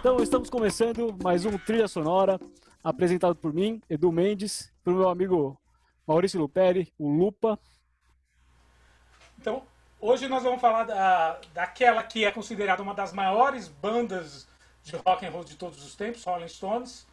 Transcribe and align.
Então 0.00 0.16
estamos 0.22 0.48
começando 0.48 1.14
mais 1.22 1.44
um 1.44 1.58
Trilha 1.58 1.86
Sonora, 1.86 2.40
apresentado 2.82 3.36
por 3.36 3.52
mim, 3.52 3.82
Edu 3.86 4.10
Mendes, 4.10 4.72
pelo 4.82 4.96
meu 4.96 5.10
amigo 5.10 5.60
Maurício 6.06 6.40
Luperi, 6.40 6.90
o 6.98 7.06
Lupa. 7.10 7.58
Então, 9.38 9.62
hoje 10.00 10.26
nós 10.26 10.42
vamos 10.42 10.58
falar 10.58 10.84
da, 10.84 11.38
daquela 11.52 12.02
que 12.02 12.24
é 12.24 12.32
considerada 12.32 12.82
uma 12.82 12.94
das 12.94 13.12
maiores 13.12 13.68
bandas 13.68 14.48
de 14.82 14.96
rock 14.96 15.26
and 15.26 15.32
roll 15.32 15.44
de 15.44 15.56
todos 15.56 15.84
os 15.84 15.94
tempos, 15.94 16.24
Rolling 16.24 16.48
Stones. 16.48 17.06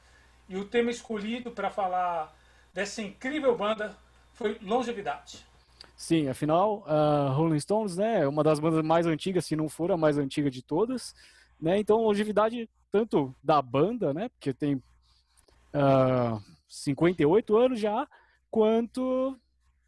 E 0.47 0.55
o 0.55 0.63
tema 0.63 0.89
escolhido 0.89 1.51
para 1.51 1.69
falar 1.69 2.33
dessa 2.73 3.01
incrível 3.01 3.53
banda 3.57 3.97
foi 4.31 4.57
longevidade. 4.61 5.45
Sim, 5.93 6.29
afinal, 6.29 6.85
uh, 6.87 7.33
Rolling 7.33 7.59
Stones 7.59 7.97
né, 7.97 8.21
é 8.21 8.27
uma 8.29 8.45
das 8.45 8.61
bandas 8.61 8.81
mais 8.81 9.05
antigas, 9.05 9.45
se 9.45 9.57
não 9.57 9.67
for 9.67 9.91
a 9.91 9.97
mais 9.97 10.17
antiga 10.17 10.49
de 10.49 10.61
todas. 10.61 11.13
Né? 11.59 11.79
Então, 11.79 11.97
longevidade 11.97 12.69
tanto 12.91 13.35
da 13.43 13.61
banda, 13.61 14.13
né, 14.13 14.29
porque 14.29 14.53
tem 14.53 14.75
uh, 14.75 16.41
58 16.67 17.57
anos 17.57 17.79
já, 17.79 18.07
quanto 18.49 19.37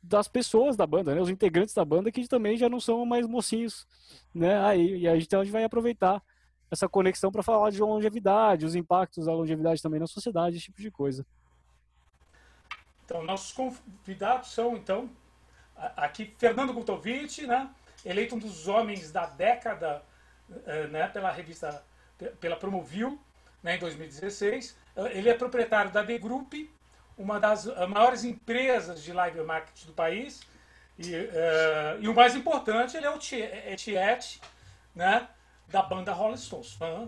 das 0.01 0.27
pessoas 0.27 0.77
da 0.77 0.87
banda, 0.87 1.13
né, 1.13 1.21
os 1.21 1.29
integrantes 1.29 1.73
da 1.73 1.83
banda 1.83 2.11
que 2.11 2.27
também 2.27 2.57
já 2.57 2.69
não 2.69 2.79
são 2.79 3.05
mais 3.05 3.27
mocinhos. 3.27 3.87
Né? 4.33 4.59
Aí, 4.65 4.99
e 4.99 5.07
aí 5.07 5.21
então 5.21 5.41
a 5.41 5.43
gente 5.43 5.53
vai 5.53 5.63
aproveitar 5.63 6.21
essa 6.71 6.87
conexão 6.87 7.31
para 7.31 7.43
falar 7.43 7.71
de 7.71 7.81
longevidade, 7.81 8.65
os 8.65 8.75
impactos 8.75 9.25
da 9.25 9.33
longevidade 9.33 9.81
também 9.81 9.99
na 9.99 10.07
sociedade, 10.07 10.57
esse 10.57 10.65
tipo 10.65 10.81
de 10.81 10.91
coisa. 10.91 11.25
Então, 13.05 13.23
nossos 13.23 13.51
convidados 13.51 14.51
são, 14.51 14.77
então, 14.77 15.09
aqui 15.97 16.33
Fernando 16.37 16.73
Gutovic, 16.73 17.47
né, 17.47 17.69
eleito 18.05 18.35
um 18.35 18.39
dos 18.39 18.67
homens 18.67 19.11
da 19.11 19.25
década 19.25 20.03
eh, 20.65 20.87
né, 20.87 21.07
pela 21.07 21.31
revista, 21.31 21.83
pela 22.39 22.55
Promovil, 22.55 23.19
né, 23.63 23.75
em 23.75 23.79
2016. 23.79 24.75
Ele 25.11 25.29
é 25.29 25.33
proprietário 25.33 25.91
da 25.91 26.03
The 26.03 26.17
Group, 26.17 26.53
uma 27.17 27.39
das 27.39 27.67
eh, 27.67 27.87
maiores 27.87 28.23
empresas 28.23 29.03
de 29.03 29.11
live 29.11 29.41
marketing 29.43 29.87
do 29.87 29.93
país. 29.93 30.41
E, 30.97 31.15
uh, 31.15 32.01
e 32.01 32.09
o 32.09 32.13
mais 32.13 32.35
importante, 32.35 32.97
ele 32.97 33.05
é 33.05 33.09
o 33.09 33.17
Tiet, 33.17 34.41
né, 34.93 35.29
da 35.67 35.81
banda 35.81 36.11
Rolling 36.11 36.35
Stones, 36.35 36.73
fã 36.73 37.07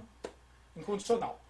incondicional. 0.76 1.42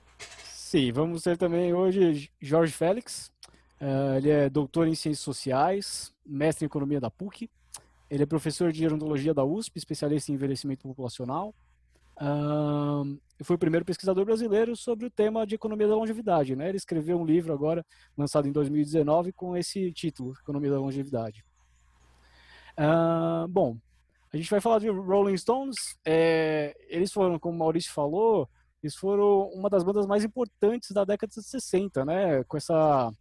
Sim, 0.46 0.92
vamos 0.92 1.22
ter 1.22 1.38
também 1.38 1.74
hoje 1.74 2.32
Jorge 2.42 2.72
Félix. 2.72 3.32
Uh, 3.80 4.18
ele 4.18 4.30
é 4.30 4.50
doutor 4.50 4.88
em 4.88 4.96
Ciências 4.96 5.24
Sociais, 5.24 6.14
mestre 6.26 6.66
em 6.66 6.68
Economia 6.68 7.00
da 7.00 7.12
PUC. 7.12 7.50
Ele 8.10 8.24
é 8.24 8.26
professor 8.26 8.72
de 8.72 8.80
Gerontologia 8.80 9.34
da 9.34 9.44
USP, 9.44 9.78
especialista 9.78 10.32
em 10.32 10.36
envelhecimento 10.36 10.88
populacional. 10.88 11.54
Uh, 12.18 13.20
foi 13.44 13.56
o 13.56 13.60
primeiro 13.60 13.86
pesquisador 13.86 14.24
brasileiro 14.26 14.76
sobre 14.76 15.06
o 15.06 15.10
tema 15.10 15.46
de 15.46 15.56
economia 15.56 15.88
da 15.88 15.96
longevidade. 15.96 16.56
Né? 16.56 16.70
Ele 16.70 16.78
escreveu 16.78 17.20
um 17.20 17.26
livro 17.26 17.54
agora, 17.54 17.86
lançado 18.18 18.48
em 18.48 18.52
2019, 18.52 19.32
com 19.34 19.58
esse 19.58 19.92
título, 19.92 20.34
Economia 20.42 20.72
da 20.72 20.80
Longevidade. 20.80 21.44
Uh, 22.78 23.48
bom, 23.48 23.78
a 24.34 24.38
gente 24.38 24.50
vai 24.50 24.62
falar 24.62 24.80
de 24.80 24.90
Rolling 24.90 25.38
Stones. 25.38 25.76
É, 26.06 26.76
eles 26.88 27.12
foram, 27.12 27.38
como 27.38 27.56
o 27.56 27.60
Maurício 27.60 27.92
falou, 27.92 28.48
eles 28.82 28.96
foram 28.96 29.50
uma 29.50 29.70
das 29.70 29.84
bandas 29.84 30.06
mais 30.06 30.24
importantes 30.24 30.92
da 30.92 31.04
década 31.04 31.32
de 31.32 31.44
60, 31.44 32.06
né? 32.06 32.44
Com 32.46 32.58
essa 32.58 33.12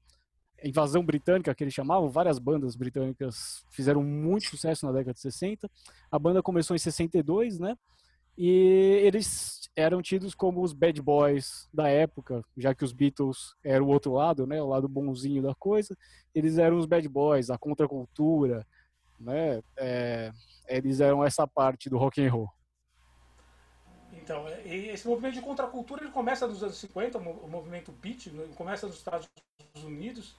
invasão 0.62 1.04
britânica 1.04 1.54
que 1.54 1.64
eles 1.64 1.75
chamavam, 1.75 2.08
várias 2.08 2.38
bandas 2.38 2.77
britânicas 2.77 3.64
fizeram 3.70 4.02
muito 4.02 4.47
sucesso 4.47 4.86
na 4.86 4.92
década 4.92 5.14
de 5.14 5.20
60. 5.20 5.70
A 6.10 6.19
banda 6.19 6.42
começou 6.42 6.77
em 6.77 6.78
62, 6.78 7.58
né? 7.58 7.77
E 8.42 9.02
eles 9.05 9.69
eram 9.77 10.00
tidos 10.00 10.34
como 10.34 10.62
os 10.62 10.72
bad 10.72 10.98
boys 11.02 11.69
da 11.74 11.88
época, 11.88 12.42
já 12.56 12.74
que 12.74 12.82
os 12.82 12.91
Beatles 12.91 13.55
eram 13.62 13.84
o 13.84 13.91
outro 13.91 14.15
lado, 14.15 14.47
né? 14.47 14.62
O 14.62 14.66
lado 14.66 14.88
bonzinho 14.88 15.42
da 15.42 15.54
coisa. 15.54 15.94
Eles 16.34 16.56
eram 16.56 16.78
os 16.78 16.87
bad 16.87 17.06
boys, 17.06 17.50
a 17.50 17.59
contracultura, 17.59 18.66
né? 19.19 19.62
É, 19.76 20.32
eles 20.66 21.00
eram 21.00 21.22
essa 21.22 21.47
parte 21.47 21.91
do 21.91 21.98
rock 21.98 22.26
and 22.26 22.32
roll. 22.32 22.48
Então, 24.15 24.47
esse 24.65 25.06
movimento 25.06 25.34
de 25.34 25.42
contracultura 25.42 26.03
ele 26.03 26.10
começa 26.10 26.47
nos 26.47 26.62
anos 26.62 26.78
50, 26.78 27.19
o 27.19 27.47
movimento 27.47 27.92
beat, 27.92 28.28
né, 28.28 28.48
começa 28.56 28.86
nos 28.86 28.97
Estados 28.97 29.28
Unidos, 29.84 30.34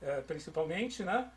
é, 0.00 0.20
principalmente, 0.20 1.02
né? 1.02 1.28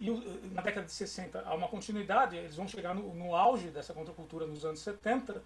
E 0.00 0.10
na 0.52 0.62
década 0.62 0.86
de 0.86 0.92
60 0.92 1.42
há 1.46 1.54
uma 1.54 1.68
continuidade, 1.68 2.36
eles 2.36 2.56
vão 2.56 2.66
chegar 2.66 2.94
no, 2.94 3.14
no 3.14 3.34
auge 3.34 3.68
dessa 3.68 3.94
contracultura 3.94 4.46
nos 4.46 4.64
anos 4.64 4.80
70, 4.80 5.42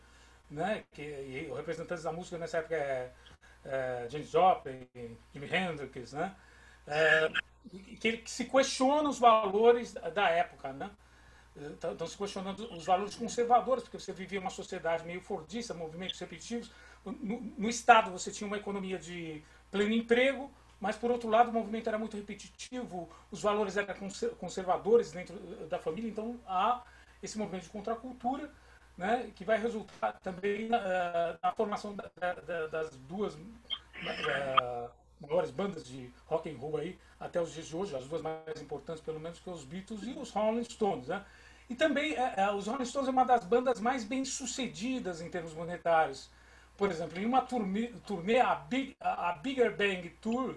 né? 0.51 0.85
Que 0.93 1.03
e 1.03 1.49
os 1.51 1.57
representantes 1.57 2.05
da 2.05 2.13
música 2.13 2.39
nessa 2.39 2.59
época 2.59 2.75
é, 2.75 3.13
é 3.65 4.07
James 4.11 4.31
Joplin, 4.31 4.89
Jimi 5.33 5.55
Hendrix, 5.55 6.13
né? 6.13 6.35
É, 6.87 7.31
que, 8.01 8.19
que 8.19 8.31
se 8.31 8.47
questiona 8.47 9.09
os 9.09 9.19
valores 9.19 9.93
da 9.93 10.29
época, 10.31 10.73
né? 10.73 10.91
Estão 11.57 12.07
se 12.07 12.17
questionando 12.17 12.73
os 12.73 12.87
valores 12.87 13.17
conservadores, 13.17 13.83
porque 13.83 13.99
você 13.99 14.13
vivia 14.13 14.41
uma 14.41 14.51
sociedade 14.51 15.05
meio 15.05 15.21
fordista, 15.21 15.75
movimentos 15.75 16.19
repetitivos. 16.19 16.71
No, 17.05 17.41
no, 17.41 17.69
Estado 17.69 18.11
você 18.11 18.31
tinha 18.31 18.47
uma 18.47 18.57
economia 18.57 18.99
de 18.99 19.43
pleno 19.71 19.93
emprego, 19.93 20.53
mas 20.81 20.97
por 20.97 21.11
outro 21.11 21.29
lado 21.29 21.51
o 21.51 21.53
movimento 21.53 21.89
era 21.89 21.99
muito 21.99 22.17
repetitivo, 22.17 23.09
os 23.31 23.43
valores 23.43 23.77
eram 23.77 23.95
conservadores 24.39 25.11
dentro 25.11 25.35
da 25.69 25.79
família, 25.79 26.09
então 26.09 26.39
há 26.47 26.83
esse 27.23 27.37
movimento 27.37 27.65
de 27.65 27.71
contracultura, 27.71 28.51
né, 28.97 29.31
que 29.35 29.45
vai 29.45 29.61
resultar 29.61 30.13
também 30.21 30.69
na, 30.69 30.79
eh, 30.79 31.39
na 31.43 31.53
formação 31.53 31.95
da, 31.95 32.11
da, 32.19 32.67
das 32.67 32.97
duas 32.97 33.35
uh, 33.35 34.91
maiores 35.21 35.51
bandas 35.51 35.85
de 35.85 36.13
rock 36.27 36.51
and 36.51 36.59
roll 36.59 36.77
aí 36.79 36.99
até 37.19 37.41
os 37.41 37.53
dias 37.53 37.67
de 37.67 37.77
hoje, 37.77 37.97
as 37.97 38.07
duas 38.07 38.23
mais 38.23 38.61
importantes 38.61 39.03
pelo 39.03 39.21
menos 39.21 39.39
que 39.39 39.49
os 39.49 39.65
Beatles 39.65 40.03
e 40.03 40.11
os 40.19 40.31
Rolling 40.31 40.65
Stones, 40.65 41.09
né? 41.09 41.25
E 41.71 41.75
também 41.75 42.15
é, 42.15 42.35
é, 42.39 42.51
os 42.51 42.67
Rolling 42.67 42.85
Stones 42.85 43.09
é 43.09 43.11
uma 43.11 43.25
das 43.25 43.45
bandas 43.45 43.81
mais 43.81 44.05
bem 44.05 44.25
sucedidas 44.25 45.21
em 45.21 45.29
termos 45.29 45.53
monetários. 45.55 46.31
Por 46.77 46.91
exemplo, 46.91 47.19
em 47.19 47.27
uma 47.27 47.43
turnê, 47.43 47.89
turnê 48.07 48.41
a, 48.41 48.55
Big, 48.55 48.97
a 49.01 49.33
Bigger 49.33 49.77
Bang 49.77 50.09
Tour, 50.21 50.57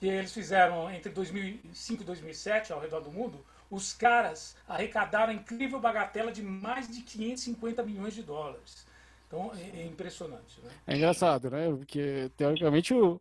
que 0.00 0.08
eles 0.08 0.32
fizeram 0.32 0.90
entre 0.90 1.12
2005 1.12 2.02
e 2.02 2.06
2007 2.06 2.72
ao 2.72 2.80
redor 2.80 3.00
do 3.00 3.12
mundo, 3.12 3.38
os 3.70 3.92
caras 3.92 4.56
arrecadaram 4.66 5.30
a 5.30 5.34
incrível 5.34 5.78
bagatela 5.78 6.32
de 6.32 6.42
mais 6.42 6.88
de 6.88 7.02
550 7.02 7.82
milhões 7.82 8.14
de 8.14 8.22
dólares. 8.22 8.86
Então 9.28 9.52
é, 9.54 9.82
é 9.82 9.86
impressionante. 9.86 10.58
Né? 10.62 10.70
É 10.86 10.96
engraçado, 10.96 11.50
né? 11.50 11.68
Porque 11.68 12.30
teoricamente 12.34 12.94
o, 12.94 13.20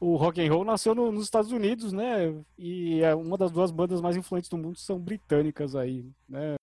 o 0.00 0.16
rock 0.16 0.44
and 0.44 0.52
roll 0.52 0.64
nasceu 0.64 0.92
no, 0.92 1.12
nos 1.12 1.24
Estados 1.24 1.52
Unidos, 1.52 1.92
né? 1.92 2.34
E 2.58 3.00
é 3.00 3.14
uma 3.14 3.38
das 3.38 3.52
duas 3.52 3.70
bandas 3.70 4.00
mais 4.00 4.16
influentes 4.16 4.50
do 4.50 4.58
mundo 4.58 4.76
são 4.76 4.98
britânicas 4.98 5.76
aí, 5.76 6.04
né? 6.28 6.56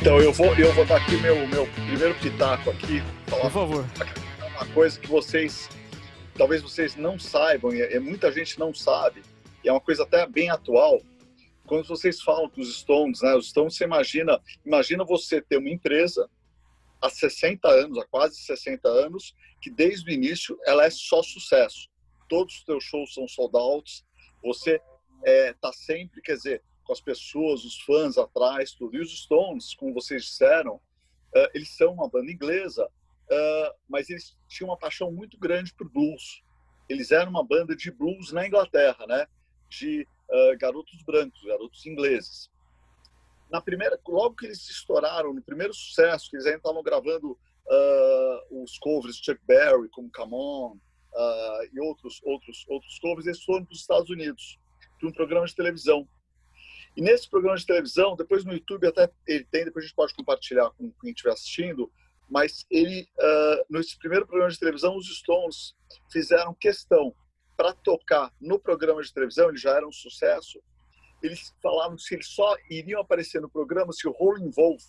Então 0.00 0.18
eu 0.18 0.32
vou 0.32 0.46
eu 0.56 0.72
vou 0.72 0.86
dar 0.86 0.96
aqui 0.96 1.16
meu 1.18 1.46
meu 1.46 1.66
primeiro 1.86 2.14
pitaco 2.16 2.70
aqui, 2.70 3.02
falar 3.28 3.42
Por 3.42 3.50
favor. 3.50 4.23
Uma 4.56 4.66
coisa 4.72 5.00
que 5.00 5.08
vocês 5.08 5.68
talvez 6.36 6.62
vocês 6.62 6.96
não 6.96 7.18
saibam 7.18 7.72
e 7.72 7.80
é, 7.80 7.98
muita 8.00 8.30
gente 8.32 8.58
não 8.58 8.74
sabe 8.74 9.22
e 9.62 9.68
é 9.68 9.72
uma 9.72 9.80
coisa 9.80 10.02
até 10.02 10.26
bem 10.26 10.50
atual. 10.50 11.00
Quando 11.66 11.86
vocês 11.88 12.20
falam 12.20 12.48
dos 12.48 12.80
Stones, 12.80 13.22
né? 13.22 13.34
Os 13.34 13.48
Stones, 13.48 13.76
você 13.76 13.84
imagina, 13.84 14.40
imagina 14.64 15.04
você 15.04 15.40
ter 15.40 15.56
uma 15.56 15.70
empresa 15.70 16.28
há 17.00 17.08
60 17.08 17.66
anos, 17.68 17.98
há 17.98 18.06
quase 18.06 18.36
60 18.36 18.86
anos, 18.88 19.34
que 19.60 19.70
desde 19.70 20.10
o 20.10 20.12
início 20.12 20.58
ela 20.66 20.84
é 20.84 20.90
só 20.90 21.22
sucesso. 21.22 21.88
Todos 22.28 22.56
os 22.56 22.64
teus 22.64 22.84
shows 22.84 23.14
são 23.14 23.26
sold 23.26 23.56
outs, 23.56 24.04
você 24.42 24.80
é, 25.24 25.54
tá 25.54 25.72
sempre, 25.72 26.20
quer 26.20 26.36
dizer, 26.36 26.62
com 26.84 26.92
as 26.92 27.00
pessoas, 27.00 27.64
os 27.64 27.80
fãs 27.80 28.18
atrás, 28.18 28.72
tudo. 28.72 28.96
E 28.96 29.00
os 29.00 29.18
Stones, 29.22 29.74
como 29.74 29.94
vocês 29.94 30.24
disseram, 30.24 30.74
uh, 30.74 31.48
eles 31.54 31.74
são 31.74 31.94
uma 31.94 32.08
banda 32.08 32.30
inglesa, 32.30 32.84
uh, 32.84 33.74
mas 33.88 34.10
eles 34.10 34.36
tinham 34.54 34.70
uma 34.70 34.78
paixão 34.78 35.10
muito 35.10 35.38
grande 35.38 35.72
por 35.74 35.88
blues. 35.88 36.42
Eles 36.88 37.10
eram 37.10 37.30
uma 37.30 37.44
banda 37.44 37.74
de 37.74 37.90
blues 37.90 38.32
na 38.32 38.46
Inglaterra, 38.46 39.06
né? 39.06 39.26
De 39.68 40.06
uh, 40.30 40.58
garotos 40.58 41.02
brancos, 41.02 41.42
garotos 41.42 41.84
ingleses 41.86 42.50
na 43.54 43.60
primeira, 43.60 43.96
logo 44.08 44.34
que 44.34 44.46
eles 44.46 44.68
estouraram, 44.68 45.32
no 45.32 45.40
primeiro 45.40 45.72
sucesso, 45.72 46.28
que 46.28 46.36
eles 46.36 46.44
ainda 46.46 46.58
estavam 46.58 46.82
gravando 46.82 47.32
uh, 47.32 48.62
os 48.62 48.76
covers 48.78 49.16
Chuck 49.18 49.40
Berry, 49.46 49.88
como 49.90 50.10
Come 50.10 50.34
On, 50.34 50.72
uh, 50.72 51.68
e 51.72 51.80
outros, 51.80 52.20
outros, 52.24 52.64
outros 52.68 52.98
covers, 52.98 53.26
eles 53.26 53.44
foram 53.44 53.64
para 53.64 53.72
os 53.72 53.80
Estados 53.80 54.10
Unidos, 54.10 54.58
para 54.98 55.08
um 55.08 55.12
programa 55.12 55.46
de 55.46 55.54
televisão. 55.54 56.04
E 56.96 57.00
nesse 57.00 57.30
programa 57.30 57.56
de 57.56 57.64
televisão, 57.64 58.16
depois 58.16 58.44
no 58.44 58.52
YouTube 58.52 58.88
até 58.88 59.08
ele 59.24 59.44
tem, 59.44 59.64
depois 59.64 59.84
a 59.84 59.86
gente 59.86 59.96
pode 59.96 60.14
compartilhar 60.14 60.70
com 60.70 60.90
quem 61.00 61.10
estiver 61.10 61.32
assistindo, 61.32 61.92
mas 62.28 62.64
ele, 62.70 63.08
uh, 63.18 63.64
nesse 63.70 63.98
primeiro 63.98 64.26
programa 64.26 64.50
de 64.50 64.58
televisão, 64.58 64.96
os 64.96 65.06
Stones 65.18 65.74
fizeram 66.10 66.54
questão 66.54 67.14
para 67.56 67.72
tocar 67.72 68.32
no 68.40 68.58
programa 68.58 69.02
de 69.02 69.12
televisão, 69.12 69.48
ele 69.48 69.58
já 69.58 69.76
era 69.76 69.86
um 69.86 69.92
sucesso, 69.92 70.60
eles 71.22 71.54
falaram 71.62 71.96
que 71.96 72.14
eles 72.14 72.28
só 72.28 72.56
iriam 72.68 73.00
aparecer 73.00 73.40
no 73.40 73.48
programa 73.48 73.92
se 73.92 74.06
o 74.08 74.12
Rolling 74.12 74.50
Wolf 74.50 74.82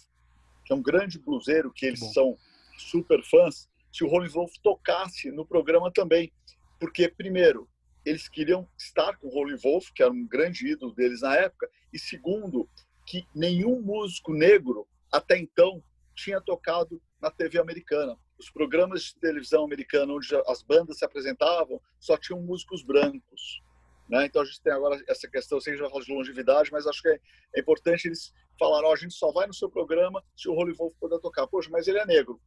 que 0.66 0.74
é 0.74 0.76
um 0.76 0.82
grande 0.82 1.20
bluseiro, 1.20 1.72
que 1.72 1.86
eles 1.86 2.00
são 2.12 2.36
super 2.78 3.24
fãs, 3.24 3.70
se 3.94 4.04
o 4.04 4.08
Rolling 4.08 4.30
Wolf 4.30 4.52
tocasse 4.64 5.32
no 5.32 5.46
programa 5.46 5.92
também. 5.92 6.34
Porque, 6.80 7.08
primeiro, 7.08 7.70
eles 8.04 8.28
queriam 8.28 8.68
estar 8.78 9.16
com 9.18 9.28
o 9.28 9.30
Rolling 9.30 9.58
Wolf, 9.58 9.92
que 9.94 10.04
era 10.04 10.12
um 10.12 10.28
grande 10.28 10.68
ídolo 10.68 10.94
deles 10.94 11.22
na 11.22 11.36
época, 11.36 11.70
e 11.94 12.00
segundo, 12.00 12.68
que 13.06 13.26
nenhum 13.34 13.82
músico 13.82 14.34
negro 14.34 14.88
até 15.12 15.38
então 15.38 15.82
tinha 16.16 16.42
tocado 16.42 17.02
na 17.26 17.32
TV 17.32 17.60
americana. 17.60 18.16
Os 18.38 18.52
programas 18.52 19.02
de 19.06 19.16
televisão 19.16 19.64
americana 19.64 20.14
onde 20.14 20.28
as 20.48 20.62
bandas 20.62 21.00
se 21.00 21.06
apresentavam 21.06 21.82
só 22.00 22.16
tinham 22.16 22.40
músicos 22.40 22.84
brancos. 22.84 23.64
Né? 24.08 24.28
Então 24.28 24.44
a 24.44 24.46
gente 24.46 24.62
tem 24.62 24.72
agora 24.72 25.02
essa 25.08 25.28
questão, 25.28 25.60
sei 25.60 25.76
que 25.76 26.02
de 26.02 26.14
longevidade, 26.14 26.72
mas 26.72 26.86
acho 26.86 27.02
que 27.02 27.10
é, 27.10 27.20
é 27.56 27.62
importante 27.62 28.08
eles 28.08 28.32
falarem, 28.60 28.88
oh, 28.88 28.94
a 28.94 28.96
gente 28.96 29.16
só 29.16 29.32
vai 29.32 29.48
no 29.48 29.54
seu 29.56 29.70
programa 29.72 30.24
se 30.38 30.48
o 30.48 30.54
Holy 30.54 30.74
Wolf 30.74 30.94
puder 31.00 31.20
tocar. 31.20 31.48
Poxa, 31.48 31.68
mas 31.72 31.88
ele 31.88 31.98
é 31.98 32.06
negro. 32.06 32.40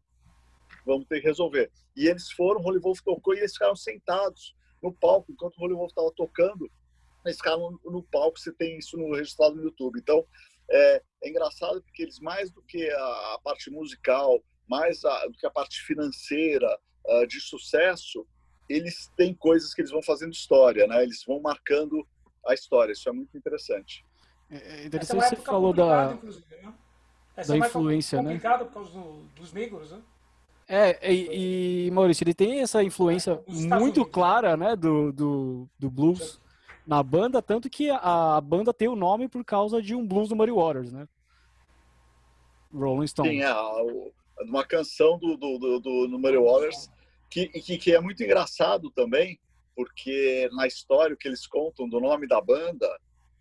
Vamos 0.87 1.09
ter 1.09 1.21
que 1.21 1.27
resolver. 1.27 1.73
E 1.97 2.07
eles 2.07 2.31
foram, 2.31 2.61
o 2.61 2.65
Holy 2.65 2.79
Wolf 2.79 3.01
tocou 3.01 3.35
e 3.35 3.39
eles 3.39 3.53
ficaram 3.53 3.75
sentados 3.75 4.55
no 4.81 4.93
palco, 4.93 5.33
enquanto 5.33 5.59
o 5.59 5.65
Holy 5.65 5.75
Wolf 5.75 5.91
estava 5.91 6.13
tocando, 6.13 6.71
eles 7.25 7.37
ficaram 7.37 7.73
no, 7.73 7.91
no, 7.91 8.03
palco, 8.05 8.39
você 8.39 8.53
tem 8.53 8.79
isso 8.79 8.97
no 8.97 9.13
registrado 9.13 9.57
no 9.57 9.65
YouTube. 9.65 9.99
Então, 9.99 10.25
é, 10.71 11.03
é 11.25 11.29
engraçado 11.29 11.83
porque 11.83 12.05
eles, 12.05 12.21
mais 12.21 12.49
do 12.53 12.63
que 12.63 12.89
a, 12.89 13.35
a 13.35 13.41
parte 13.43 13.71
musical, 13.73 14.41
mais 14.69 15.05
a, 15.05 15.27
do 15.27 15.33
que 15.33 15.47
a 15.47 15.51
parte 15.51 15.83
financeira 15.83 16.69
uh, 17.07 17.27
de 17.27 17.41
sucesso, 17.41 18.27
eles 18.69 19.11
têm 19.17 19.35
coisas 19.35 19.73
que 19.73 19.81
eles 19.81 19.91
vão 19.91 20.03
fazendo 20.03 20.33
história, 20.33 20.87
né? 20.87 21.03
Eles 21.03 21.25
vão 21.27 21.41
marcando 21.41 22.07
a 22.47 22.55
história. 22.55 22.93
Isso 22.93 23.09
é 23.09 23.13
muito 23.13 23.37
interessante. 23.37 24.05
É, 24.51 24.83
é 24.83 24.87
interessante 24.87 25.25
é 25.25 25.29
você 25.29 25.37
falou 25.37 25.73
da, 25.73 26.15
né? 26.15 26.75
da 27.47 27.55
é 27.55 27.59
influência, 27.59 28.23
né? 28.23 28.31
complicado 28.31 28.67
por 28.67 28.75
causa 28.75 28.91
do, 28.91 29.23
dos 29.35 29.53
negros, 29.53 29.91
né? 29.91 30.03
É, 30.71 31.11
e, 31.11 31.87
e, 31.87 31.91
Maurício, 31.91 32.25
ele 32.25 32.35
tem 32.35 32.61
essa 32.61 32.83
influência 32.83 33.43
muito 33.47 34.01
né? 34.01 34.07
clara, 34.13 34.55
né, 34.55 34.77
do, 34.77 35.11
do, 35.13 35.69
do 35.79 35.91
blues 35.91 36.39
na 36.87 37.03
banda, 37.03 37.41
tanto 37.41 37.71
que 37.71 37.89
a, 37.89 38.37
a, 38.37 38.41
banda 38.41 38.73
tem 38.75 38.87
o 38.87 38.95
nome 38.95 39.29
por 39.29 39.43
causa 39.45 39.81
de 39.81 39.95
um 39.95 40.07
blues 40.07 40.29
do 40.29 40.37
Muddy 40.37 40.53
Waters, 40.53 40.93
né? 40.93 41.09
Rolling 42.73 43.07
Stone. 43.07 43.29
Sim, 43.31 43.43
é, 43.43 43.53
uma 44.47 44.65
canção 44.65 45.19
do, 45.19 45.37
do, 45.37 45.59
do, 45.59 45.81
do 46.09 46.19
Muddy 46.19 46.37
Waters 46.37 46.89
que, 47.31 47.49
que, 47.49 47.79
que 47.79 47.95
é 47.95 48.01
muito 48.01 48.23
engraçado 48.23 48.91
também, 48.91 49.39
porque 49.77 50.49
na 50.53 50.67
história 50.67 51.17
que 51.17 51.29
eles 51.29 51.47
contam 51.47 51.89
do 51.89 52.01
nome 52.01 52.27
da 52.27 52.41
banda, 52.41 52.89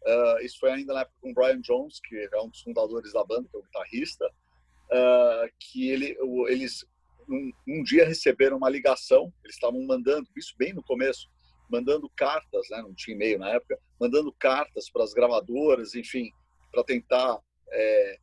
uh, 0.05 0.39
isso 0.43 0.59
foi 0.59 0.71
ainda 0.71 0.93
na 0.93 1.01
época 1.01 1.17
com 1.21 1.31
o 1.31 1.33
Brian 1.33 1.61
Jones, 1.61 1.99
que 2.03 2.15
é 2.31 2.41
um 2.41 2.49
dos 2.49 2.61
fundadores 2.61 3.13
da 3.13 3.23
banda, 3.23 3.47
que 3.49 3.55
é 3.55 3.59
o 3.59 3.63
guitarrista, 3.63 4.25
uh, 4.25 5.49
que 5.59 5.89
ele, 5.89 6.17
eles 6.49 6.85
um, 7.29 7.51
um, 7.67 7.83
dia 7.83 8.05
receberam 8.05 8.57
uma 8.57 8.69
ligação, 8.69 9.33
eles 9.43 9.55
estavam 9.55 9.81
mandando, 9.85 10.27
isso 10.35 10.53
bem 10.57 10.73
no 10.73 10.83
começo, 10.83 11.29
mandando 11.69 12.09
cartas, 12.15 12.67
né, 12.69 12.81
não 12.81 12.93
tinha 12.93 13.15
e-mail 13.15 13.39
na 13.39 13.49
época, 13.49 13.77
mandando 13.99 14.31
cartas 14.33 14.89
para 14.89 15.03
as 15.03 15.13
gravadoras, 15.13 15.95
enfim, 15.95 16.31
para 16.71 16.83
tentar 16.83 17.39
é, 17.71 18.17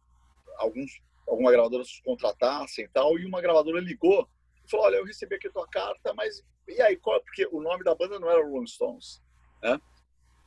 alguns, 0.56 0.90
alguma 1.26 1.50
gravadora 1.50 1.84
se 1.84 2.02
contratassem 2.02 2.84
e 2.84 2.88
tal, 2.88 3.18
e 3.18 3.24
uma 3.24 3.40
gravadora 3.40 3.80
ligou 3.80 4.28
falou, 4.68 4.86
olha, 4.86 4.96
eu 4.96 5.04
recebi 5.04 5.34
aqui 5.34 5.48
a 5.48 5.52
tua 5.52 5.66
carta, 5.68 6.14
mas 6.14 6.42
e 6.68 6.80
aí 6.80 6.96
qual? 6.96 7.20
Porque 7.22 7.46
o 7.52 7.60
nome 7.60 7.84
da 7.84 7.94
banda 7.94 8.18
não 8.18 8.30
era 8.30 8.44
Rolling 8.44 8.66
Stones, 8.66 9.22
né? 9.62 9.78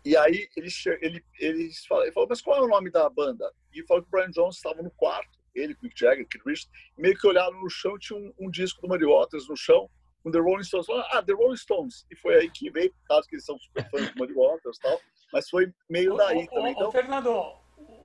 E 0.06 0.16
aí 0.16 0.48
ele 0.56 0.70
ele 1.02 1.26
ele 1.40 1.72
falou, 2.14 2.28
mas 2.30 2.42
qual 2.42 2.58
é 2.58 2.62
o 2.62 2.68
nome 2.68 2.90
da 2.90 3.10
banda? 3.10 3.52
E 3.74 3.86
falou 3.86 4.04
que 4.04 4.10
o 4.10 4.12
Brian 4.12 4.32
Jones 4.32 4.56
estava 4.56 4.82
no 4.82 4.92
quarto, 4.92 5.38
ele, 5.54 5.76
Mick 5.82 6.00
Jagger, 6.00 6.28
Keith 6.28 6.46
Richards, 6.46 6.70
meio 6.98 7.18
que 7.18 7.28
olharam 7.28 7.60
no 7.60 7.70
chão, 7.70 7.98
tinha 7.98 8.18
um, 8.18 8.34
um 8.40 8.50
disco 8.50 8.82
do 8.82 8.88
Muddy 8.88 9.06
Waters 9.06 9.48
no 9.48 9.58
chão, 9.58 9.90
com 10.24 10.32
The 10.32 10.40
Rolling 10.40 10.64
Stones. 10.64 10.86
Falaram, 10.86 11.10
ah, 11.12 11.24
The 11.24 11.34
Rolling 11.34 11.58
Stones. 11.58 12.06
E 12.12 12.16
foi 12.16 12.36
aí 12.36 12.50
que 12.50 12.70
veio, 12.70 12.94
causa 13.08 13.28
que 13.28 13.36
eles 13.36 13.46
são 13.46 13.58
super 13.60 13.90
fãs 13.90 14.10
do 14.12 14.20
Muddy 14.20 14.34
Waters 14.34 14.78
e 14.78 14.82
tal, 14.82 15.02
mas 15.34 15.50
foi 15.50 15.74
meio 15.90 16.16
daí 16.16 16.44
ô, 16.44 16.48
também. 16.48 16.74
Ô, 16.74 16.78
então... 16.78 16.92
Fernando, 16.92 17.56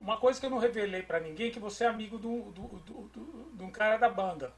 uma 0.03 0.17
coisa 0.17 0.39
que 0.39 0.45
eu 0.45 0.49
não 0.49 0.57
revelei 0.57 1.01
para 1.01 1.19
ninguém 1.19 1.47
é 1.47 1.51
que 1.51 1.59
você 1.59 1.85
é 1.85 1.87
amigo 1.87 2.19
de 2.19 3.63
um 3.63 3.71
cara 3.71 3.97
da 3.97 4.09
banda 4.09 4.53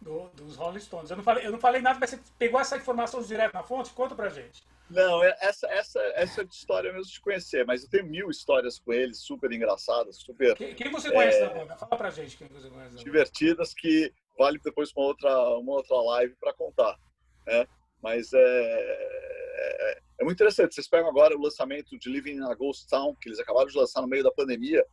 do, 0.00 0.28
dos 0.34 0.54
Rolling 0.56 0.80
Stones. 0.80 1.10
Eu 1.10 1.16
não, 1.16 1.24
falei, 1.24 1.46
eu 1.46 1.50
não 1.50 1.58
falei 1.58 1.80
nada, 1.80 1.98
mas 1.98 2.10
você 2.10 2.20
pegou 2.38 2.60
essa 2.60 2.76
informação 2.76 3.22
direto 3.22 3.54
na 3.54 3.62
fonte? 3.62 3.90
Conta 3.90 4.14
pra 4.14 4.28
gente. 4.28 4.62
Não, 4.90 5.24
é, 5.24 5.34
essa, 5.40 5.66
essa, 5.68 6.00
essa 6.14 6.42
história 6.42 6.92
mesmo 6.92 7.10
de 7.10 7.20
conhecer, 7.22 7.64
mas 7.64 7.82
eu 7.82 7.88
tenho 7.88 8.04
mil 8.04 8.28
histórias 8.28 8.78
com 8.78 8.92
eles, 8.92 9.20
super 9.20 9.50
engraçadas, 9.50 10.16
super. 10.16 10.54
Quem, 10.54 10.74
quem 10.74 10.90
você 10.90 11.10
conhece 11.10 11.38
é, 11.38 11.48
da 11.48 11.54
banda? 11.54 11.76
Fala 11.76 11.96
pra 11.96 12.10
gente 12.10 12.36
quem 12.36 12.46
você 12.48 12.68
conhece. 12.68 12.96
Divertidas 12.96 13.72
que 13.72 14.12
vale 14.36 14.58
depois 14.62 14.92
uma 14.94 15.06
outra, 15.06 15.30
uma 15.56 15.72
outra 15.72 15.96
live 15.96 16.34
para 16.38 16.52
contar. 16.52 16.98
Né? 17.46 17.66
Mas 18.02 18.30
é, 18.34 18.38
é, 18.38 20.01
é, 20.22 20.24
muito 20.24 20.36
interessante. 20.36 20.74
Vocês 20.74 20.88
pegam 20.88 21.08
agora 21.08 21.36
o 21.36 21.40
lançamento 21.40 21.98
de 21.98 22.08
Living 22.08 22.36
in 22.36 22.44
a 22.44 22.54
Ghost 22.54 22.88
Town, 22.88 23.14
que 23.20 23.28
eles 23.28 23.38
acabaram 23.38 23.66
de 23.66 23.76
lançar 23.76 24.00
no 24.00 24.08
meio 24.08 24.22
da 24.22 24.30
pandemia. 24.30 24.84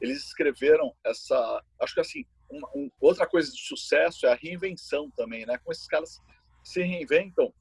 Eles 0.00 0.24
escreveram 0.24 0.94
essa. 1.04 1.62
Acho 1.80 1.94
que 1.94 2.00
assim, 2.00 2.24
uma, 2.48 2.68
um, 2.74 2.90
outra 3.00 3.26
coisa 3.26 3.50
de 3.50 3.60
sucesso 3.60 4.26
é 4.26 4.32
a 4.32 4.36
reinvenção 4.36 5.10
também, 5.16 5.44
né? 5.44 5.58
Como 5.58 5.72
esses 5.72 5.86
caras 5.86 6.20
se 6.64 6.80
reinventam 6.82 7.52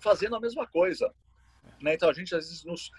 fazendo 0.00 0.36
a 0.36 0.40
mesma 0.40 0.66
coisa. 0.66 1.12
Né? 1.80 1.94
Então 1.94 2.08
a 2.08 2.12
gente 2.12 2.34
às 2.34 2.48
vezes 2.48 2.64
nos 2.64 2.90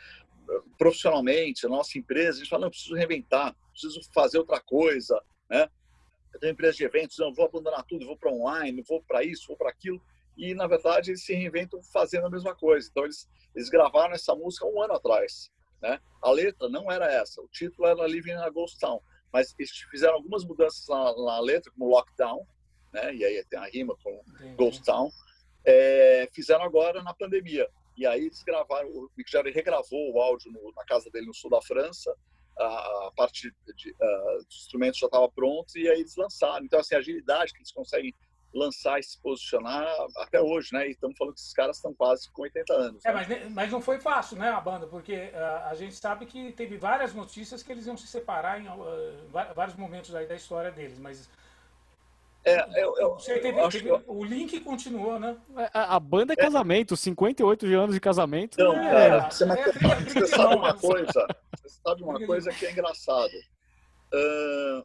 profissionalmente, 0.77 1.65
a 1.65 1.69
nossa 1.69 1.97
empresa, 1.97 2.37
a 2.37 2.39
gente 2.39 2.49
fala, 2.49 2.63
não, 2.63 2.69
preciso 2.69 2.95
reinventar, 2.95 3.55
preciso 3.71 4.01
fazer 4.13 4.37
outra 4.37 4.59
coisa, 4.59 5.21
né? 5.49 5.69
Eu 6.33 6.39
tenho 6.39 6.51
empresa 6.51 6.77
de 6.77 6.83
eventos, 6.83 7.17
não, 7.17 7.33
vou 7.33 7.45
abandonar 7.45 7.83
tudo, 7.83 8.05
vou 8.05 8.17
para 8.17 8.31
online, 8.31 8.83
vou 8.87 9.01
para 9.03 9.23
isso, 9.23 9.47
vou 9.47 9.55
para 9.55 9.69
aquilo. 9.69 10.01
E, 10.41 10.53
na 10.53 10.67
verdade, 10.67 11.11
eles 11.11 11.23
se 11.23 11.33
reinventam 11.33 11.81
fazendo 11.83 12.25
a 12.25 12.29
mesma 12.29 12.55
coisa. 12.55 12.87
Então, 12.89 13.03
eles, 13.03 13.29
eles 13.55 13.69
gravaram 13.69 14.13
essa 14.13 14.35
música 14.35 14.65
um 14.65 14.81
ano 14.81 14.93
atrás. 14.93 15.51
Né? 15.81 15.99
A 16.21 16.31
letra 16.31 16.67
não 16.67 16.91
era 16.91 17.11
essa, 17.11 17.41
o 17.41 17.47
título 17.47 17.87
era 17.87 18.05
Living 18.07 18.31
in 18.31 18.35
a 18.35 18.49
Ghost 18.49 18.79
Town 18.79 19.01
mas 19.31 19.55
eles 19.57 19.71
fizeram 19.89 20.15
algumas 20.15 20.43
mudanças 20.43 20.87
na, 20.87 21.15
na 21.15 21.39
letra, 21.39 21.71
como 21.71 21.89
Lockdown, 21.89 22.45
né? 22.91 23.13
e 23.15 23.23
aí 23.23 23.43
tem 23.45 23.59
a 23.59 23.65
rima 23.65 23.95
com 24.03 24.21
Entendi. 24.35 24.55
Ghost 24.55 24.83
Town, 24.83 25.09
é, 25.65 26.27
fizeram 26.33 26.63
agora 26.63 27.01
na 27.01 27.13
pandemia. 27.13 27.67
E 27.95 28.05
aí 28.05 28.25
eles 28.25 28.43
gravaram, 28.43 28.89
o 28.89 29.09
Mick 29.15 29.31
Jagger 29.31 29.53
regravou 29.53 30.13
o 30.13 30.21
áudio 30.21 30.51
no, 30.51 30.71
na 30.75 30.83
casa 30.85 31.09
dele 31.11 31.27
no 31.27 31.33
sul 31.33 31.49
da 31.49 31.61
França, 31.61 32.13
a, 32.57 33.07
a 33.07 33.11
parte 33.15 33.53
de, 33.75 33.91
uh, 33.91 34.45
dos 34.45 34.57
instrumentos 34.57 34.99
já 34.99 35.05
estava 35.07 35.29
pronto 35.29 35.77
e 35.77 35.87
aí 35.87 35.99
eles 35.99 36.15
lançaram. 36.15 36.65
Então, 36.65 36.79
assim, 36.79 36.95
a 36.95 36.97
agilidade 36.97 37.53
que 37.53 37.59
eles 37.59 37.71
conseguem 37.71 38.13
lançar 38.53 38.99
e 38.99 39.03
se 39.03 39.17
posicionar 39.19 39.87
até 40.17 40.41
hoje, 40.41 40.73
né? 40.73 40.87
E 40.87 40.91
estamos 40.91 41.17
falando 41.17 41.33
que 41.33 41.39
esses 41.39 41.53
caras 41.53 41.77
estão 41.77 41.93
quase 41.93 42.29
com 42.31 42.41
80 42.43 42.73
anos. 42.73 43.05
É, 43.05 43.13
né? 43.13 43.25
mas, 43.27 43.51
mas 43.53 43.71
não 43.71 43.81
foi 43.81 43.99
fácil, 43.99 44.37
né, 44.37 44.49
a 44.49 44.59
banda? 44.59 44.87
Porque 44.87 45.31
uh, 45.33 45.67
a 45.69 45.75
gente 45.75 45.95
sabe 45.95 46.25
que 46.25 46.51
teve 46.51 46.77
várias 46.77 47.13
notícias 47.13 47.63
que 47.63 47.71
eles 47.71 47.85
iam 47.85 47.97
se 47.97 48.07
separar 48.07 48.61
em 48.61 48.67
uh, 48.67 49.53
vários 49.55 49.75
momentos 49.75 50.13
aí 50.13 50.27
da 50.27 50.35
história 50.35 50.71
deles, 50.71 50.99
mas 50.99 51.29
é, 52.43 52.83
eu, 52.83 52.97
eu, 52.97 53.11
teve, 53.17 53.49
eu 53.49 53.69
teve, 53.69 53.85
que... 53.85 54.03
o 54.07 54.23
link 54.23 54.59
continuou, 54.61 55.19
né? 55.19 55.37
É, 55.57 55.69
a, 55.73 55.95
a 55.95 55.99
banda 55.99 56.33
é 56.33 56.35
casamento, 56.35 56.95
é. 56.95 56.97
58 56.97 57.65
anos 57.67 57.93
de 57.93 58.01
casamento. 58.01 58.57
Não, 58.57 58.73
é, 58.75 59.09
cara, 59.09 59.29
você, 59.29 59.43
é, 59.43 59.71
você 60.03 60.27
sabe 60.27 60.55
uma 60.55 60.73
coisa, 60.73 61.27
você 61.55 61.69
sabe 61.85 62.03
uma 62.03 62.25
coisa 62.25 62.51
que 62.51 62.65
é 62.65 62.71
engraçado. 62.71 63.31
Uh, 64.11 64.83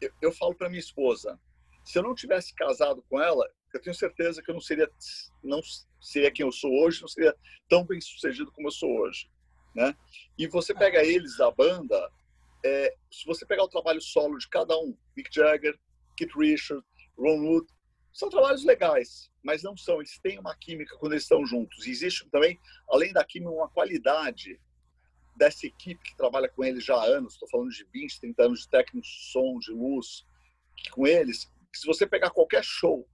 eu, 0.00 0.10
eu 0.20 0.32
falo 0.32 0.52
para 0.52 0.68
minha 0.68 0.80
esposa, 0.80 1.38
se 1.84 1.98
eu 1.98 2.02
não 2.02 2.14
tivesse 2.14 2.54
casado 2.54 3.02
com 3.08 3.20
ela, 3.20 3.48
eu 3.74 3.80
tenho 3.80 3.94
certeza 3.94 4.42
que 4.42 4.50
eu 4.50 4.54
não 4.54 4.60
seria, 4.60 4.90
não 5.42 5.60
seria 6.00 6.30
quem 6.30 6.44
eu 6.44 6.52
sou 6.52 6.70
hoje, 6.82 7.00
não 7.00 7.08
seria 7.08 7.34
tão 7.68 7.84
bem 7.84 8.00
sucedido 8.00 8.52
como 8.52 8.68
eu 8.68 8.72
sou 8.72 8.90
hoje, 9.00 9.30
né? 9.74 9.96
E 10.38 10.46
você 10.46 10.74
pega 10.74 11.02
eles 11.04 11.36
da 11.38 11.50
banda, 11.50 12.10
é, 12.64 12.94
se 13.10 13.24
você 13.26 13.46
pegar 13.46 13.64
o 13.64 13.68
trabalho 13.68 14.00
solo 14.00 14.38
de 14.38 14.48
cada 14.48 14.76
um, 14.78 14.96
Mick 15.16 15.34
Jagger, 15.34 15.78
Keith 16.16 16.34
Richards, 16.36 16.84
Ron 17.16 17.40
Wood, 17.46 17.66
são 18.12 18.28
trabalhos 18.28 18.64
legais, 18.64 19.30
mas 19.42 19.62
não 19.62 19.74
são. 19.76 19.96
Eles 19.96 20.18
têm 20.22 20.38
uma 20.38 20.54
química 20.54 20.96
quando 20.98 21.12
eles 21.12 21.24
estão 21.24 21.46
juntos. 21.46 21.86
E 21.86 21.90
existe 21.90 22.28
também, 22.30 22.60
além 22.90 23.10
da 23.12 23.24
química, 23.24 23.50
uma 23.50 23.70
qualidade 23.70 24.60
dessa 25.34 25.66
equipe 25.66 26.02
que 26.02 26.16
trabalha 26.16 26.48
com 26.48 26.62
eles 26.62 26.84
já 26.84 26.94
há 26.94 27.04
anos. 27.04 27.32
Estou 27.32 27.48
falando 27.48 27.70
de 27.70 27.86
20, 27.90 28.20
30 28.20 28.44
anos 28.44 28.60
de 28.60 28.68
técnico 28.68 29.06
de 29.06 29.30
som, 29.32 29.58
de 29.58 29.72
luz, 29.72 30.26
com 30.92 31.06
eles 31.06 31.50
se 31.78 31.86
você 31.86 32.06
pegar 32.06 32.30
qualquer 32.30 32.62
show 32.64 33.06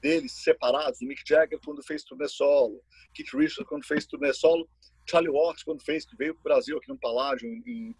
deles 0.00 0.32
separados, 0.32 1.00
o 1.00 1.04
Mick 1.04 1.22
Jagger 1.26 1.58
quando 1.64 1.82
fez 1.82 2.02
turnê 2.02 2.28
solo, 2.28 2.82
Keith 3.14 3.32
Richards 3.34 3.68
quando 3.68 3.86
fez 3.86 4.06
turnê 4.06 4.32
solo, 4.32 4.68
Charlie 5.08 5.30
Watts 5.30 5.62
quando 5.62 5.82
fez, 5.82 6.06
que 6.06 6.16
veio 6.16 6.34
para 6.34 6.40
o 6.40 6.44
Brasil 6.44 6.78
aqui 6.78 6.88
no 6.88 6.98
Paládio 6.98 7.48
em 7.48 7.94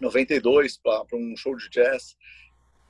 92 0.00 0.78
para 0.78 1.04
um 1.14 1.36
show 1.36 1.56
de 1.56 1.68
jazz, 1.70 2.16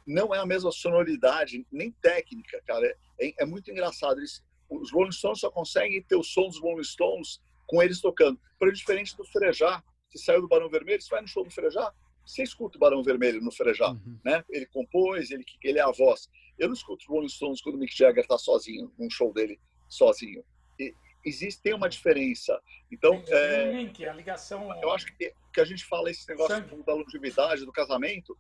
não 0.07 0.35
é 0.35 0.39
a 0.39 0.47
mesma 0.47 0.71
sonoridade, 0.71 1.67
nem 1.71 1.91
técnica, 1.91 2.63
cara. 2.67 2.87
É, 3.21 3.43
é 3.43 3.45
muito 3.45 3.71
engraçado. 3.71 4.19
Eles, 4.21 4.43
os 4.71 4.93
Rolling 4.93 5.13
Stones 5.13 5.41
só 5.41 5.51
conseguem 5.51 6.03
ter 6.03 6.17
o 6.17 6.23
som 6.23 6.47
dos 6.47 6.61
Rolling 6.61 6.85
Stones 6.85 7.41
com 7.67 7.83
eles 7.83 8.01
tocando. 8.01 8.39
Porém, 8.59 8.73
diferente 8.73 9.17
do 9.17 9.25
Frejá, 9.25 9.83
que 10.11 10.19
saiu 10.19 10.41
do 10.41 10.49
Barão 10.49 10.69
Vermelho, 10.69 11.03
você 11.03 11.11
vai 11.11 11.21
no 11.21 11.29
show 11.29 11.43
do 11.43 11.51
Frejá, 11.51 11.93
Você 12.26 12.42
escuta 12.42 12.76
o 12.76 12.80
Barão 12.80 13.02
Vermelho 13.02 13.40
no 13.40 13.52
Frejá, 13.52 13.90
uhum. 13.90 14.18
né? 14.25 14.45
Ele 14.50 14.66
compôs, 14.66 15.30
ele, 15.30 15.45
ele 15.62 15.78
é 15.78 15.83
a 15.83 15.92
voz. 15.92 16.28
Eu 16.59 16.68
não 16.68 16.75
escuto 16.75 17.04
os 17.04 17.09
Rolling 17.09 17.28
Stones 17.28 17.62
quando 17.62 17.76
o 17.76 17.78
Mick 17.78 17.97
Jagger 17.97 18.23
está 18.23 18.37
sozinho, 18.37 18.92
num 18.99 19.09
show 19.09 19.33
dele 19.33 19.61
sozinho. 19.88 20.45
E, 20.78 20.92
existe 21.25 21.62
tem 21.62 21.75
uma 21.75 21.88
diferença. 21.88 22.61
Então, 22.90 23.23
tem, 23.23 23.35
é, 23.35 23.68
um 23.68 23.78
link, 23.78 24.04
a 24.04 24.12
ligação. 24.12 24.68
Eu 24.83 24.90
acho 24.92 25.06
que, 25.06 25.33
que 25.52 25.61
a 25.61 25.64
gente 25.64 25.85
fala 25.85 26.11
esse 26.11 26.28
negócio 26.28 26.56
Sangue. 26.56 26.83
da 26.83 26.95
longevidade, 26.95 27.64
do 27.64 27.73
casamento, 27.73 28.37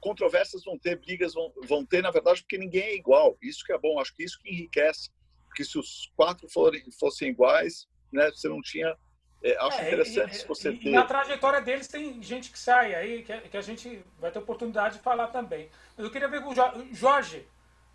controvérsias 0.00 0.64
vão 0.64 0.78
ter, 0.78 0.98
brigas 0.98 1.34
vão, 1.34 1.52
vão 1.66 1.84
ter, 1.84 2.02
na 2.02 2.10
verdade, 2.10 2.42
porque 2.42 2.58
ninguém 2.58 2.82
é 2.82 2.96
igual. 2.96 3.36
Isso 3.40 3.64
que 3.64 3.72
é 3.72 3.78
bom, 3.78 4.00
acho 4.00 4.14
que 4.14 4.24
isso 4.24 4.38
que 4.42 4.50
enriquece. 4.50 5.10
Porque 5.46 5.64
se 5.64 5.78
os 5.78 6.10
quatro 6.16 6.48
forem, 6.48 6.82
fossem 6.98 7.30
iguais, 7.30 7.88
né, 8.12 8.30
você 8.30 8.48
não 8.48 8.60
tinha. 8.60 8.96
É, 9.42 9.56
acho 9.58 9.78
é, 9.78 9.86
interessante 9.86 10.42
e, 10.42 10.46
você 10.46 10.70
e, 10.70 10.78
ter. 10.78 10.90
Na 10.90 11.04
trajetória 11.04 11.60
deles 11.60 11.88
tem 11.88 12.22
gente 12.22 12.50
que 12.50 12.58
sai 12.58 12.94
aí, 12.94 13.22
que, 13.22 13.36
que, 13.48 13.56
a 13.56 13.62
gente 13.62 14.04
vai 14.18 14.30
ter 14.30 14.38
oportunidade 14.38 14.96
de 14.96 15.02
falar 15.02 15.28
também. 15.28 15.70
Mas 15.96 16.04
eu 16.04 16.12
queria 16.12 16.28
ver 16.28 16.42
com 16.42 16.50
o 16.50 16.94
Jorge. 16.94 17.46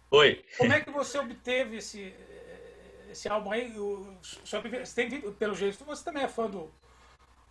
Oi. 0.09 0.43
Como 0.57 0.73
é 0.73 0.81
que 0.81 0.89
você 0.89 1.19
obteve 1.19 1.77
esse, 1.77 2.15
esse 3.11 3.29
álbum 3.29 3.51
aí? 3.51 3.71
Você 4.43 4.95
tem, 4.95 5.21
pelo 5.33 5.55
jeito, 5.55 5.83
você 5.85 6.03
também 6.03 6.23
é 6.23 6.27
fã 6.27 6.49
do. 6.49 6.71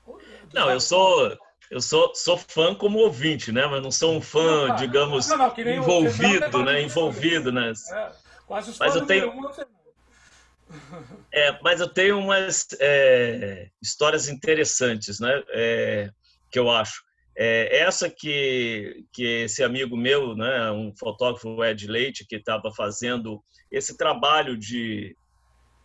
do 0.05 0.21
não, 0.53 0.71
eu 0.71 0.81
sou. 0.81 1.37
Eu 1.71 1.81
sou, 1.81 2.15
sou 2.15 2.37
fã 2.37 2.75
como 2.75 2.99
ouvinte, 2.99 3.51
né? 3.51 3.67
Mas 3.67 3.83
não 3.83 3.91
sou 3.91 4.15
um 4.15 4.21
fã, 4.21 4.69
não, 4.69 4.77
digamos, 4.77 5.27
não, 5.29 5.39
não, 5.39 5.59
envolvido, 5.59 6.63
né? 6.63 6.83
Envolvido, 6.83 7.51
né? 7.51 7.73
É, 7.91 8.13
quase 8.47 8.71
os 8.71 8.79
mas 8.79 8.95
eu 8.95 9.07
tenho... 9.07 9.31
Um, 9.31 9.51
é, 11.33 11.59
mas 11.63 11.81
eu 11.81 11.89
tenho 11.89 12.19
umas 12.19 12.67
é, 12.81 13.69
histórias 13.83 14.29
interessantes, 14.29 15.21
né? 15.21 15.43
É, 15.51 16.11
que 16.51 16.59
eu 16.59 16.71
acho. 16.71 17.03
É, 17.37 17.79
essa 17.79 18.09
que, 18.09 19.05
que 19.13 19.25
esse 19.45 19.65
amigo 19.65 19.97
meu, 19.97 20.37
né, 20.37 20.71
um 20.71 20.95
fotógrafo, 20.97 21.65
Ed 21.65 21.87
Leite, 21.87 22.25
que 22.27 22.37
estava 22.37 22.71
fazendo 22.73 23.43
esse 23.71 23.97
trabalho 23.97 24.57
de, 24.57 25.17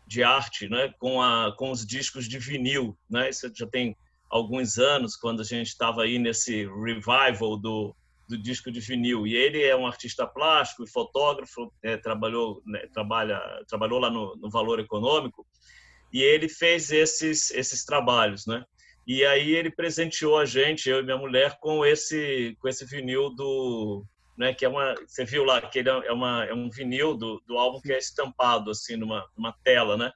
de 0.08 0.24
arte 0.24 0.70
né, 0.70 0.94
com, 1.00 1.20
a, 1.22 1.56
com 1.58 1.72
os 1.72 1.86
discos 1.86 2.28
de 2.28 2.38
vinil. 2.38 2.96
Né? 3.10 3.30
Isso 3.30 3.52
já 3.56 3.66
tem 3.66 3.98
alguns 4.30 4.78
anos, 4.78 5.16
quando 5.16 5.42
a 5.42 5.46
gente 5.46 5.70
estava 5.70 6.04
aí 6.04 6.20
nesse 6.20 6.68
revival 6.68 7.58
do, 7.58 7.96
do 8.30 8.38
disco 8.38 8.72
de 8.72 8.80
vinil. 8.80 9.26
E 9.26 9.36
ele 9.36 9.64
é 9.64 9.76
um 9.76 9.88
artista 9.88 10.28
plástico 10.28 10.84
e 10.84 10.90
fotógrafo, 10.90 11.74
é, 11.82 11.98
trabalhou, 11.98 12.62
né, 12.64 12.86
trabalha, 12.94 13.42
trabalhou 13.68 14.00
lá 14.00 14.12
no, 14.12 14.36
no 14.36 14.50
Valor 14.52 14.80
Econômico, 14.80 15.46
e 16.14 16.22
ele 16.22 16.48
fez 16.48 16.92
esses, 16.92 17.50
esses 17.52 17.84
trabalhos, 17.84 18.46
né? 18.46 18.64
E 19.08 19.26
aí 19.26 19.56
ele 19.56 19.72
presenteou 19.72 20.38
a 20.38 20.46
gente, 20.46 20.88
eu 20.88 21.00
e 21.00 21.04
minha 21.04 21.18
mulher, 21.18 21.58
com 21.60 21.84
esse 21.84 22.56
com 22.60 22.68
esse 22.68 22.86
vinil 22.86 23.32
do, 23.32 24.06
né, 24.38 24.54
que 24.54 24.64
é 24.64 24.70
uma, 24.70 24.94
você 25.08 25.26
viu 25.26 25.44
lá 25.44 25.62
que 25.62 25.80
ele 25.80 25.90
é 25.90 26.12
uma 26.12 26.46
é 26.46 26.54
um 26.54 26.70
vinil 26.70 27.18
do, 27.18 27.42
do 27.48 27.58
álbum 27.58 27.82
que 27.82 27.92
é 27.92 27.98
estampado 27.98 28.70
assim 28.70 28.96
numa, 28.96 29.28
numa 29.36 29.54
tela, 29.64 29.98
né? 29.98 30.12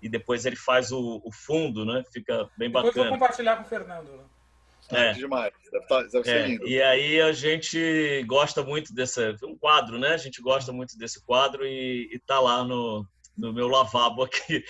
E 0.00 0.08
depois 0.08 0.46
ele 0.46 0.56
faz 0.56 0.92
o, 0.92 1.20
o 1.24 1.32
fundo, 1.32 1.84
né? 1.84 2.04
Fica 2.12 2.48
bem 2.56 2.68
depois 2.68 2.86
bacana. 2.86 3.08
vou 3.08 3.18
compartilhar 3.18 3.56
com 3.56 3.62
o 3.62 3.66
Fernando. 3.66 4.30
É. 4.92 5.12
demais. 5.12 5.52
Deve, 5.70 5.86
tá, 5.86 6.02
deve 6.02 6.24
ser 6.24 6.36
é. 6.36 6.46
lindo. 6.46 6.68
E 6.68 6.82
aí 6.82 7.20
a 7.20 7.32
gente 7.32 8.22
gosta 8.24 8.62
muito 8.62 8.94
desse 8.94 9.36
um 9.44 9.56
quadro, 9.56 9.98
né? 9.98 10.08
A 10.08 10.18
gente 10.18 10.40
gosta 10.40 10.72
muito 10.72 10.96
desse 10.98 11.24
quadro 11.24 11.66
e, 11.66 12.08
e 12.12 12.18
tá 12.18 12.40
lá 12.40 12.64
no, 12.64 13.06
no 13.36 13.52
meu 13.52 13.68
lavabo 13.68 14.22
aqui. 14.24 14.64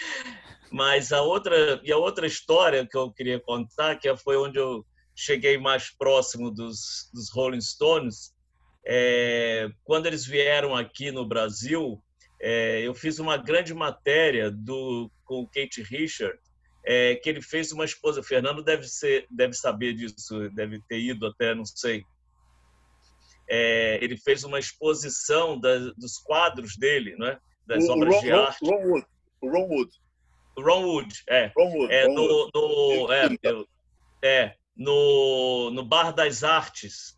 Mas 0.71 1.12
a 1.12 1.21
outra 1.23 1.81
e 1.83 1.91
a 1.91 1.97
outra 1.97 2.27
história 2.27 2.87
que 2.87 2.97
eu 2.97 3.11
queria 3.11 3.41
contar, 3.41 3.97
que 3.97 4.15
foi 4.17 4.37
onde 4.37 4.59
eu 4.59 4.85
cheguei 5.15 5.59
mais 5.59 5.91
próximo 5.91 6.50
dos, 6.50 7.11
dos 7.12 7.31
Rolling 7.31 7.61
Stones, 7.61 8.33
é, 8.87 9.69
quando 9.85 10.07
eles 10.07 10.25
vieram 10.25 10.75
aqui 10.75 11.11
no 11.11 11.27
Brasil, 11.27 12.03
é, 12.41 12.81
eu 12.81 12.95
fiz 12.95 13.19
uma 13.19 13.37
grande 13.37 13.75
matéria 13.75 14.50
do 14.50 15.11
com 15.25 15.47
Kate 15.47 15.83
Richard, 15.83 16.39
é, 16.85 17.17
que 17.17 17.29
ele 17.29 17.43
fez 17.43 17.73
uma 17.73 17.85
esposa. 17.85 18.21
O 18.21 18.25
Fernando 18.25 18.63
deve 18.63 18.87
ser, 18.87 19.27
deve 19.31 19.55
saber 19.55 19.95
disso, 19.95 20.51
deve 20.51 20.81
ter 20.89 20.99
ido 21.01 21.27
até, 21.27 21.55
não 21.55 21.65
sei. 21.65 22.05
É, 23.49 23.99
ele 24.03 24.17
fez 24.17 24.45
uma 24.45 24.59
exposição 24.59 25.59
das, 25.59 25.95
dos 25.97 26.19
quadros 26.19 26.77
dele, 26.77 27.17
né? 27.17 27.39
Das 27.67 27.85
o, 27.85 27.93
obras 27.93 28.15
Ron, 28.15 28.21
de 28.21 28.33
arte. 28.33 28.65
Ron 28.65 28.87
Wood. 28.87 29.07
O 29.41 29.51
Ron 29.51 29.67
Wood. 29.69 29.91
Ron 30.59 30.85
Wood, 30.85 31.23
é. 31.29 31.53
Ron 31.57 31.73
Wood, 31.73 31.93
é, 31.93 32.07
Ron 32.07 32.15
no, 32.15 32.23
Wood. 32.23 32.51
no, 32.55 33.13
é, 33.13 33.39
eu, 33.43 33.69
é, 34.23 34.55
no, 34.77 35.71
no 35.71 35.85
Bar 35.85 36.13
das 36.13 36.45
Artes. 36.45 37.15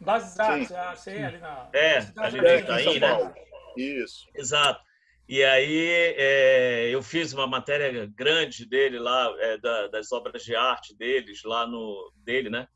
Bar 0.00 0.18
das 0.18 0.38
Artes, 0.38 0.72
ah, 0.72 0.96
sei, 0.96 1.22
ali 1.22 1.38
na. 1.38 1.68
É, 1.72 1.98
ali 2.16 2.40
no 2.40 2.48
Itaim, 2.48 3.00
né? 3.00 3.34
Isso. 3.76 4.26
Exato. 4.34 4.82
E 5.30 5.44
aí 5.44 6.14
é, 6.16 6.88
eu 6.92 7.00
fiz 7.04 7.32
uma 7.32 7.46
matéria 7.46 8.04
grande 8.16 8.66
dele 8.66 8.98
lá, 8.98 9.32
é, 9.38 9.58
da, 9.58 9.86
das 9.86 10.10
obras 10.10 10.42
de 10.42 10.56
arte 10.56 10.92
deles, 10.92 11.44
lá 11.44 11.68
no 11.68 12.12
dele, 12.16 12.50
né? 12.50 12.66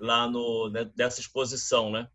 Lá 0.00 0.26
no 0.26 0.70
né, 0.70 0.90
dessa 0.96 1.20
exposição, 1.20 1.90
né? 1.90 2.08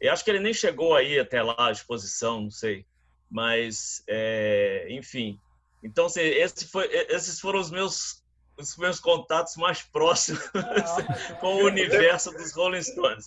Eu 0.00 0.12
acho 0.12 0.24
que 0.24 0.30
ele 0.30 0.38
nem 0.38 0.54
chegou 0.54 0.94
aí 0.94 1.18
até 1.18 1.42
lá 1.42 1.56
a 1.58 1.72
exposição, 1.72 2.42
não 2.42 2.50
sei, 2.52 2.86
mas 3.28 4.04
é, 4.06 4.86
enfim. 4.88 5.36
Então 5.82 6.06
assim, 6.06 6.20
esse 6.20 6.68
foi, 6.68 6.86
esses 7.08 7.40
foram 7.40 7.58
os 7.58 7.72
meus 7.72 8.22
os 8.56 8.76
meus 8.76 9.00
contatos 9.00 9.56
mais 9.56 9.82
próximos 9.82 10.48
com 11.40 11.56
o 11.56 11.64
universo 11.64 12.30
dos 12.30 12.52
Rolling 12.52 12.84
Stones. 12.84 13.26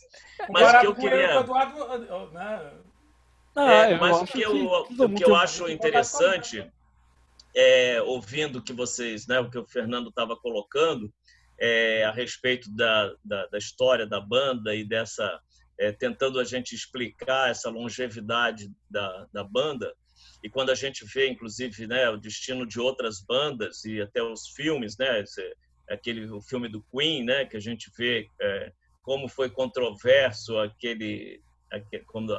Mas 0.49 0.73
o 0.73 0.79
que 0.79 0.87
eu 0.87 0.95
queria. 0.95 1.39
Eduardo, 1.41 2.31
né? 2.31 2.71
Não, 3.55 3.69
é, 3.69 3.97
mas 3.97 4.21
o 4.21 4.25
que, 4.25 4.41
eu, 4.41 4.85
que 4.85 5.01
o 5.01 5.09
que 5.09 5.25
eu 5.25 5.35
acho 5.35 5.69
interessante, 5.69 6.69
é, 7.55 8.01
ouvindo 8.01 8.63
que 8.63 8.73
vocês, 8.73 9.27
né, 9.27 9.39
o 9.39 9.49
que 9.49 9.57
o 9.57 9.67
Fernando 9.67 10.09
estava 10.09 10.35
colocando 10.35 11.13
é, 11.59 12.03
a 12.03 12.11
respeito 12.11 12.69
da, 12.75 13.13
da, 13.23 13.45
da, 13.47 13.57
história 13.57 14.07
da 14.07 14.19
banda 14.19 14.75
e 14.75 14.83
dessa 14.83 15.39
é, 15.79 15.91
tentando 15.91 16.39
a 16.39 16.43
gente 16.43 16.73
explicar 16.73 17.51
essa 17.51 17.69
longevidade 17.69 18.71
da, 18.89 19.27
da 19.31 19.43
banda 19.43 19.93
e 20.43 20.49
quando 20.49 20.71
a 20.71 20.75
gente 20.75 21.05
vê 21.05 21.29
inclusive 21.29 21.85
né, 21.87 22.09
o 22.09 22.17
destino 22.17 22.65
de 22.65 22.79
outras 22.79 23.21
bandas 23.21 23.85
e 23.85 24.01
até 24.01 24.21
os 24.21 24.47
filmes, 24.47 24.97
né, 24.97 25.23
aquele 25.87 26.29
o 26.31 26.41
filme 26.41 26.67
do 26.67 26.83
Queen, 26.91 27.23
né, 27.23 27.45
que 27.45 27.55
a 27.55 27.61
gente 27.61 27.91
vê 27.97 28.27
é, 28.41 28.71
como 29.03 29.27
foi 29.27 29.49
controverso 29.49 30.57
aquele, 30.57 31.41
aquele 31.71 32.03
quando 32.05 32.33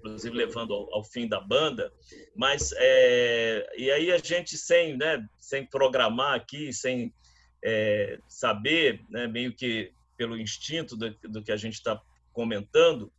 inclusive 0.00 0.34
levando 0.36 0.74
ao, 0.74 0.94
ao 0.94 1.04
fim 1.04 1.28
da 1.28 1.40
banda. 1.40 1.92
Mas 2.34 2.72
é, 2.76 3.70
e 3.76 3.90
aí 3.90 4.10
a 4.10 4.18
gente 4.18 4.56
sem, 4.56 4.96
né, 4.96 5.24
sem 5.38 5.64
programar 5.64 6.34
aqui, 6.34 6.72
sem 6.72 7.14
é, 7.62 8.18
saber, 8.26 9.04
né, 9.08 9.26
meio 9.26 9.54
que 9.54 9.92
pelo 10.16 10.38
instinto 10.38 10.96
do, 10.96 11.10
do 11.22 11.42
que 11.42 11.52
a 11.52 11.56
gente 11.56 11.74
está 11.74 12.00
comentando, 12.32 13.12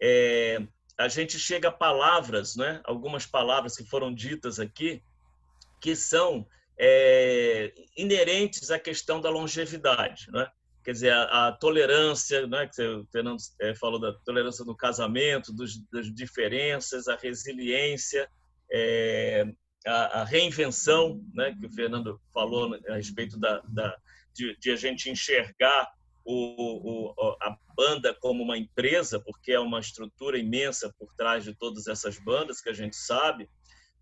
é, 0.00 0.62
a 0.98 1.08
gente 1.08 1.38
chega 1.38 1.68
a 1.68 1.72
palavras, 1.72 2.56
né, 2.56 2.80
algumas 2.84 3.26
palavras 3.26 3.76
que 3.76 3.84
foram 3.84 4.14
ditas 4.14 4.58
aqui, 4.60 5.02
que 5.80 5.94
são 5.94 6.46
é, 6.78 7.72
inerentes 7.96 8.70
à 8.70 8.78
questão 8.78 9.20
da 9.20 9.30
longevidade, 9.30 10.26
né? 10.30 10.50
Quer 10.86 10.92
dizer, 10.92 11.12
a, 11.12 11.48
a 11.48 11.52
tolerância, 11.52 12.46
né, 12.46 12.70
que 12.72 12.80
o 12.80 13.04
Fernando 13.10 13.38
é, 13.60 13.74
falou 13.74 13.98
da 13.98 14.12
tolerância 14.24 14.64
no 14.64 14.76
casamento, 14.76 15.52
dos, 15.52 15.84
das 15.90 16.06
diferenças, 16.14 17.08
a 17.08 17.16
resiliência, 17.16 18.30
é, 18.70 19.44
a, 19.84 20.20
a, 20.20 20.24
reinvenção, 20.24 21.20
né, 21.34 21.52
que 21.58 21.66
o 21.66 21.72
Fernando 21.72 22.20
falou 22.32 22.78
a 22.88 22.94
respeito 22.94 23.36
da, 23.36 23.60
da 23.66 23.96
de, 24.32 24.56
de, 24.60 24.70
a 24.70 24.76
gente 24.76 25.10
enxergar 25.10 25.90
o, 26.24 27.10
o, 27.18 27.36
a 27.42 27.56
banda 27.76 28.14
como 28.20 28.44
uma 28.44 28.56
empresa, 28.56 29.18
porque 29.18 29.50
é 29.50 29.58
uma 29.58 29.80
estrutura 29.80 30.38
imensa 30.38 30.94
por 30.96 31.12
trás 31.16 31.42
de 31.42 31.52
todas 31.52 31.88
essas 31.88 32.16
bandas 32.16 32.60
que 32.60 32.68
a 32.68 32.72
gente 32.72 32.94
sabe. 32.94 33.50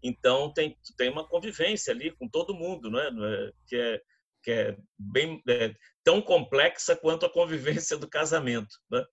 Então 0.03 0.53
tem 0.53 0.77
tem 0.99 1.09
uma 1.09 1.27
convivência 1.27 1.95
ali 1.95 2.11
com 2.11 2.29
todo 2.29 2.55
mundo, 2.55 2.91
né? 2.91 3.11
Que 3.69 3.77
é 3.77 4.01
que 4.45 4.51
é 4.51 4.77
bem 4.99 5.43
é, 5.49 5.75
tão 6.05 6.21
complexa 6.21 6.95
quanto 6.95 7.25
a 7.25 7.33
convivência 7.33 7.97
do 7.97 8.09
casamento. 8.09 8.77
Né? 8.91 9.05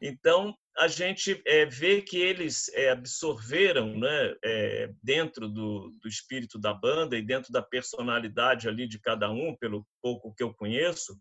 Então, 0.00 0.54
a 0.76 0.88
gente 0.88 1.40
é, 1.46 1.64
vê 1.64 2.02
que 2.02 2.18
eles 2.18 2.68
é, 2.74 2.90
absorveram 2.90 3.96
né, 3.98 4.34
é, 4.44 4.90
dentro 5.02 5.48
do, 5.48 5.94
do, 6.00 6.08
espírito 6.08 6.58
da 6.58 6.74
banda 6.74 7.16
e 7.16 7.22
dentro 7.22 7.52
da 7.52 7.62
personalidade 7.62 8.68
ali 8.68 8.86
de 8.86 8.98
cada 8.98 9.30
um, 9.30 9.56
pelo 9.56 9.86
pouco 10.02 10.34
que 10.34 10.42
eu 10.42 10.52
conheço, 10.52 11.16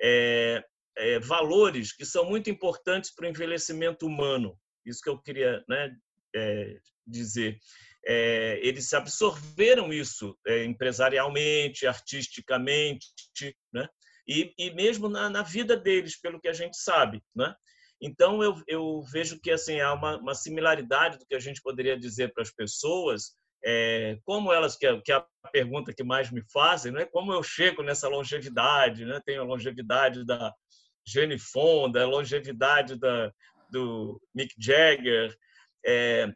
é, 0.00 0.64
é, 0.96 1.18
valores 1.20 1.92
que 1.92 2.04
são 2.04 2.24
muito 2.24 2.50
importantes 2.50 3.14
para 3.14 3.26
o 3.26 3.30
envelhecimento 3.30 4.06
humano. 4.06 4.58
Isso 4.84 5.00
que 5.02 5.08
eu 5.08 5.18
queria 5.20 5.64
né, 5.68 5.94
é, 8.06 8.60
eles 8.62 8.92
absorveram 8.92 9.92
isso 9.92 10.38
empresarialmente, 10.64 11.86
artisticamente, 11.86 13.06
né? 13.72 13.88
e, 14.28 14.52
e 14.58 14.70
mesmo 14.72 15.08
na, 15.08 15.30
na, 15.30 15.42
vida 15.42 15.76
deles, 15.76 16.20
pelo 16.20 16.40
que 16.40 16.48
a 16.48 16.52
gente 16.52 16.76
sabe. 16.76 17.22
Né? 17.34 17.54
Então, 18.00 18.42
eu, 18.42 18.62
eu 18.66 19.02
vejo 19.12 19.40
que 19.40 19.50
assim, 19.50 19.80
há 19.80 19.92
uma, 19.94 20.18
uma 20.18 20.34
similaridade 20.34 21.18
do 21.18 21.26
que 21.26 21.34
a 21.34 21.40
gente 21.40 21.62
poderia 21.62 21.98
dizer 21.98 22.32
para 22.32 22.42
as 22.42 22.50
pessoas, 22.50 23.32
é, 23.64 24.18
como 24.24 24.52
elas, 24.52 24.76
que 24.76 24.86
é, 24.86 25.00
que 25.00 25.12
é 25.12 25.16
a 25.16 25.26
pergunta 25.52 25.92
que 25.94 26.04
mais 26.04 26.30
me 26.30 26.42
fazem, 26.52 26.92
né? 26.92 27.06
como 27.06 27.32
eu 27.32 27.42
chego 27.42 27.82
nessa 27.82 28.08
longevidade, 28.08 29.04
né? 29.04 29.20
tenho 29.24 29.42
a 29.42 29.44
longevidade 29.46 30.24
da 30.24 30.52
Jane 31.06 31.38
Fonda, 31.38 32.02
a 32.02 32.06
longevidade 32.06 32.98
da, 32.98 33.32
do 33.70 34.20
Mick 34.34 34.54
Jagger, 34.58 35.36
é, 35.84 36.32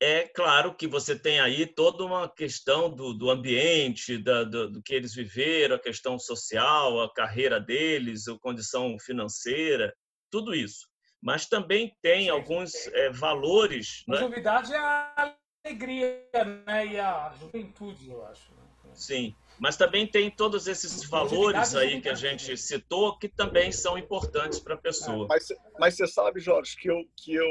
é 0.00 0.28
claro 0.28 0.74
que 0.74 0.86
você 0.86 1.18
tem 1.18 1.40
aí 1.40 1.66
toda 1.66 2.04
uma 2.04 2.28
questão 2.28 2.88
do, 2.88 3.12
do 3.12 3.30
ambiente, 3.30 4.16
da, 4.16 4.44
do, 4.44 4.70
do, 4.70 4.82
que 4.82 4.94
eles 4.94 5.14
viveram, 5.14 5.76
a 5.76 5.80
questão 5.80 6.18
social, 6.18 7.00
a 7.02 7.12
carreira 7.12 7.60
deles, 7.60 8.28
a 8.28 8.38
condição 8.38 8.96
financeira, 8.98 9.92
tudo 10.30 10.54
isso. 10.54 10.88
Mas 11.20 11.46
também 11.46 11.96
tem 12.00 12.28
alguns 12.28 12.86
é, 12.88 13.10
valores. 13.10 14.04
A 14.08 14.12
né? 14.12 14.20
novidade 14.20 14.72
é 14.72 14.78
a 14.78 15.36
alegria 15.64 16.24
né? 16.64 16.86
e 16.86 17.00
a 17.00 17.34
juventude, 17.40 18.08
eu 18.08 18.24
acho. 18.26 18.52
Né? 18.54 18.92
Sim, 18.94 19.34
mas 19.58 19.76
também 19.76 20.06
tem 20.06 20.30
todos 20.30 20.66
esses 20.66 21.04
valores 21.04 21.74
aí 21.74 22.00
que 22.00 22.08
a 22.08 22.14
gente 22.14 22.56
citou 22.56 23.18
que 23.18 23.28
também 23.28 23.72
são 23.72 23.98
importantes 23.98 24.58
para 24.60 24.74
a 24.74 24.78
pessoa. 24.78 25.24
É, 25.24 25.28
mas, 25.28 25.48
mas 25.78 25.96
você 25.96 26.06
sabe, 26.06 26.40
Jorge, 26.40 26.76
que 26.76 26.88
eu, 26.88 27.04
que 27.16 27.34
eu 27.34 27.46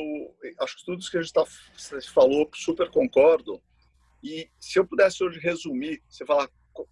acho 0.62 0.78
que 0.78 0.86
tudo 0.86 1.00
isso 1.00 1.12
que 1.12 1.18
a 1.18 1.22
gente 1.22 1.34
tá, 1.34 1.44
falou, 2.14 2.50
super 2.54 2.90
concordo. 2.90 3.62
E 4.24 4.50
se 4.60 4.80
eu 4.80 4.86
pudesse 4.86 5.24
hoje 5.24 5.40
resumir, 5.40 6.02
você 6.10 6.26
falar 6.26 6.50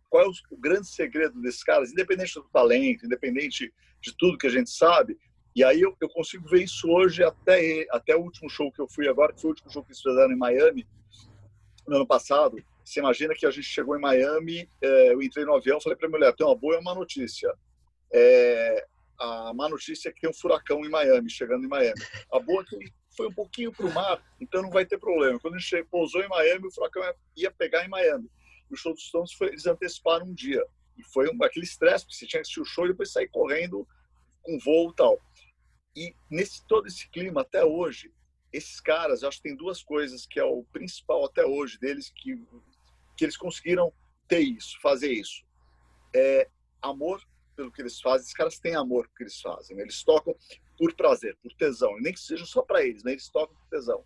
qual 0.10 0.24
é 0.24 0.28
o 0.28 0.58
grande 0.58 0.88
segredo 0.88 1.40
desses 1.42 1.64
caras, 1.64 1.92
independente 1.92 2.34
do 2.34 2.50
talento, 2.50 3.06
independente 3.06 3.74
de 4.02 4.16
tudo 4.18 4.38
que 4.38 4.48
a 4.48 4.52
gente 4.52 4.70
sabe, 4.70 5.18
e 5.56 5.64
aí 5.64 5.82
eu, 5.82 5.96
eu 6.02 6.10
consigo 6.10 6.48
ver 6.50 6.64
isso 6.64 6.90
hoje 6.90 7.24
até, 7.24 7.86
até 7.90 8.16
o 8.16 8.22
último 8.22 8.50
show 8.50 8.70
que 8.72 8.82
eu 8.82 8.90
fui 8.90 9.08
agora, 9.08 9.32
que 9.32 9.40
foi 9.40 9.50
o 9.50 9.54
último 9.54 9.72
show 9.72 9.82
que 9.84 9.92
eles 9.92 10.02
fizeram 10.02 10.32
em 10.32 10.38
Miami, 10.38 10.86
no 11.88 11.96
ano 11.98 12.08
passado. 12.08 12.58
Você 12.86 13.00
imagina 13.00 13.34
que 13.34 13.48
a 13.48 13.52
gente 13.52 13.66
chegou 13.66 13.98
em 13.98 14.02
Miami, 14.02 14.70
é, 14.80 15.12
eu 15.12 15.22
entrei 15.22 15.44
no 15.44 15.56
avião, 15.56 15.82
falei 15.82 15.98
para 15.98 16.08
a 16.08 16.12
mulher, 16.12 16.36
tem 16.36 16.46
uma 16.46 16.56
boa 16.56 16.76
e 16.76 16.80
uma 16.80 16.94
notícia. 16.94 17.52
É, 18.14 18.86
a 19.20 19.54
má 19.56 19.68
notícia 19.68 20.10
é 20.10 20.12
que 20.12 20.22
tem 20.22 20.30
um 20.30 20.34
furacão 20.34 20.86
em 20.86 20.90
Miami, 20.90 21.28
chegando 21.30 21.66
em 21.66 21.68
Miami. 21.68 22.00
A 22.32 22.40
boa 22.40 22.62
é 22.62 22.66
que 22.66 22.76
ele 22.76 22.94
foi 23.18 23.28
um 23.28 23.34
pouquinho 23.34 23.72
para 23.72 23.88
o 23.88 23.94
mar, 23.94 24.24
então 24.40 24.62
não 24.62 24.70
vai 24.70 24.86
ter 24.86 25.00
problema. 25.00 25.40
Quando 25.40 25.56
a 25.56 25.58
gente 25.58 25.84
pousou 25.86 26.22
em 26.22 26.30
Miami, 26.30 26.68
o 26.68 26.72
furacão 26.72 27.02
ia 27.36 27.50
pegar 27.50 27.84
em 27.84 27.90
Miami. 27.90 28.30
E 28.70 28.74
o 28.74 28.78
show 28.78 28.94
dos 28.94 29.08
Stones, 29.08 29.34
foi, 29.34 29.48
eles 29.48 29.66
anteciparam 29.66 30.28
um 30.28 30.34
dia. 30.34 30.64
E 30.96 31.04
foi 31.12 31.28
um, 31.28 31.44
aquele 31.44 31.66
estresse, 31.66 32.06
porque 32.06 32.18
você 32.18 32.28
tinha 32.28 32.40
que 32.40 32.44
assistir 32.44 32.62
o 32.62 32.66
show 32.66 32.86
e 32.86 32.90
depois 32.90 33.12
sair 33.12 33.28
correndo 33.30 33.88
com 34.44 34.60
voo 34.60 34.92
e 34.92 34.96
tal. 34.96 35.20
E 35.96 36.14
nesse 36.30 36.66
todo 36.68 36.88
esse 36.88 37.10
clima, 37.10 37.42
até 37.42 37.66
hoje, 37.66 38.14
esses 38.54 38.80
caras, 38.80 39.24
acho 39.24 39.38
que 39.38 39.50
tem 39.50 39.56
duas 39.56 39.82
coisas 39.82 40.26
que 40.26 40.40
é 40.40 40.44
o 40.44 40.64
principal 40.72 41.26
até 41.26 41.46
hoje 41.46 41.80
deles, 41.80 42.12
que 42.16 42.40
que 43.16 43.26
eles 43.26 43.38
conseguiram 43.38 43.94
ter 44.28 44.40
isso, 44.40 44.80
fazer 44.82 45.12
isso. 45.12 45.44
É 46.16 46.50
amor 46.82 47.22
pelo 47.56 47.72
que 47.72 47.82
eles 47.82 48.00
fazem. 48.00 48.22
Esses 48.22 48.34
caras 48.34 48.60
têm 48.60 48.76
amor 48.76 49.06
pelo 49.06 49.16
que 49.16 49.24
eles 49.24 49.40
fazem. 49.40 49.80
Eles 49.80 50.04
tocam 50.04 50.36
por 50.78 50.94
prazer, 50.94 51.38
por 51.42 51.52
tesão. 51.54 51.96
Nem 52.00 52.14
que 52.14 52.20
seja 52.20 52.46
só 52.46 52.62
para 52.62 52.84
eles, 52.84 53.04
né? 53.04 53.12
eles 53.12 53.30
tocam 53.30 53.56
por 53.56 53.68
tesão. 53.70 54.04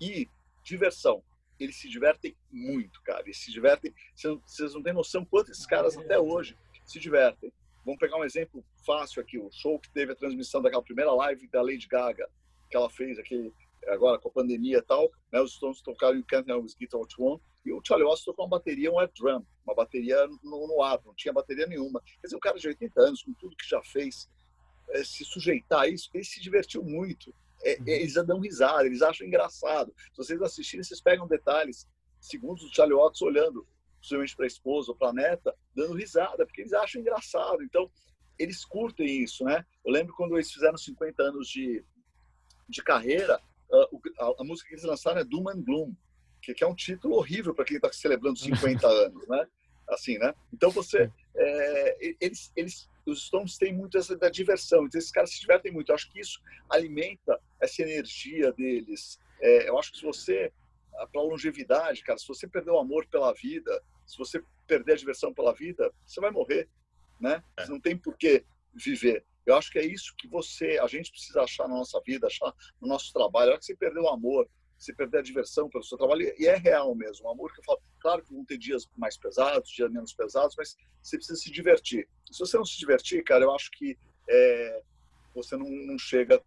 E 0.00 0.28
diversão. 0.62 1.22
Eles 1.58 1.76
se 1.76 1.88
divertem 1.88 2.34
muito, 2.50 3.02
cara. 3.02 3.22
Eles 3.22 3.38
se 3.38 3.50
divertem. 3.50 3.94
Vocês 4.14 4.74
não 4.74 4.82
têm 4.82 4.92
noção 4.92 5.24
quanto 5.24 5.50
esses 5.50 5.66
caras 5.66 5.96
até 5.96 6.18
hoje 6.18 6.56
se 6.86 6.98
divertem. 6.98 7.52
Vamos 7.84 7.98
pegar 7.98 8.16
um 8.16 8.24
exemplo 8.24 8.64
fácil 8.86 9.20
aqui: 9.20 9.38
o 9.38 9.50
show 9.50 9.78
que 9.78 9.90
teve 9.90 10.12
a 10.12 10.16
transmissão 10.16 10.62
daquela 10.62 10.82
primeira 10.82 11.12
live 11.12 11.48
da 11.48 11.60
Lady 11.60 11.86
Gaga, 11.86 12.28
que 12.70 12.76
ela 12.76 12.88
fez 12.88 13.18
aqui 13.18 13.52
agora 13.88 14.18
com 14.18 14.28
a 14.28 14.32
pandemia 14.32 14.78
e 14.78 14.82
tal. 14.82 15.10
Né? 15.30 15.40
Os 15.40 15.52
Stones 15.52 15.82
tocaram 15.82 16.16
em 16.16 16.22
Can't 16.22 16.50
Help 16.50 16.66
Guitar 16.78 17.00
Want 17.18 17.40
e 17.64 17.72
o 17.72 17.80
Charlie 17.84 18.06
Watts 18.06 18.24
tocou 18.24 18.44
uma 18.44 18.58
bateria, 18.58 18.90
um 18.90 18.98
air 18.98 19.10
drum, 19.14 19.44
uma 19.64 19.74
bateria 19.74 20.26
no, 20.42 20.66
no 20.66 20.82
ar, 20.82 20.98
não 21.04 21.14
tinha 21.14 21.32
bateria 21.32 21.66
nenhuma. 21.66 22.00
Quer 22.00 22.26
dizer, 22.26 22.36
um 22.36 22.40
cara 22.40 22.58
de 22.58 22.68
80 22.68 23.00
anos, 23.00 23.22
com 23.22 23.32
tudo 23.34 23.56
que 23.56 23.68
já 23.68 23.82
fez, 23.82 24.28
é, 24.90 25.04
se 25.04 25.24
sujeitar 25.24 25.82
a 25.82 25.88
isso, 25.88 26.08
ele 26.14 26.24
se 26.24 26.40
divertiu 26.40 26.82
muito. 26.82 27.34
É, 27.62 27.76
uhum. 27.78 27.88
eles 27.88 28.14
dão 28.14 28.40
risada, 28.40 28.86
eles 28.86 29.02
acham 29.02 29.26
engraçado. 29.26 29.94
Se 30.12 30.16
vocês 30.16 30.40
assistirem, 30.40 30.82
vocês 30.82 31.00
pegam 31.00 31.28
detalhes, 31.28 31.86
segundos 32.18 32.64
do 32.64 32.74
Charlie 32.74 32.96
Watts 32.96 33.20
olhando, 33.20 33.66
possivelmente 33.98 34.34
para 34.34 34.46
a 34.46 34.48
esposa 34.48 34.92
ou 34.92 34.96
para 34.96 35.08
a 35.08 35.12
neta, 35.12 35.54
dando 35.74 35.94
risada, 35.94 36.46
porque 36.46 36.62
eles 36.62 36.72
acham 36.72 37.00
engraçado. 37.00 37.62
Então, 37.62 37.90
eles 38.38 38.64
curtem 38.64 39.22
isso, 39.22 39.44
né? 39.44 39.64
Eu 39.84 39.92
lembro 39.92 40.14
quando 40.14 40.34
eles 40.36 40.50
fizeram 40.50 40.78
50 40.78 41.22
anos 41.22 41.46
de, 41.48 41.84
de 42.66 42.82
carreira, 42.82 43.38
a, 43.70 44.24
a, 44.24 44.34
a 44.38 44.44
música 44.44 44.68
que 44.68 44.74
eles 44.74 44.84
lançaram 44.84 45.20
é 45.20 45.24
Doom 45.24 45.50
and 45.50 45.62
Gloom 45.62 45.94
que, 46.40 46.54
que 46.54 46.64
é 46.64 46.66
um 46.66 46.74
título 46.74 47.16
horrível 47.16 47.54
para 47.54 47.64
quem 47.64 47.76
está 47.76 47.92
celebrando 47.92 48.38
50 48.40 48.86
anos, 48.86 49.28
né? 49.28 49.46
Assim, 49.88 50.18
né? 50.18 50.32
Então 50.52 50.70
você, 50.70 51.10
é, 51.34 52.14
eles, 52.20 52.52
eles, 52.54 52.88
os 53.04 53.26
Stones 53.26 53.56
têm 53.56 53.74
muito 53.74 53.98
essa 53.98 54.16
da 54.16 54.28
diversão, 54.28 54.86
então 54.86 54.98
esses 54.98 55.10
caras 55.10 55.32
se 55.32 55.40
divertem 55.40 55.72
muito. 55.72 55.90
Eu 55.90 55.94
acho 55.96 56.10
que 56.12 56.20
isso 56.20 56.40
alimenta 56.68 57.40
essa 57.60 57.82
energia 57.82 58.52
deles. 58.52 59.18
É, 59.40 59.68
eu 59.68 59.78
acho 59.78 59.90
que 59.92 59.98
se 59.98 60.04
você, 60.04 60.52
para 61.12 61.22
longevidade, 61.22 62.02
cara, 62.02 62.18
se 62.18 62.28
você 62.28 62.46
perder 62.46 62.70
o 62.70 62.78
amor 62.78 63.06
pela 63.06 63.32
vida, 63.32 63.82
se 64.06 64.16
você 64.16 64.42
perder 64.66 64.92
a 64.92 64.96
diversão 64.96 65.34
pela 65.34 65.52
vida, 65.52 65.92
você 66.06 66.20
vai 66.20 66.30
morrer, 66.30 66.68
né? 67.20 67.42
É. 67.56 67.64
Você 67.64 67.72
não 67.72 67.80
tem 67.80 67.96
por 67.96 68.16
que 68.16 68.44
viver. 68.72 69.24
Eu 69.46 69.56
acho 69.56 69.70
que 69.70 69.78
é 69.78 69.84
isso 69.84 70.14
que 70.16 70.28
você, 70.28 70.78
a 70.78 70.86
gente 70.86 71.10
precisa 71.10 71.42
achar 71.42 71.66
na 71.66 71.74
nossa 71.74 72.00
vida, 72.06 72.26
achar 72.26 72.54
no 72.80 72.86
nosso 72.86 73.12
trabalho. 73.12 73.48
A 73.48 73.52
hora 73.52 73.58
que 73.58 73.64
você 73.64 73.74
perder 73.74 74.00
o 74.00 74.08
amor, 74.08 74.48
você 74.80 74.94
perder 74.94 75.18
a 75.18 75.22
diversão 75.22 75.68
pelo 75.68 75.84
seu 75.84 75.98
trabalho, 75.98 76.32
e 76.38 76.46
é 76.46 76.56
real 76.56 76.94
mesmo. 76.94 77.26
O 77.26 77.30
amor 77.30 77.52
que 77.52 77.60
eu 77.60 77.64
falo, 77.64 77.80
claro 78.00 78.22
que 78.22 78.32
vão 78.32 78.44
ter 78.44 78.56
dias 78.56 78.88
mais 78.96 79.16
pesados, 79.18 79.70
dias 79.70 79.92
menos 79.92 80.14
pesados, 80.14 80.56
mas 80.56 80.74
você 81.02 81.18
precisa 81.18 81.38
se 81.38 81.50
divertir. 81.52 82.08
Se 82.30 82.38
você 82.38 82.56
não 82.56 82.64
se 82.64 82.78
divertir, 82.78 83.22
cara, 83.22 83.44
eu 83.44 83.54
acho 83.54 83.70
que 83.72 83.98
é, 84.26 84.82
você 85.34 85.54
não, 85.54 85.68
não 85.68 85.98
chega 85.98 86.42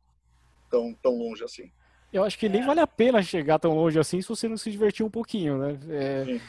tão, 0.69 0.96
tão 0.96 1.15
longe 1.15 1.43
assim. 1.43 1.72
Eu 2.12 2.24
acho 2.24 2.38
que 2.38 2.48
nem 2.48 2.63
vale 2.63 2.80
a 2.80 2.86
pena 2.86 3.24
chegar 3.24 3.58
tão 3.58 3.74
longe 3.74 3.98
assim 3.98 4.22
se 4.22 4.28
você 4.28 4.48
não 4.48 4.56
se 4.56 4.69
divertir 4.69 5.04
um 5.04 5.10
pouquinho, 5.10 5.58
né? 5.58 5.80
É, 5.89 6.39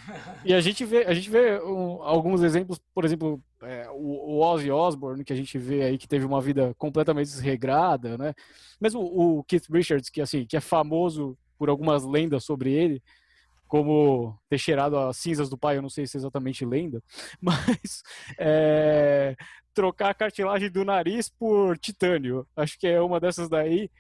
e 0.44 0.53
a 0.53 0.61
gente 0.61 0.85
vê, 0.85 1.05
a 1.05 1.14
gente 1.14 1.31
vê 1.31 1.59
um, 1.62 2.03
alguns 2.03 2.42
exemplos, 2.42 2.79
por 2.94 3.03
exemplo, 3.03 3.42
é, 3.62 3.88
o, 3.90 4.37
o, 4.37 4.40
Ozzy 4.40 4.70
Osbourne, 4.70 5.25
que 5.25 5.33
a 5.33 5.37
gente 5.37 5.57
vê 5.57 5.83
aí 5.83 5.97
que 5.97 6.07
teve 6.07 6.27
uma 6.27 6.40
vida 6.40 6.75
completamente 6.77 7.29
desregrada, 7.29 8.18
né? 8.18 8.35
Mas 8.79 8.94
o, 8.94 9.01
o 9.01 9.44
Keith 9.44 9.66
Richards, 9.70 10.11
que 10.11 10.20
assim, 10.20 10.44
que 10.44 10.57
é 10.57 10.61
famoso 10.61 11.37
por 11.59 11.69
algumas 11.69 12.05
lendas 12.05 12.45
sobre 12.45 12.73
ele, 12.73 13.03
como 13.67 14.38
ter 14.49 14.59
cheirado 14.59 14.97
as 14.97 15.17
cinzas 15.17 15.49
do 15.49 15.59
pai, 15.59 15.77
eu 15.77 15.83
não 15.83 15.88
sei 15.88 16.07
se 16.07 16.17
é 16.17 16.19
exatamente 16.19 16.64
lenda, 16.64 17.03
mas 17.40 18.03
é, 18.38 19.35
trocar 19.75 20.11
a 20.11 20.14
cartilagem 20.14 20.71
do 20.71 20.85
nariz 20.85 21.29
por 21.29 21.77
titânio, 21.79 22.47
acho 22.57 22.79
que 22.79 22.87
é 22.87 23.01
uma 23.01 23.19
dessas 23.19 23.49
daí, 23.49 23.90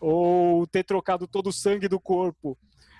ou 0.00 0.66
ter 0.66 0.84
trocado 0.84 1.26
todo 1.26 1.48
o 1.48 1.52
sangue 1.52 1.88
do 1.88 1.98
corpo. 1.98 2.58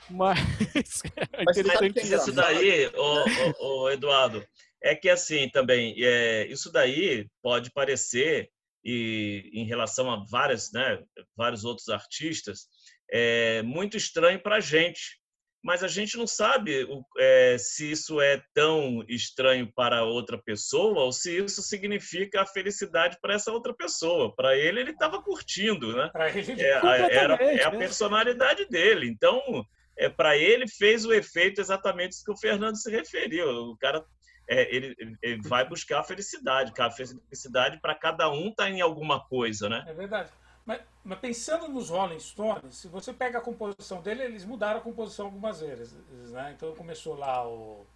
Mas, 0.09 0.38
é 1.35 1.42
interessante 1.42 2.14
isso 2.14 2.32
daí, 2.32 2.87
o, 2.94 3.85
o, 3.85 3.90
Eduardo, 3.90 4.42
é 4.82 4.94
que 4.94 5.09
assim 5.09 5.48
também, 5.48 5.94
é, 5.98 6.46
isso 6.46 6.70
daí 6.72 7.28
pode 7.42 7.70
parecer, 7.72 8.48
e 8.85 9.50
em 9.52 9.66
relação 9.66 10.11
a 10.11 10.24
várias, 10.30 10.70
né, 10.72 11.02
vários 11.37 11.64
outros 11.64 11.88
artistas, 11.88 12.68
é 13.10 13.62
muito 13.62 13.96
estranho 13.96 14.40
para 14.40 14.56
a 14.56 14.60
gente. 14.60 15.20
Mas 15.64 15.82
a 15.82 15.88
gente 15.88 16.16
não 16.16 16.28
sabe 16.28 16.84
o, 16.84 17.04
é, 17.18 17.56
se 17.58 17.90
isso 17.90 18.20
é 18.20 18.40
tão 18.54 19.04
estranho 19.08 19.68
para 19.74 20.04
outra 20.04 20.38
pessoa 20.38 21.00
ou 21.00 21.10
se 21.12 21.38
isso 21.38 21.60
significa 21.60 22.42
a 22.42 22.46
felicidade 22.46 23.18
para 23.20 23.34
essa 23.34 23.50
outra 23.50 23.74
pessoa. 23.74 24.32
Para 24.34 24.56
ele, 24.56 24.80
ele 24.80 24.92
estava 24.92 25.20
curtindo, 25.20 25.96
né? 25.96 26.08
É, 26.14 27.16
era, 27.16 27.34
é 27.34 27.64
a 27.64 27.70
né? 27.72 27.78
personalidade 27.78 28.64
dele. 28.68 29.08
Então, 29.08 29.66
é, 29.98 30.08
para 30.08 30.36
ele, 30.36 30.68
fez 30.68 31.04
o 31.04 31.12
efeito 31.12 31.60
exatamente 31.60 32.22
que 32.24 32.30
o 32.30 32.36
Fernando 32.36 32.76
se 32.76 32.88
referiu. 32.88 33.48
O 33.48 33.76
cara 33.76 34.04
é, 34.48 34.74
ele, 34.74 34.94
ele, 35.20 35.42
vai 35.42 35.68
buscar 35.68 36.00
a 36.00 36.04
felicidade. 36.04 36.72
A 36.78 36.90
felicidade 36.90 37.80
para 37.80 37.94
cada 37.94 38.30
um 38.30 38.50
está 38.50 38.70
em 38.70 38.80
alguma 38.80 39.20
coisa, 39.26 39.68
né? 39.68 39.84
É 39.86 39.94
verdade. 39.94 40.30
Mas, 40.66 40.83
mas, 41.05 41.20
pensando 41.20 41.68
nos 41.68 41.90
Rolling 41.90 42.18
Stones, 42.18 42.74
se 42.74 42.88
você 42.88 43.12
pega 43.12 43.38
a 43.38 43.40
composição 43.40 44.02
dele, 44.02 44.24
eles 44.24 44.44
mudaram 44.44 44.81
a 44.81 44.83
composição 44.83 45.26
algumas 45.26 45.61
vezes. 45.61 45.94
Né? 46.33 46.52
Então 46.57 46.74
começou 46.74 47.14
lá 47.14 47.48
o. 47.48 47.87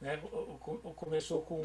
Né, 0.00 0.20
o, 0.32 0.54
o 0.84 0.94
começou 0.94 1.42
com. 1.42 1.62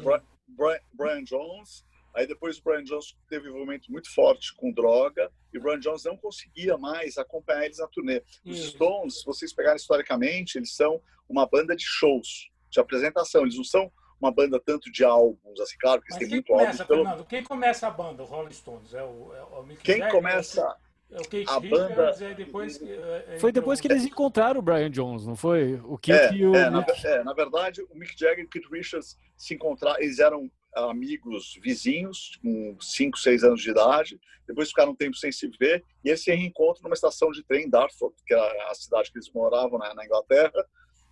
Brian, 0.48 0.80
Brian, 0.92 1.22
Jones, 1.22 1.86
aí 2.12 2.26
depois 2.26 2.58
o 2.58 2.62
Brian 2.64 2.82
Jones 2.82 3.16
teve 3.28 3.46
um 3.46 3.50
envolvimento 3.50 3.92
muito 3.92 4.12
forte 4.12 4.52
com 4.56 4.72
droga, 4.72 5.30
e 5.52 5.58
o 5.58 5.60
Brian 5.62 5.78
Jones 5.78 6.02
não 6.02 6.16
conseguia 6.16 6.76
mais 6.76 7.16
acompanhar 7.16 7.64
eles 7.64 7.78
na 7.78 7.86
turnê. 7.86 8.20
Os 8.44 8.58
Isso. 8.58 8.70
Stones, 8.72 9.20
se 9.20 9.24
vocês 9.24 9.52
pegarem 9.52 9.76
historicamente, 9.76 10.58
eles 10.58 10.74
são 10.74 11.00
uma 11.28 11.46
banda 11.46 11.76
de 11.76 11.84
shows, 11.84 12.50
de 12.68 12.80
apresentação, 12.80 13.42
eles 13.42 13.56
não 13.56 13.62
são 13.62 13.92
uma 14.20 14.30
banda 14.30 14.60
tanto 14.60 14.90
de 14.92 15.04
álbuns, 15.04 15.60
assim, 15.60 15.76
claro 15.80 16.02
que 16.02 16.12
eles 16.12 16.18
têm 16.18 16.28
muito 16.28 16.46
começa, 16.46 16.82
álbuns. 16.82 17.12
Pelo... 17.12 17.24
quem 17.26 17.42
começa 17.42 17.86
a 17.86 17.90
banda, 17.90 18.22
o 18.22 18.26
Rolling 18.26 18.52
Stones? 18.52 18.94
É 18.94 19.02
o, 19.02 19.32
é 19.34 19.42
o 19.58 19.62
Mick 19.62 19.82
quem 19.82 19.98
Jagger, 19.98 20.12
começa 20.12 20.76
é 21.10 21.20
o 21.20 21.24
Kate 21.24 21.44
a 21.48 21.58
banda... 21.58 22.16
é 22.20 22.34
depois, 22.34 22.80
é, 22.80 23.38
foi 23.40 23.50
depois 23.50 23.80
que 23.80 23.88
eles 23.88 24.04
encontraram 24.04 24.60
o 24.60 24.62
Brian 24.62 24.90
Jones, 24.90 25.26
não 25.26 25.34
foi? 25.34 25.74
O 25.84 25.98
Keith 25.98 26.14
é, 26.14 26.34
e 26.34 26.46
o 26.46 26.54
é, 26.54 26.70
na, 26.70 26.86
é, 27.04 27.24
na, 27.24 27.34
verdade, 27.34 27.82
o 27.82 27.98
Mick 27.98 28.14
Jagger 28.16 28.44
e 28.44 28.44
o 28.44 28.48
Keith 28.48 28.70
Richards 28.70 29.18
se 29.36 29.54
encontraram, 29.54 30.00
eles 30.00 30.20
eram 30.20 30.48
amigos 30.72 31.58
vizinhos, 31.60 32.38
com 32.40 32.76
5, 32.80 33.18
6 33.18 33.42
anos 33.42 33.60
de 33.60 33.70
idade, 33.70 34.20
depois 34.46 34.68
ficaram 34.68 34.92
um 34.92 34.96
tempo 34.96 35.16
sem 35.16 35.32
se 35.32 35.48
ver, 35.58 35.84
e 36.04 36.10
eles 36.10 36.22
se 36.22 36.32
reencontram 36.32 36.84
numa 36.84 36.94
estação 36.94 37.32
de 37.32 37.42
trem 37.42 37.66
em 37.66 37.70
Dartford, 37.70 38.14
que 38.24 38.32
é 38.32 38.70
a 38.70 38.74
cidade 38.74 39.10
que 39.10 39.18
eles 39.18 39.30
moravam 39.32 39.80
né, 39.80 39.92
na 39.94 40.04
Inglaterra, 40.04 40.64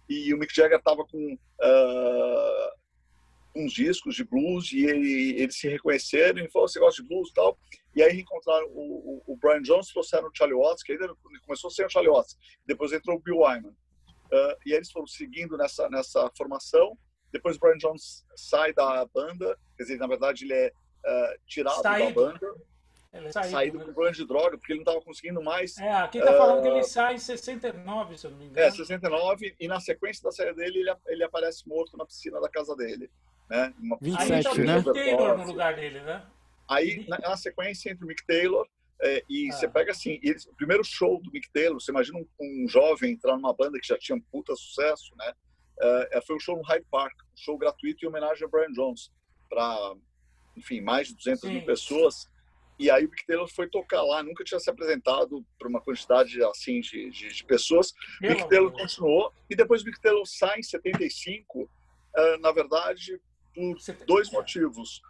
e 0.09 0.33
o 0.33 0.39
Mick 0.39 0.55
Jagger 0.55 0.79
estava 0.79 1.05
com 1.05 1.35
uh, 1.35 2.71
uns 3.59 3.73
discos 3.73 4.15
de 4.15 4.25
blues 4.25 4.73
e 4.73 4.85
ele, 4.85 5.41
eles 5.41 5.59
se 5.59 5.69
reconheceram 5.69 6.45
e 6.45 6.51
falou, 6.51 6.69
você 6.69 6.79
gosta 6.79 7.03
de 7.03 7.09
blues 7.09 7.31
e 7.31 7.35
tal? 7.35 7.59
E 7.95 8.03
aí 8.03 8.21
encontraram 8.21 8.67
o, 8.69 9.23
o, 9.27 9.33
o, 9.33 9.37
Brian 9.37 9.63
Jones, 9.63 9.89
trouxeram 9.89 10.29
o 10.29 10.31
Charlie 10.35 10.57
Watts, 10.57 10.83
que 10.83 10.93
ainda 10.93 11.13
começou 11.45 11.71
sem 11.71 11.85
o 11.85 11.91
Charlie 11.91 12.13
Watts, 12.13 12.37
depois 12.65 12.93
entrou 12.93 13.17
o 13.17 13.21
Bill 13.21 13.39
Wyman. 13.39 13.71
Uh, 13.71 14.57
e 14.67 14.73
eles 14.73 14.91
foram 14.91 15.07
seguindo 15.07 15.57
nessa, 15.57 15.89
nessa 15.89 16.31
formação. 16.37 16.97
Depois 17.33 17.57
o 17.57 17.61
Brian 17.61 17.79
Jones 17.79 18.25
sai 18.37 18.73
da 18.73 19.07
banda, 19.07 19.59
quer 19.77 19.83
dizer, 19.83 19.99
na 19.99 20.07
verdade 20.07 20.45
ele 20.45 20.55
é 20.55 20.69
uh, 20.69 21.39
tirado 21.47 21.83
saído. 21.83 22.15
da 22.15 22.33
banda. 22.33 22.55
Ele 23.13 23.27
é 23.27 23.33
saído, 23.33 23.51
saído 23.51 23.79
né? 23.79 23.85
com 23.85 23.93
problema 23.93 24.15
de 24.15 24.27
droga, 24.27 24.59
porque 24.59 24.73
ele 24.73 24.81
não 24.81 24.85
estava 24.85 25.05
conseguindo 25.05 25.43
mais. 25.43 25.79
É, 25.79 25.93
aqui 25.93 26.19
está 26.19 26.37
falando 26.37 26.63
que 26.63 26.69
ele 26.69 26.83
sai 26.83 27.15
em 27.15 27.19
69, 27.19 28.19
se 28.19 28.27
eu 28.27 28.31
não 28.31 28.39
me 28.39 28.47
engano. 28.47 28.67
É, 28.67 28.71
69, 28.71 29.57
e 29.59 29.67
na 29.67 29.81
sequência 29.81 30.23
da 30.23 30.31
saída 30.31 30.55
dele, 30.55 30.81
ele, 30.81 30.95
ele 31.07 31.25
aparece 31.25 31.67
morto 31.67 31.97
na 31.97 32.05
piscina 32.05 32.39
da 32.41 32.51
casa 32.51 32.77
dele. 32.77 33.11
Né? 33.49 33.73
Uma 33.79 33.99
27, 34.01 34.49
aí 34.49 34.67
né? 34.67 34.79
o 34.79 34.93
Taylor 34.93 35.39
no 35.39 35.47
lugar 35.47 35.75
dele, 35.75 36.01
né? 36.01 36.25
Aí, 36.69 37.07
na, 37.09 37.19
na 37.19 37.37
sequência 37.37 37.91
entre 37.91 38.05
o 38.05 38.09
Mick 38.09 38.25
Taylor 38.27 38.69
é, 39.01 39.25
e 39.29 39.49
ah. 39.49 39.53
você 39.53 39.69
pega 39.69 39.93
assim, 39.93 40.19
eles, 40.23 40.45
o 40.47 40.55
primeiro 40.55 40.83
show 40.85 41.21
do 41.23 41.31
Mick 41.31 41.49
Taylor, 41.53 41.81
você 41.81 41.91
imagina 41.91 42.19
um, 42.19 42.27
um, 42.41 42.69
jovem 42.69 43.13
entrar 43.13 43.37
numa 43.37 43.55
banda 43.55 43.79
que 43.79 43.87
já 43.87 43.97
tinha 43.97 44.17
um 44.17 44.21
puta 44.21 44.55
sucesso, 44.57 45.15
né? 45.17 45.33
É, 45.81 46.19
é 46.19 46.21
foi 46.21 46.37
um 46.37 46.41
show 46.41 46.57
no 46.57 46.63
Hyde 46.63 46.87
Park, 46.91 47.15
um 47.23 47.37
show 47.37 47.57
gratuito 47.57 48.05
em 48.05 48.09
homenagem 48.09 48.45
a 48.45 48.49
Brian 48.49 48.73
Jones, 48.73 49.13
para, 49.49 49.95
enfim, 50.57 50.81
mais 50.81 51.09
de 51.09 51.15
200 51.15 51.41
Sim. 51.41 51.53
mil 51.53 51.65
pessoas. 51.65 52.29
E 52.79 52.91
aí 52.91 53.07
o 53.07 53.11
Mick 53.11 53.25
Taylor 53.27 53.49
foi 53.49 53.69
tocar 53.69 54.03
lá, 54.03 54.23
nunca 54.23 54.45
tinha 54.45 54.59
se 54.59 54.69
apresentado 54.69 55.45
para 55.59 55.69
uma 55.69 55.81
quantidade 55.81 56.43
assim 56.45 56.81
de, 56.81 57.11
de, 57.11 57.33
de 57.33 57.45
pessoas. 57.45 57.93
O 58.23 58.27
Mick 58.27 58.49
Taylor 58.49 58.71
continuou, 58.73 59.33
e 59.49 59.55
depois 59.55 59.83
o 59.83 59.85
Mick 59.85 60.01
Taylor 60.01 60.27
sai 60.27 60.59
em 60.59 60.63
75, 60.63 61.63
uh, 61.63 61.69
na 62.41 62.53
verdade, 62.53 63.21
por 63.59 64.07
dois 64.07 64.31
motivos. 64.31 65.01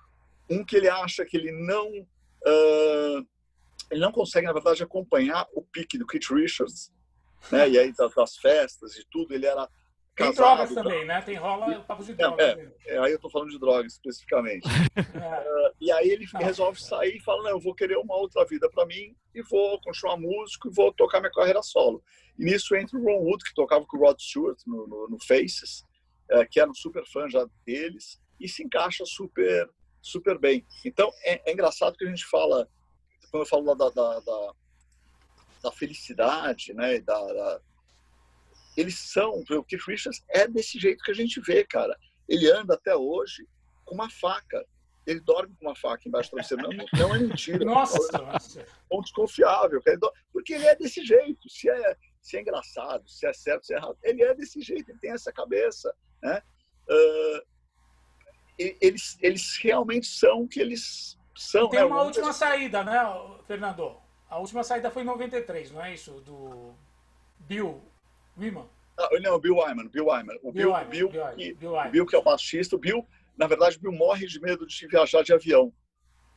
Um 0.51 0.65
que 0.65 0.77
ele 0.77 0.89
acha 0.89 1.25
que 1.25 1.37
ele 1.37 1.53
não 1.53 1.89
uh, 1.91 3.27
ele 3.91 4.01
não 4.01 4.13
consegue 4.13 4.47
na 4.47 4.53
verdade 4.53 4.83
acompanhar 4.83 5.47
o 5.53 5.63
pique 5.63 5.99
do 5.99 6.07
Keith 6.07 6.31
Richards, 6.31 6.93
né? 7.51 7.69
E 7.69 7.79
aí 7.79 7.93
das, 7.93 8.15
das 8.15 8.37
festas 8.37 8.97
e 8.97 9.05
tudo, 9.11 9.35
ele 9.35 9.47
era 9.47 9.69
tem 10.19 10.33
drogas 10.33 10.75
também, 10.75 11.07
né? 11.07 11.23
Tem 11.23 11.37
rola 11.37 11.81
papo 11.83 12.03
de 12.03 12.13
drogas. 12.13 12.45
É, 12.45 12.73
é, 12.87 12.99
aí 12.99 13.13
eu 13.13 13.21
tô 13.21 13.31
falando 13.31 13.51
de 13.51 13.59
drogas 13.59 13.93
especificamente. 13.93 14.69
É. 14.99 15.41
Uh, 15.41 15.75
e 15.81 15.93
aí 15.93 16.09
ele 16.09 16.27
não, 16.33 16.41
resolve 16.41 16.81
sair 16.81 17.17
e 17.17 17.21
fala: 17.21 17.45
não, 17.45 17.51
eu 17.51 17.61
vou 17.61 17.75
querer 17.75 17.97
uma 17.97 18.17
outra 18.17 18.45
vida 18.45 18.69
para 18.69 18.85
mim 18.85 19.15
e 19.33 19.43
vou 19.43 19.81
continuar 19.81 20.17
músico 20.17 20.69
e 20.69 20.75
vou 20.75 20.93
tocar 20.93 21.21
minha 21.21 21.31
carreira 21.31 21.63
solo. 21.63 22.03
E 22.37 22.45
nisso 22.45 22.75
entra 22.75 22.99
o 22.99 23.05
Ron 23.05 23.23
Wood, 23.25 23.45
que 23.45 23.55
tocava 23.55 23.87
com 23.87 23.97
o 23.97 24.01
Rod 24.01 24.19
Stewart 24.19 24.59
no, 24.67 24.87
no, 24.89 25.09
no 25.09 25.19
Faces, 25.25 25.85
uh, 26.33 26.45
que 26.51 26.59
era 26.59 26.69
um 26.69 26.75
super 26.75 27.05
fã 27.07 27.29
já 27.29 27.47
deles 27.65 28.21
e 28.40 28.48
se 28.48 28.62
encaixa 28.62 29.05
super 29.07 29.68
super 30.01 30.38
bem. 30.38 30.64
Então 30.85 31.12
é, 31.24 31.51
é 31.51 31.53
engraçado 31.53 31.96
que 31.96 32.05
a 32.05 32.09
gente 32.09 32.24
fala 32.27 32.68
quando 33.31 33.42
eu 33.42 33.46
falo 33.46 33.74
da, 33.74 33.90
da, 33.90 34.20
da, 34.20 34.53
da 35.64 35.72
felicidade, 35.72 36.72
né, 36.72 36.98
da, 37.01 37.20
da, 37.20 37.61
eles 38.79 38.96
são, 38.96 39.42
o 39.51 39.64
Keith 39.64 39.83
Richards 39.88 40.24
é 40.29 40.46
desse 40.46 40.79
jeito 40.79 41.03
que 41.03 41.11
a 41.11 41.14
gente 41.14 41.40
vê, 41.40 41.64
cara. 41.64 41.98
Ele 42.29 42.48
anda 42.48 42.74
até 42.74 42.94
hoje 42.94 43.44
com 43.85 43.96
uma 43.96 44.09
faca. 44.09 44.64
Ele 45.05 45.18
dorme 45.18 45.53
com 45.57 45.66
uma 45.66 45.74
faca 45.74 46.07
embaixo 46.07 46.31
do 46.31 46.35
travesseiro. 46.35 46.62
Não, 46.62 46.87
não 46.96 47.16
é 47.16 47.18
mentira. 47.18 47.64
Nossa! 47.64 47.98
É 48.57 48.96
um 48.96 49.01
desconfiável. 49.01 49.83
Porque 50.33 50.53
ele 50.53 50.64
é 50.64 50.77
desse 50.77 51.05
jeito. 51.05 51.51
Se 51.51 51.68
é, 51.68 51.96
se 52.22 52.37
é 52.37 52.40
engraçado, 52.40 53.09
se 53.09 53.27
é 53.27 53.33
certo, 53.33 53.66
se 53.66 53.74
é 53.74 53.79
errado. 53.79 53.98
Ele 54.01 54.22
é 54.22 54.33
desse 54.33 54.61
jeito. 54.61 54.88
Ele 54.92 55.01
tem 55.01 55.11
essa 55.11 55.33
cabeça. 55.33 55.92
Né? 56.22 56.40
Uh, 56.88 57.42
eles, 58.59 59.16
eles 59.21 59.57
realmente 59.57 60.07
são 60.07 60.42
o 60.42 60.49
que 60.49 60.61
eles 60.61 61.18
são. 61.37 61.66
E 61.66 61.71
tem 61.71 61.81
né? 61.81 61.87
uma 61.87 62.03
última 62.03 62.33
saída, 62.33 62.83
né, 62.83 62.99
Fernando? 63.47 63.97
A 64.29 64.38
última 64.38 64.62
saída 64.62 64.90
foi 64.90 65.03
em 65.03 65.07
93, 65.07 65.71
não 65.71 65.85
é 65.85 65.94
isso? 65.94 66.21
Do 66.21 66.75
Bill 67.40 67.81
Wyman. 68.37 68.66
Ah, 68.99 69.09
não, 69.21 69.38
Bill 69.38 69.57
Wyman, 69.57 69.88
Bill 69.88 70.07
Wyman. 70.07 70.38
O 70.42 70.53
Bill, 70.53 70.53
Bill, 70.53 70.73
Wyman, 70.73 70.90
Bill, 70.90 71.09
Bill, 71.09 71.27
que, 71.37 71.55
Bill, 71.55 71.73
Wyman. 71.73 71.90
Bill, 71.90 72.07
que 72.07 72.16
é 72.16 72.18
o 72.18 72.23
baixista, 72.23 72.77
o 72.77 72.79
Bill, 72.79 73.07
na 73.38 73.47
verdade, 73.47 73.79
Bill 73.79 73.92
morre 73.92 74.27
de 74.27 74.40
medo 74.40 74.66
de 74.66 74.87
viajar 74.88 75.23
de 75.23 75.33
avião. 75.33 75.73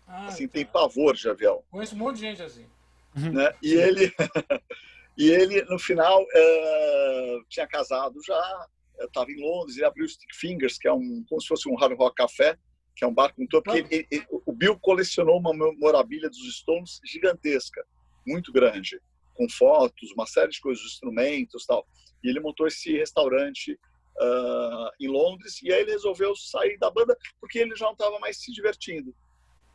Ah, 0.08 0.28
assim, 0.28 0.48
tá. 0.48 0.54
tem 0.54 0.66
pavor 0.66 1.16
de 1.16 1.28
avião. 1.28 1.64
Conheço 1.72 1.96
um 1.96 1.98
monte 1.98 2.18
de 2.18 2.22
gente 2.22 2.44
assim. 2.44 2.68
Né? 3.16 3.54
E 3.62 3.74
ele, 3.74 4.14
e 5.18 5.30
ele 5.30 5.64
no 5.64 5.80
final 5.80 6.22
uh, 6.22 7.44
tinha 7.50 7.68
casado 7.68 8.20
já, 8.24 8.68
estava 9.06 9.32
em 9.32 9.42
Londres, 9.42 9.78
ele 9.78 9.86
abriu 9.86 10.06
o 10.06 10.10
Stick 10.10 10.34
Fingers, 10.36 10.78
que 10.78 10.88
é 10.88 10.94
um, 10.94 11.24
como 11.28 11.42
se 11.42 11.48
fosse 11.48 11.70
um 11.70 11.76
hard 11.76 11.98
rock 11.98 12.16
café, 12.16 12.58
que 12.96 13.04
é 13.04 13.08
um 13.08 13.14
bar 13.14 13.34
com 13.34 13.46
topo. 13.48 13.72
Porque 13.72 13.96
ele, 13.96 14.08
ele, 14.12 14.26
o 14.46 14.52
Bill 14.54 14.78
colecionou 14.80 15.40
uma 15.40 15.54
memorabilia 15.54 16.30
dos 16.30 16.58
Stones 16.58 17.00
gigantesca, 17.06 17.86
muito 18.26 18.52
grande, 18.52 19.00
com 19.34 19.50
fotos, 19.50 20.12
uma 20.12 20.26
série 20.26 20.52
de 20.52 20.60
coisas, 20.60 20.84
instrumentos 20.84 21.66
tal. 21.66 21.88
E 22.24 22.30
ele 22.30 22.40
montou 22.40 22.68
esse 22.68 22.96
restaurante 22.98 23.74
uh, 23.74 24.90
em 25.00 25.08
Londres 25.08 25.62
e 25.64 25.72
aí 25.72 25.82
ele 25.82 25.92
resolveu 25.92 26.36
sair 26.36 26.78
da 26.78 26.92
banda 26.92 27.18
porque 27.40 27.60
ele 27.60 27.76
já 27.76 27.86
não 27.86 27.94
estava 27.94 28.20
mais 28.20 28.38
se 28.38 28.52
divertindo. 28.52 29.16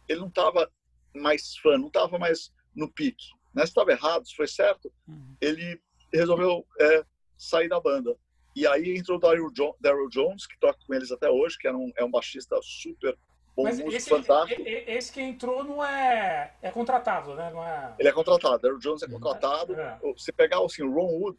Ele 0.08 0.20
não 0.20 0.28
estava 0.28 0.70
mais 1.14 1.56
fã, 1.56 1.76
não 1.76 1.88
estava 1.88 2.18
mais 2.18 2.52
no 2.74 2.92
pique. 2.92 3.26
Né? 3.54 3.62
Se 3.62 3.70
estava 3.70 3.90
errado, 3.90 4.26
se 4.26 4.36
foi 4.36 4.46
certo, 4.46 4.92
uhum. 5.08 5.36
ele 5.40 5.80
resolveu 6.12 6.64
é, 6.78 7.04
sair 7.36 7.68
da 7.68 7.80
banda. 7.80 8.16
E 8.56 8.66
aí 8.66 8.96
entrou 8.96 9.18
o 9.18 9.20
Daryl, 9.20 9.52
jo 9.54 9.76
Jones, 10.10 10.46
que 10.46 10.58
toca 10.58 10.78
com 10.86 10.94
eles 10.94 11.12
até 11.12 11.28
hoje, 11.28 11.58
que 11.58 11.68
é 11.68 11.72
um, 11.72 11.92
é 11.94 12.02
um 12.02 12.10
baixista 12.10 12.58
super 12.62 13.14
bom, 13.54 13.64
Mas 13.64 13.78
músico, 13.78 13.94
esse, 13.94 14.08
fantástico. 14.08 14.62
Esse 14.64 15.12
que 15.12 15.20
entrou 15.20 15.62
não 15.62 15.84
é, 15.84 16.54
é 16.62 16.70
contratado, 16.70 17.34
né? 17.34 17.50
Não 17.52 17.62
é... 17.62 17.94
Ele 17.98 18.08
é 18.08 18.12
contratado, 18.12 18.58
Daryl 18.58 18.78
Jones 18.78 19.02
é 19.02 19.08
contratado. 19.08 19.78
É. 19.78 19.98
Você 20.16 20.32
pegar 20.32 20.64
assim, 20.64 20.82
o 20.82 20.90
Ron 20.90 21.18
Wood, 21.20 21.38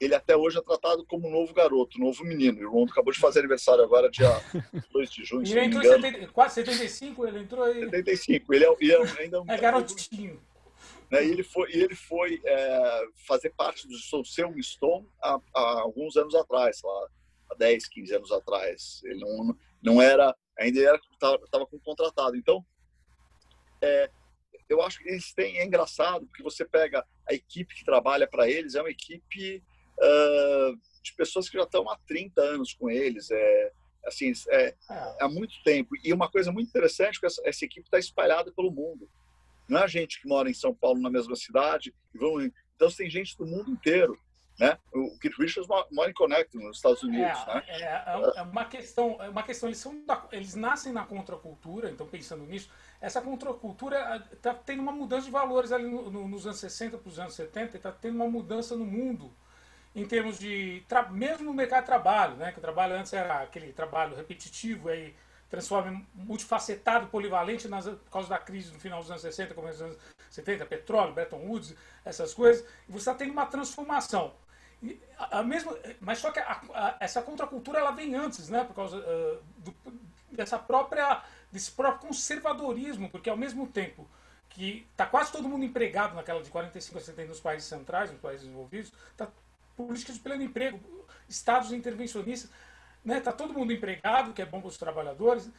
ele 0.00 0.12
até 0.12 0.36
hoje 0.36 0.58
é 0.58 0.62
tratado 0.62 1.06
como 1.06 1.28
um 1.28 1.30
novo 1.30 1.54
garoto, 1.54 1.96
um 1.98 2.06
novo 2.06 2.24
menino. 2.24 2.58
E 2.60 2.66
o 2.66 2.72
Ron 2.72 2.86
acabou 2.90 3.12
de 3.12 3.20
fazer 3.20 3.38
aniversário 3.38 3.84
agora, 3.84 4.10
dia 4.10 4.28
2 4.92 5.08
de 5.08 5.24
junho. 5.24 5.46
Ele 5.46 5.66
entrou 5.66 5.84
em 5.84 6.02
70, 6.02 6.48
75, 6.48 7.26
ele 7.28 7.38
entrou 7.38 7.62
aí. 7.62 7.84
75, 7.84 8.54
ele 8.54 8.64
é, 8.64 8.76
ele 8.80 8.92
é 8.92 9.22
ainda 9.22 9.40
um. 9.40 9.44
É 9.48 9.56
garotinho. 9.56 10.40
Né? 11.10 11.24
E 11.24 11.30
ele 11.30 11.42
foi, 11.42 11.72
ele 11.72 11.94
foi 11.94 12.40
é, 12.44 13.04
fazer 13.26 13.50
parte 13.50 13.88
do 13.88 13.96
Soul 13.96 14.24
Stone 14.24 15.08
há, 15.22 15.40
há, 15.54 15.80
alguns 15.80 16.16
anos 16.16 16.34
atrás, 16.34 16.80
lá, 16.82 17.08
há 17.50 17.54
10, 17.56 17.88
15 17.88 18.14
anos 18.14 18.32
atrás. 18.32 19.00
Ele 19.04 19.20
não, 19.20 19.56
não 19.82 20.02
era, 20.02 20.34
ainda 20.58 20.80
era 20.80 21.00
estava 21.12 21.66
contratado. 21.84 22.36
Então, 22.36 22.64
é, 23.82 24.10
eu 24.68 24.80
acho 24.82 25.00
que 25.00 25.08
eles 25.08 25.32
têm, 25.34 25.58
é 25.58 25.64
engraçado, 25.64 26.26
porque 26.26 26.44
você 26.44 26.64
pega 26.64 27.04
a 27.28 27.34
equipe 27.34 27.74
que 27.74 27.84
trabalha 27.84 28.26
para 28.28 28.48
eles, 28.48 28.76
é 28.76 28.80
uma 28.80 28.90
equipe 28.90 29.62
uh, 29.98 30.76
de 31.02 31.12
pessoas 31.14 31.48
que 31.48 31.58
já 31.58 31.64
estão 31.64 31.90
há 31.90 31.98
30 32.06 32.40
anos 32.40 32.72
com 32.74 32.88
eles, 32.88 33.30
é, 33.32 33.72
assim, 34.06 34.32
é, 34.48 34.66
é. 34.68 34.76
há 35.20 35.28
muito 35.28 35.60
tempo. 35.64 35.96
E 36.04 36.12
uma 36.12 36.30
coisa 36.30 36.52
muito 36.52 36.68
interessante 36.68 37.16
é 37.16 37.20
que 37.20 37.26
essa, 37.26 37.42
essa 37.44 37.64
equipe 37.64 37.86
está 37.86 37.98
espalhada 37.98 38.52
pelo 38.52 38.70
mundo. 38.70 39.10
Não 39.70 39.80
é 39.80 39.84
a 39.84 39.88
gente 39.88 40.20
que 40.20 40.28
mora 40.28 40.50
em 40.50 40.54
São 40.54 40.74
Paulo, 40.74 41.00
na 41.00 41.10
mesma 41.10 41.36
cidade. 41.36 41.94
Vão... 42.14 42.40
Então, 42.40 42.90
tem 42.90 43.08
gente 43.08 43.36
do 43.36 43.46
mundo 43.46 43.70
inteiro. 43.70 44.18
Né? 44.58 44.76
O 44.92 45.18
Keith 45.18 45.38
Richards 45.38 45.68
mora 45.90 46.10
em 46.10 46.12
Connecticut, 46.12 46.62
nos 46.62 46.76
Estados 46.76 47.02
Unidos. 47.02 47.38
É, 47.46 47.54
né? 47.54 47.64
é, 47.68 47.82
é, 47.82 48.32
é 48.36 48.42
uma 48.42 48.66
questão, 48.66 49.16
é 49.22 49.28
uma 49.30 49.42
questão 49.42 49.70
eles, 49.70 49.78
são 49.78 50.04
da, 50.04 50.26
eles 50.32 50.54
nascem 50.54 50.92
na 50.92 51.06
contracultura, 51.06 51.88
então 51.88 52.06
pensando 52.06 52.44
nisso, 52.44 52.68
essa 53.00 53.22
contracultura 53.22 54.22
está 54.30 54.52
tendo 54.52 54.82
uma 54.82 54.92
mudança 54.92 55.24
de 55.24 55.32
valores 55.32 55.72
ali 55.72 55.84
no, 55.84 56.10
no, 56.10 56.28
nos 56.28 56.46
anos 56.46 56.58
60 56.58 56.98
para 56.98 57.08
os 57.08 57.18
anos 57.18 57.32
70, 57.32 57.78
está 57.78 57.90
tendo 57.90 58.16
uma 58.16 58.28
mudança 58.28 58.76
no 58.76 58.84
mundo 58.84 59.32
em 59.94 60.04
termos 60.04 60.38
de 60.38 60.84
mesmo 61.10 61.46
no 61.46 61.54
mercado 61.54 61.80
de 61.80 61.86
trabalho, 61.86 62.36
né? 62.36 62.52
Que 62.52 62.58
o 62.58 62.62
trabalho 62.62 62.94
antes 62.94 63.12
era 63.12 63.42
aquele 63.42 63.72
trabalho 63.72 64.14
repetitivo 64.14 64.90
aí 64.90 65.14
transforma 65.50 66.00
multifacetado, 66.14 67.08
polivalente 67.08 67.66
nas, 67.66 67.84
por 67.84 68.10
causa 68.10 68.28
da 68.28 68.38
crise 68.38 68.72
no 68.72 68.78
final 68.78 69.00
dos 69.00 69.10
anos 69.10 69.22
60, 69.22 69.52
começo 69.52 69.78
dos 69.78 69.86
anos 69.88 69.98
70, 70.30 70.64
petróleo, 70.64 71.12
Bretton 71.12 71.38
Woods, 71.38 71.74
essas 72.04 72.32
coisas, 72.32 72.64
e 72.88 72.92
você 72.92 72.98
está 72.98 73.14
tendo 73.14 73.32
uma 73.32 73.46
transformação. 73.46 74.32
A, 75.18 75.40
a 75.40 75.42
mesma, 75.42 75.76
mas 76.00 76.20
só 76.20 76.30
que 76.30 76.38
a, 76.38 76.62
a, 76.72 76.96
essa 77.00 77.20
contracultura 77.20 77.80
ela 77.80 77.90
vem 77.90 78.14
antes, 78.14 78.48
né? 78.48 78.64
Por 78.64 78.74
causa 78.74 78.96
uh, 78.96 79.42
do, 79.58 79.74
dessa 80.30 80.58
própria, 80.58 81.22
desse 81.50 81.72
próprio 81.72 82.08
conservadorismo, 82.08 83.10
porque 83.10 83.28
ao 83.28 83.36
mesmo 83.36 83.66
tempo 83.66 84.08
que 84.48 84.86
está 84.90 85.04
quase 85.06 85.32
todo 85.32 85.48
mundo 85.48 85.64
empregado 85.64 86.14
naquela 86.14 86.42
de 86.42 86.50
45 86.50 86.98
a 86.98 87.00
70 87.00 87.28
nos 87.28 87.40
países 87.40 87.68
centrais, 87.68 88.10
nos 88.10 88.20
países 88.20 88.42
desenvolvidos, 88.42 88.92
está 89.10 89.28
política 89.76 90.12
de 90.12 90.18
pleno 90.18 90.42
emprego, 90.42 90.80
estados 91.28 91.72
intervencionistas, 91.72 92.50
né? 93.04 93.18
Está 93.18 93.32
todo 93.32 93.54
mundo 93.54 93.72
empregado, 93.72 94.32
que 94.32 94.42
é 94.42 94.46
bom 94.46 94.60
para 94.60 94.68
os 94.68 94.78
trabalhadores. 94.78 95.50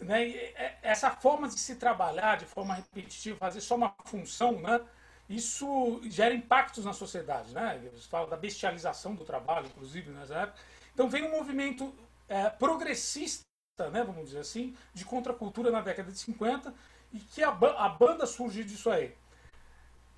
Né? 0.00 0.30
É, 0.30 0.78
essa 0.82 1.10
forma 1.10 1.48
de 1.48 1.58
se 1.58 1.76
trabalhar 1.76 2.36
de 2.36 2.46
forma 2.46 2.74
repetitiva, 2.74 3.36
fazer 3.36 3.60
só 3.60 3.74
uma 3.74 3.94
função, 4.04 4.60
né? 4.60 4.80
isso 5.28 6.00
gera 6.04 6.34
impactos 6.34 6.84
na 6.84 6.92
sociedade. 6.92 7.52
Né? 7.52 7.80
Você 7.92 8.08
fala 8.08 8.26
da 8.26 8.36
bestialização 8.36 9.14
do 9.14 9.24
trabalho, 9.24 9.66
inclusive, 9.66 10.10
nessa 10.10 10.34
época. 10.34 10.58
Então 10.92 11.08
vem 11.08 11.24
um 11.24 11.30
movimento 11.30 11.94
é, 12.28 12.48
progressista, 12.50 13.44
né, 13.90 14.04
vamos 14.04 14.26
dizer 14.26 14.38
assim, 14.38 14.76
de 14.92 15.04
contracultura 15.04 15.70
na 15.70 15.80
década 15.80 16.12
de 16.12 16.18
50, 16.18 16.72
e 17.12 17.18
que 17.18 17.42
a, 17.42 17.48
a 17.48 17.88
banda 17.88 18.26
surge 18.26 18.62
disso 18.62 18.90
aí. 18.90 19.14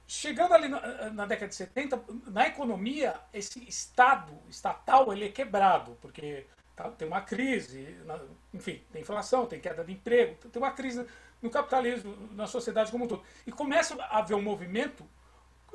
Chegando 0.07 0.55
ali 0.55 0.69
na, 0.69 1.11
na, 1.11 1.27
década 1.27 1.49
de 1.49 1.55
70, 1.57 2.01
na 2.27 2.47
economia, 2.47 3.15
esse 3.33 3.67
Estado 3.69 4.33
estatal 4.49 5.13
ele 5.13 5.27
é 5.27 5.29
quebrado, 5.31 5.99
porque 6.01 6.47
tá, 6.77 6.91
tem 6.91 7.09
uma 7.09 7.21
crise, 7.21 7.97
na, 8.05 8.21
enfim, 8.55 8.83
tem 8.93 9.03
inflação, 9.03 9.47
tem 9.47 9.59
queda 9.59 9.85
de 9.85 9.93
emprego, 9.93 10.37
tem 10.49 10.63
uma 10.63 10.71
crise 10.71 11.05
no 11.43 11.51
capitalismo, 11.51 12.17
na 12.33 12.47
sociedade 12.47 12.91
como 12.91 13.05
um 13.05 13.09
todo. 13.09 13.23
E 13.47 13.51
começa 13.51 14.01
a 14.01 14.19
haver 14.19 14.35
um 14.35 14.43
movimento 14.43 15.05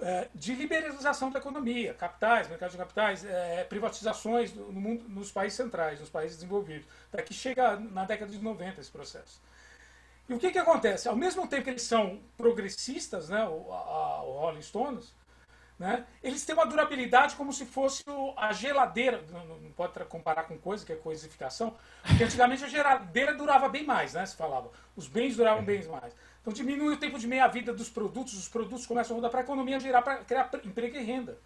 é, 0.01 0.29
de 0.33 0.55
liberalização 0.55 1.29
da 1.29 1.39
economia, 1.39 1.93
capitais, 1.93 2.47
mercado 2.47 2.71
de 2.71 2.77
capitais, 2.77 3.25
é, 3.25 3.63
privatizações 3.65 4.53
no 4.53 4.71
mundo, 4.71 5.07
nos 5.07 5.31
países 5.31 5.57
centrais, 5.57 5.99
nos 5.99 6.09
países 6.09 6.37
desenvolvidos. 6.37 6.87
Daqui 7.11 7.33
chega 7.33 7.75
na 7.75 8.05
década 8.05 8.31
de 8.31 8.39
90 8.39 8.81
esse 8.81 8.91
processo. 8.91 9.41
E 10.31 10.33
o 10.33 10.39
que, 10.39 10.49
que 10.49 10.57
acontece? 10.57 11.09
Ao 11.09 11.15
mesmo 11.15 11.45
tempo 11.45 11.65
que 11.65 11.69
eles 11.71 11.81
são 11.81 12.21
progressistas, 12.37 13.27
né, 13.27 13.43
o, 13.43 13.69
a, 13.73 14.23
o 14.23 14.39
Rolling 14.39 14.61
Stones, 14.61 15.13
né, 15.77 16.05
eles 16.23 16.45
têm 16.45 16.55
uma 16.55 16.65
durabilidade 16.65 17.35
como 17.35 17.51
se 17.51 17.65
fosse 17.65 18.01
a 18.37 18.53
geladeira. 18.53 19.25
Não, 19.29 19.45
não 19.45 19.71
pode 19.73 19.93
comparar 20.05 20.43
com 20.43 20.57
coisa, 20.57 20.85
que 20.85 20.93
é 20.93 20.95
coisificação, 20.95 21.75
porque 22.01 22.23
antigamente 22.23 22.63
a 22.63 22.69
geladeira 22.69 23.33
durava 23.33 23.67
bem 23.67 23.85
mais, 23.85 24.13
né? 24.13 24.25
Se 24.25 24.37
falava. 24.37 24.71
Os 24.95 25.05
bens 25.05 25.35
duravam 25.35 25.65
bem 25.65 25.85
mais. 25.89 26.15
Então 26.39 26.53
diminui 26.53 26.93
o 26.93 26.97
tempo 26.97 27.19
de 27.19 27.27
meia-vida 27.27 27.73
dos 27.73 27.89
produtos, 27.89 28.33
os 28.33 28.47
produtos 28.47 28.85
começam 28.85 29.13
a 29.13 29.17
rodar 29.17 29.31
para 29.31 29.41
a 29.41 29.43
economia 29.43 29.81
gerar, 29.81 30.01
para 30.01 30.23
criar 30.23 30.49
emprego 30.63 30.95
e 30.95 31.03
renda 31.03 31.37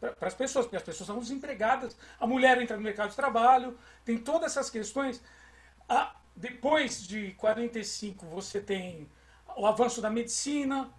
para 0.00 0.26
as 0.26 0.34
pessoas, 0.34 0.66
porque 0.66 0.76
as 0.76 0.82
pessoas 0.82 1.06
são 1.06 1.20
desempregadas, 1.20 1.96
a 2.18 2.26
mulher 2.26 2.60
entra 2.60 2.76
no 2.76 2.82
mercado 2.82 3.10
de 3.10 3.16
trabalho, 3.16 3.78
tem 4.04 4.18
todas 4.18 4.50
essas 4.50 4.68
questões. 4.68 5.22
Ah, 5.88 6.16
depois 6.36 7.06
de 7.06 7.32
45, 7.32 8.26
você 8.26 8.60
tem 8.60 9.08
o 9.56 9.66
avanço 9.66 10.00
da 10.00 10.10
medicina, 10.10 10.90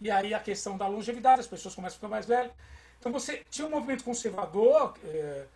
e 0.00 0.10
aí 0.10 0.32
a 0.32 0.40
questão 0.40 0.76
da 0.76 0.86
longevidade, 0.86 1.40
as 1.40 1.46
pessoas 1.46 1.74
começam 1.74 1.96
a 1.96 1.98
ficar 1.98 2.08
mais 2.08 2.26
velhas. 2.26 2.52
Então 2.98 3.12
você 3.12 3.44
tinha 3.50 3.66
um 3.66 3.70
movimento 3.70 4.04
conservador 4.04 4.94
é, 5.04 5.46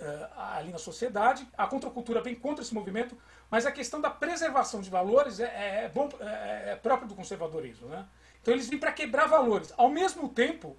é, 0.00 0.28
ali 0.36 0.70
na 0.70 0.78
sociedade, 0.78 1.46
a 1.56 1.66
contracultura 1.66 2.20
vem 2.20 2.34
contra 2.34 2.62
esse 2.62 2.74
movimento, 2.74 3.16
mas 3.50 3.66
a 3.66 3.72
questão 3.72 4.00
da 4.00 4.10
preservação 4.10 4.80
de 4.80 4.90
valores 4.90 5.38
é, 5.38 5.84
é 5.84 5.88
bom, 5.88 6.08
é, 6.20 6.72
é 6.72 6.76
próprio 6.76 7.08
do 7.08 7.14
conservadorismo. 7.14 7.88
Né? 7.88 8.06
Então 8.42 8.54
eles 8.54 8.68
vêm 8.68 8.78
para 8.78 8.92
quebrar 8.92 9.26
valores. 9.26 9.72
Ao 9.76 9.88
mesmo 9.88 10.28
tempo, 10.28 10.76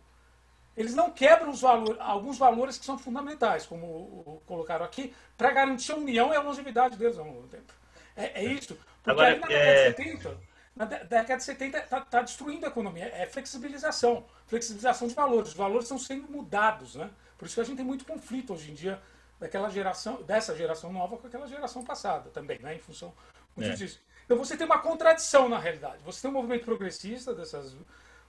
eles 0.78 0.94
não 0.94 1.10
quebram 1.10 1.50
os 1.50 1.62
valores, 1.62 2.00
alguns 2.00 2.38
valores 2.38 2.78
que 2.78 2.86
são 2.86 3.00
fundamentais, 3.00 3.66
como 3.66 4.42
colocaram 4.46 4.86
aqui, 4.86 5.12
para 5.36 5.50
garantir 5.50 5.92
a 5.92 5.96
união 5.96 6.32
e 6.32 6.36
a 6.36 6.42
longevidade 6.42 6.96
deles 6.96 7.18
ao 7.18 7.26
longo 7.26 7.42
do 7.42 7.48
tempo. 7.48 7.74
É, 8.16 8.44
é 8.44 8.46
isso. 8.46 8.78
Porque 9.04 9.10
Agora, 9.10 9.32
na 9.32 9.48
década 9.48 9.54
é... 9.54 9.90
de 9.90 9.98
70, 9.98 10.38
na 10.76 10.86
década 10.86 11.38
de 11.38 11.44
70 11.44 11.78
está 11.80 12.02
tá 12.02 12.22
destruindo 12.22 12.68
a 12.68 12.70
economia. 12.70 13.06
É 13.06 13.26
flexibilização, 13.26 14.24
flexibilização 14.46 15.08
de 15.08 15.16
valores. 15.16 15.50
Os 15.50 15.56
valores 15.56 15.86
estão 15.86 15.98
sendo 15.98 16.32
mudados. 16.32 16.94
Né? 16.94 17.10
Por 17.40 17.46
isso 17.46 17.56
que 17.56 17.62
a 17.62 17.64
gente 17.64 17.78
tem 17.78 17.86
muito 17.86 18.06
conflito 18.06 18.54
hoje 18.54 18.70
em 18.70 18.76
dia 18.76 19.02
daquela 19.40 19.70
geração, 19.70 20.22
dessa 20.24 20.56
geração 20.56 20.94
nova 20.94 21.18
com 21.18 21.26
aquela 21.26 21.48
geração 21.48 21.84
passada 21.84 22.30
também, 22.30 22.60
né? 22.60 22.76
em 22.76 22.80
função 22.80 23.12
é. 23.60 23.70
disso. 23.72 24.00
Então 24.26 24.38
você 24.38 24.56
tem 24.56 24.66
uma 24.66 24.80
contradição 24.80 25.50
na 25.50 25.58
realidade. 25.58 26.04
Você 26.04 26.22
tem 26.22 26.30
um 26.30 26.34
movimento 26.34 26.66
progressista 26.66 27.34
dessas 27.34 27.76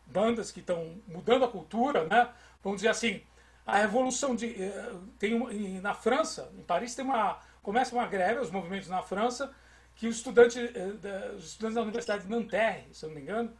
bandas 0.08 0.50
que 0.50 0.60
estão 0.60 1.00
mudando 1.06 1.44
a 1.44 1.48
cultura, 1.48 2.04
né? 2.04 2.28
Vamos 2.62 2.78
dizer 2.78 2.88
assim, 2.88 3.22
a 3.66 3.78
revolução 3.78 4.34
de 4.34 4.62
eh, 4.62 4.92
tem 5.18 5.38
na 5.80 5.94
França, 5.94 6.50
em 6.56 6.62
Paris 6.62 6.94
tem 6.94 7.04
uma 7.04 7.38
começa 7.62 7.94
uma 7.94 8.06
greve, 8.06 8.40
os 8.40 8.50
movimentos 8.50 8.88
na 8.88 9.02
França, 9.02 9.54
que 9.94 10.06
os 10.06 10.16
estudantes, 10.16 10.56
eh, 10.56 11.34
os 11.36 11.48
estudantes 11.48 11.74
da 11.74 11.82
Universidade 11.82 12.22
de 12.24 12.30
Nanterre, 12.30 12.88
se 12.92 13.04
eu 13.04 13.10
não 13.10 13.16
me 13.16 13.22
engano, 13.22 13.52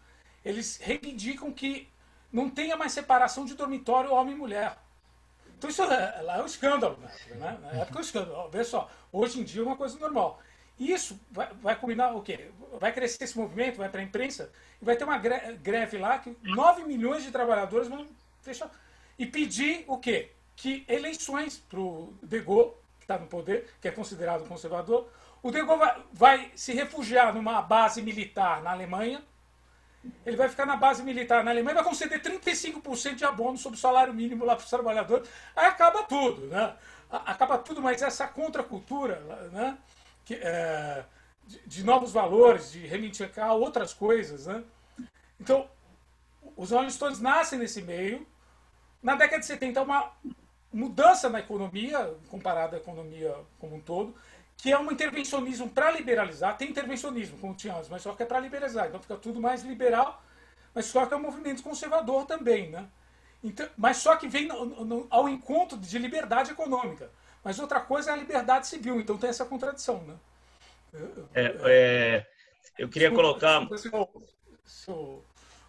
eles 0.44 0.78
reivindicam 0.78 1.52
que 1.52 1.88
não 2.32 2.48
tenha 2.48 2.76
mais 2.76 2.92
separação 2.92 3.44
de 3.44 3.54
dormitório 3.54 4.12
homem 4.12 4.34
e 4.34 4.38
mulher. 4.38 4.78
Então 5.58 5.68
isso 5.68 5.82
é, 5.82 6.22
lá 6.22 6.38
é 6.38 6.42
um 6.42 6.46
escândalo, 6.46 6.96
né? 6.98 7.58
Na 7.60 7.70
época 7.80 7.98
é 7.98 8.00
um 8.00 8.04
escândalo. 8.04 8.48
Vê 8.50 8.64
só, 8.64 8.88
hoje 9.12 9.40
em 9.40 9.44
dia 9.44 9.60
é 9.60 9.64
uma 9.64 9.76
coisa 9.76 9.98
normal. 9.98 10.40
Isso 10.78 11.20
vai, 11.30 11.48
vai 11.54 11.76
culminar 11.76 12.16
o 12.16 12.22
quê? 12.22 12.50
Vai 12.78 12.92
crescer 12.92 13.24
esse 13.24 13.36
movimento, 13.36 13.78
vai 13.78 13.88
para 13.88 14.00
a 14.00 14.04
imprensa, 14.04 14.52
e 14.80 14.84
vai 14.84 14.96
ter 14.96 15.04
uma 15.04 15.18
greve 15.18 15.98
lá 15.98 16.18
que 16.18 16.36
9 16.42 16.84
milhões 16.84 17.24
de 17.24 17.30
trabalhadores 17.30 17.88
vão 17.88 18.06
fechar. 18.42 18.70
E 19.18 19.26
pedir 19.26 19.84
o 19.88 19.98
quê? 19.98 20.30
Que 20.54 20.84
eleições 20.88 21.58
para 21.58 21.80
o 21.80 22.14
De 22.22 22.40
Gaulle, 22.40 22.72
que 22.98 23.04
está 23.04 23.18
no 23.18 23.26
poder, 23.26 23.68
que 23.80 23.88
é 23.88 23.90
considerado 23.90 24.46
conservador, 24.46 25.08
o 25.42 25.50
De 25.50 25.62
Gaulle 25.64 25.80
vai, 25.80 26.02
vai 26.12 26.52
se 26.54 26.72
refugiar 26.72 27.34
numa 27.34 27.60
base 27.60 28.00
militar 28.00 28.62
na 28.62 28.70
Alemanha, 28.70 29.22
ele 30.24 30.36
vai 30.36 30.48
ficar 30.48 30.64
na 30.64 30.76
base 30.76 31.02
militar 31.02 31.42
na 31.42 31.50
Alemanha, 31.50 31.74
vai 31.74 31.84
conceder 31.84 32.22
35% 32.22 33.16
de 33.16 33.24
abono 33.24 33.58
sobre 33.58 33.76
o 33.76 33.80
salário 33.80 34.14
mínimo 34.14 34.44
lá 34.44 34.54
para 34.54 34.64
os 34.64 34.70
trabalhadores. 34.70 35.28
Aí 35.56 35.66
acaba 35.66 36.04
tudo, 36.04 36.46
né? 36.46 36.74
Acaba 37.10 37.58
tudo, 37.58 37.82
mas 37.82 38.00
essa 38.00 38.28
contracultura, 38.28 39.16
né? 39.52 39.76
Que, 40.28 40.34
é, 40.34 41.06
de, 41.46 41.58
de, 41.66 41.84
novos 41.84 42.12
valores, 42.12 42.72
de 42.72 42.86
reivindicar 42.86 43.54
outras 43.54 43.94
coisas. 43.94 44.46
Né? 44.46 44.62
Então, 45.40 45.66
os 46.54 46.70
Rolling 46.70 46.90
Stones 46.90 47.18
nascem 47.18 47.58
nesse 47.58 47.80
meio. 47.80 48.26
Na 49.02 49.14
década 49.14 49.40
de 49.40 49.46
70, 49.46 49.80
uma 49.80 50.12
mudança 50.70 51.30
na 51.30 51.38
economia, 51.38 52.14
comparada 52.28 52.76
à 52.76 52.78
economia 52.78 53.34
como 53.58 53.76
um 53.76 53.80
todo, 53.80 54.14
que 54.54 54.70
é 54.70 54.78
um 54.78 54.92
intervencionismo 54.92 55.70
para 55.70 55.90
liberalizar. 55.92 56.58
Tem 56.58 56.68
intervencionismo, 56.68 57.38
como 57.38 57.54
tinha 57.54 57.74
antes, 57.74 57.88
mas 57.88 58.02
só 58.02 58.14
que 58.14 58.22
é 58.22 58.26
para 58.26 58.38
liberalizar. 58.38 58.86
Então 58.86 59.00
fica 59.00 59.16
tudo 59.16 59.40
mais 59.40 59.62
liberal, 59.62 60.22
mas 60.74 60.84
só 60.84 61.06
que 61.06 61.14
é 61.14 61.16
um 61.16 61.22
movimento 61.22 61.62
conservador 61.62 62.26
também. 62.26 62.68
Né? 62.68 62.86
Então, 63.42 63.66
mas 63.78 63.96
só 63.96 64.14
que 64.16 64.28
vem 64.28 64.46
no, 64.46 64.84
no, 64.84 65.06
ao 65.08 65.26
encontro 65.26 65.78
de 65.78 65.98
liberdade 65.98 66.50
econômica. 66.50 67.10
Mas 67.44 67.58
outra 67.58 67.80
coisa 67.80 68.10
é 68.10 68.12
a 68.14 68.16
liberdade 68.16 68.66
civil, 68.66 69.00
então 69.00 69.16
tem 69.16 69.30
essa 69.30 69.44
contradição, 69.44 70.02
né? 70.02 70.14
É, 71.34 71.54
é, 71.64 72.26
eu 72.78 72.88
queria 72.88 73.10
colocar. 73.10 73.66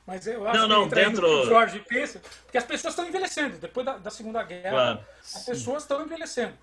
Mas 0.06 0.26
eu 0.26 0.48
acho 0.48 0.60
não, 0.60 0.68
não, 0.68 0.90
que 0.90 0.96
dentro... 0.96 1.28
o 1.28 1.46
Jorge 1.46 1.80
pensa, 1.88 2.20
porque 2.44 2.58
as 2.58 2.64
pessoas 2.64 2.94
estão 2.94 3.08
envelhecendo. 3.08 3.58
Depois 3.58 3.86
da, 3.86 3.98
da 3.98 4.10
Segunda 4.10 4.42
Guerra, 4.44 4.72
claro. 4.72 5.06
as 5.22 5.44
pessoas 5.46 5.84
estão 5.84 6.04
envelhecendo. 6.04 6.58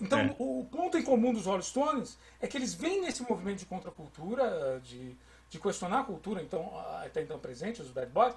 Então, 0.00 0.20
é. 0.20 0.34
o 0.38 0.66
ponto 0.70 0.96
em 0.96 1.02
comum 1.02 1.32
dos 1.32 1.44
Rolling 1.44 1.62
Stones 1.62 2.18
é 2.40 2.46
que 2.46 2.56
eles 2.56 2.74
vêm 2.74 3.02
nesse 3.02 3.22
movimento 3.22 3.58
de 3.58 3.66
contracultura, 3.66 4.80
de, 4.82 5.14
de 5.50 5.58
questionar 5.60 6.00
a 6.00 6.04
cultura, 6.04 6.42
então, 6.42 6.72
até 7.04 7.20
então 7.20 7.38
presente, 7.38 7.82
os 7.82 7.90
Bad 7.90 8.10
Boys, 8.10 8.34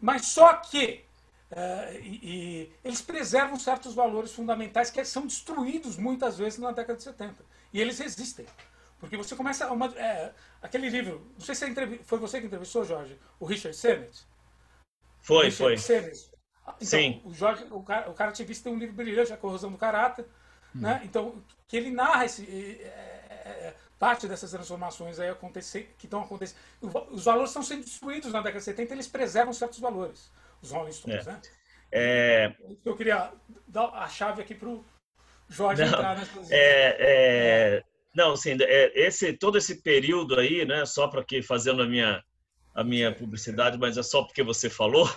mas 0.00 0.28
só 0.28 0.54
que 0.54 1.04
Uh, 1.52 2.00
e, 2.02 2.20
e, 2.22 2.72
eles 2.82 3.00
preservam 3.02 3.58
certos 3.58 3.94
valores 3.94 4.32
fundamentais 4.32 4.90
que 4.90 5.04
são 5.04 5.26
destruídos 5.26 5.96
muitas 5.96 6.38
vezes 6.38 6.58
na 6.58 6.72
década 6.72 6.96
de 6.96 7.04
70. 7.04 7.44
E 7.72 7.80
eles 7.80 7.98
resistem. 7.98 8.46
Porque 8.98 9.16
você 9.16 9.36
começa. 9.36 9.70
Uma, 9.70 9.86
é, 9.96 10.32
aquele 10.62 10.88
livro. 10.88 11.30
Não 11.38 11.44
sei 11.44 11.54
se 11.54 11.64
é 11.64 11.98
foi 12.04 12.18
você 12.18 12.40
que 12.40 12.46
entrevistou, 12.46 12.84
Jorge, 12.84 13.18
o 13.38 13.44
Richard 13.44 13.76
Sennett? 13.76 14.26
Foi, 15.20 15.46
Richard 15.46 15.76
foi. 15.76 15.78
Sennett. 15.78 16.30
Então, 16.62 16.76
Sim. 16.80 17.20
O, 17.24 17.32
Jorge, 17.32 17.66
o, 17.70 17.82
cara, 17.82 18.10
o 18.10 18.14
cara 18.14 18.30
ativista 18.30 18.64
tem 18.64 18.72
um 18.72 18.78
livro 18.78 18.94
brilhante, 18.94 19.32
A 19.32 19.36
Corrosão 19.36 19.70
do 19.70 19.78
Caráter. 19.78 20.24
Hum. 20.74 20.80
Né? 20.80 21.02
Então, 21.04 21.44
que 21.68 21.76
ele 21.76 21.90
narra 21.90 22.24
esse, 22.24 22.42
é, 22.50 23.34
é, 23.44 23.74
parte 23.98 24.26
dessas 24.26 24.50
transformações 24.50 25.20
aí 25.20 25.28
acontecer, 25.28 25.94
que 25.98 26.06
estão 26.06 26.22
acontecendo. 26.22 26.58
Os 27.10 27.24
valores 27.24 27.50
estão 27.50 27.62
sendo 27.62 27.84
destruídos 27.84 28.32
na 28.32 28.40
década 28.40 28.58
de 28.58 28.64
70, 28.64 28.92
eles 28.94 29.06
preservam 29.06 29.52
certos 29.52 29.78
valores 29.78 30.30
os 30.64 30.72
Rolling 30.72 30.92
Stones, 30.92 31.26
é. 31.26 31.30
né? 31.30 31.40
É... 31.92 32.54
Eu 32.84 32.96
queria 32.96 33.32
dar 33.68 33.88
a 33.90 34.08
chave 34.08 34.42
aqui 34.42 34.54
para 34.54 34.68
o 34.68 34.84
Jorge 35.48 35.82
não, 35.82 35.88
entrar 35.88 36.18
nessas... 36.18 36.50
É, 36.50 36.96
é... 36.98 37.84
Não, 38.14 38.36
sim, 38.36 38.56
é, 38.60 38.92
esse, 38.94 39.32
todo 39.32 39.58
esse 39.58 39.82
período 39.82 40.38
aí, 40.38 40.64
né, 40.64 40.86
só 40.86 41.08
para 41.08 41.24
que 41.24 41.42
fazendo 41.42 41.82
a 41.82 41.86
minha, 41.86 42.22
a 42.74 42.84
minha 42.84 43.12
publicidade, 43.12 43.76
mas 43.76 43.96
é 43.96 44.02
só 44.02 44.22
porque 44.22 44.42
você 44.42 44.70
falou, 44.70 45.08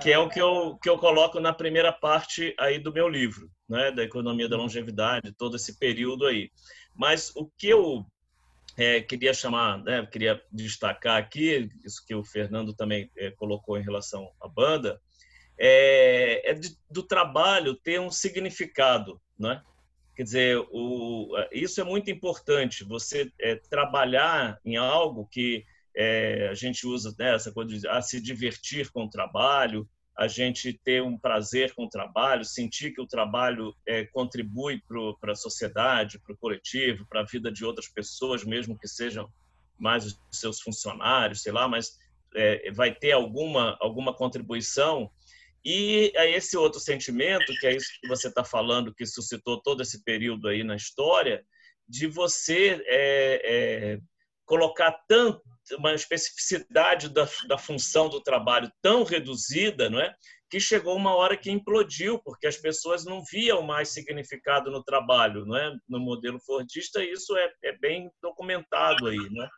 que 0.00 0.12
é 0.12 0.18
o 0.18 0.28
que 0.28 0.40
eu, 0.40 0.78
que 0.80 0.88
eu 0.88 0.96
coloco 0.96 1.40
na 1.40 1.52
primeira 1.52 1.92
parte 1.92 2.54
aí 2.58 2.78
do 2.78 2.92
meu 2.92 3.08
livro, 3.08 3.50
né, 3.68 3.90
da 3.90 4.02
economia 4.04 4.48
da 4.48 4.56
longevidade, 4.56 5.34
todo 5.36 5.56
esse 5.56 5.78
período 5.78 6.26
aí. 6.26 6.50
Mas 6.94 7.32
o 7.36 7.50
que 7.58 7.68
eu 7.68 8.06
é, 8.78 9.00
queria 9.00 9.34
chamar, 9.34 9.82
né, 9.82 10.06
queria 10.06 10.40
destacar 10.52 11.16
aqui, 11.16 11.68
isso 11.84 12.04
que 12.06 12.14
o 12.14 12.22
Fernando 12.22 12.72
também 12.72 13.10
é, 13.16 13.32
colocou 13.32 13.76
em 13.76 13.82
relação 13.82 14.30
à 14.40 14.46
banda, 14.46 15.00
é, 15.58 16.48
é 16.48 16.54
de, 16.54 16.76
do 16.88 17.02
trabalho 17.02 17.74
ter 17.74 18.00
um 18.00 18.10
significado, 18.10 19.20
né? 19.36 19.60
Quer 20.14 20.22
dizer, 20.22 20.58
o, 20.70 21.28
isso 21.50 21.80
é 21.80 21.84
muito 21.84 22.08
importante, 22.08 22.84
você 22.84 23.32
é, 23.40 23.56
trabalhar 23.56 24.60
em 24.64 24.76
algo 24.76 25.26
que 25.26 25.64
é, 25.96 26.48
a 26.48 26.54
gente 26.54 26.86
usa 26.86 27.12
né, 27.18 27.34
essa 27.34 27.50
coisa 27.50 27.76
de 27.76 27.88
a 27.88 28.00
se 28.00 28.20
divertir 28.20 28.90
com 28.92 29.04
o 29.04 29.10
trabalho, 29.10 29.88
a 30.18 30.26
gente 30.26 30.72
ter 30.72 31.00
um 31.00 31.16
prazer 31.16 31.72
com 31.74 31.84
o 31.84 31.88
trabalho, 31.88 32.44
sentir 32.44 32.92
que 32.92 33.00
o 33.00 33.06
trabalho 33.06 33.72
é, 33.86 34.04
contribui 34.06 34.82
para 35.20 35.32
a 35.32 35.36
sociedade, 35.36 36.18
para 36.18 36.34
o 36.34 36.36
coletivo, 36.36 37.06
para 37.08 37.20
a 37.20 37.24
vida 37.24 37.52
de 37.52 37.64
outras 37.64 37.86
pessoas, 37.88 38.42
mesmo 38.42 38.76
que 38.76 38.88
sejam 38.88 39.32
mais 39.78 40.04
os 40.04 40.18
seus 40.32 40.60
funcionários, 40.60 41.42
sei 41.42 41.52
lá, 41.52 41.68
mas 41.68 41.96
é, 42.34 42.68
vai 42.72 42.92
ter 42.92 43.12
alguma, 43.12 43.76
alguma 43.80 44.12
contribuição. 44.12 45.08
E 45.64 46.10
é 46.16 46.28
esse 46.32 46.56
outro 46.56 46.80
sentimento, 46.80 47.54
que 47.60 47.66
é 47.68 47.76
isso 47.76 47.92
que 48.00 48.08
você 48.08 48.26
está 48.26 48.42
falando, 48.42 48.92
que 48.92 49.06
suscitou 49.06 49.62
todo 49.62 49.82
esse 49.82 50.02
período 50.02 50.48
aí 50.48 50.64
na 50.64 50.74
história, 50.74 51.44
de 51.88 52.08
você 52.08 52.82
é, 52.86 53.40
é, 53.44 54.00
colocar 54.48 54.90
tanto 55.06 55.42
uma 55.78 55.94
especificidade 55.94 57.10
da, 57.10 57.28
da 57.46 57.58
função 57.58 58.08
do 58.08 58.22
trabalho 58.22 58.72
tão 58.80 59.04
reduzida, 59.04 59.90
não 59.90 60.00
é? 60.00 60.14
que 60.50 60.58
chegou 60.58 60.96
uma 60.96 61.14
hora 61.14 61.36
que 61.36 61.50
implodiu, 61.50 62.18
porque 62.24 62.46
as 62.46 62.56
pessoas 62.56 63.04
não 63.04 63.22
viam 63.30 63.60
mais 63.60 63.90
significado 63.90 64.70
no 64.70 64.82
trabalho, 64.82 65.44
não 65.44 65.54
é? 65.54 65.76
No 65.86 66.00
modelo 66.00 66.40
fordista, 66.40 67.04
isso 67.04 67.36
é, 67.36 67.52
é 67.64 67.76
bem 67.76 68.10
documentado 68.22 69.06
aí, 69.06 69.30
né? 69.30 69.48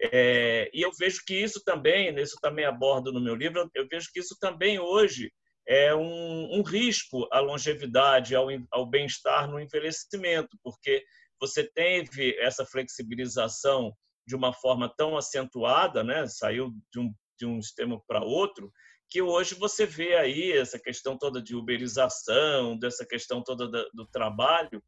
É, 0.00 0.70
e 0.72 0.80
eu 0.80 0.92
vejo 0.96 1.22
que 1.26 1.34
isso 1.34 1.60
também, 1.64 2.16
isso 2.20 2.36
também 2.40 2.64
abordo 2.64 3.12
no 3.12 3.20
meu 3.20 3.34
livro, 3.34 3.68
eu 3.74 3.88
vejo 3.88 4.08
que 4.12 4.20
isso 4.20 4.36
também 4.40 4.78
hoje 4.78 5.32
é 5.66 5.92
um, 5.92 6.58
um 6.58 6.62
risco 6.62 7.28
à 7.32 7.40
longevidade, 7.40 8.36
ao, 8.36 8.46
ao 8.70 8.86
bem-estar 8.86 9.50
no 9.50 9.58
envelhecimento, 9.58 10.56
porque 10.62 11.04
você 11.40 11.64
teve 11.64 12.36
essa 12.38 12.64
flexibilização 12.64 13.92
de 14.28 14.36
uma 14.36 14.52
forma 14.52 14.92
tão 14.94 15.16
acentuada, 15.16 16.04
né? 16.04 16.26
saiu 16.26 16.70
de 16.92 17.00
um, 17.00 17.14
de 17.38 17.46
um 17.46 17.58
extremo 17.58 18.04
para 18.06 18.22
outro, 18.22 18.70
que 19.08 19.22
hoje 19.22 19.54
você 19.54 19.86
vê 19.86 20.16
aí 20.16 20.52
essa 20.52 20.78
questão 20.78 21.16
toda 21.16 21.40
de 21.40 21.56
uberização, 21.56 22.78
dessa 22.78 23.06
questão 23.06 23.42
toda 23.42 23.66
do, 23.94 24.06
trabalho, 24.06 24.82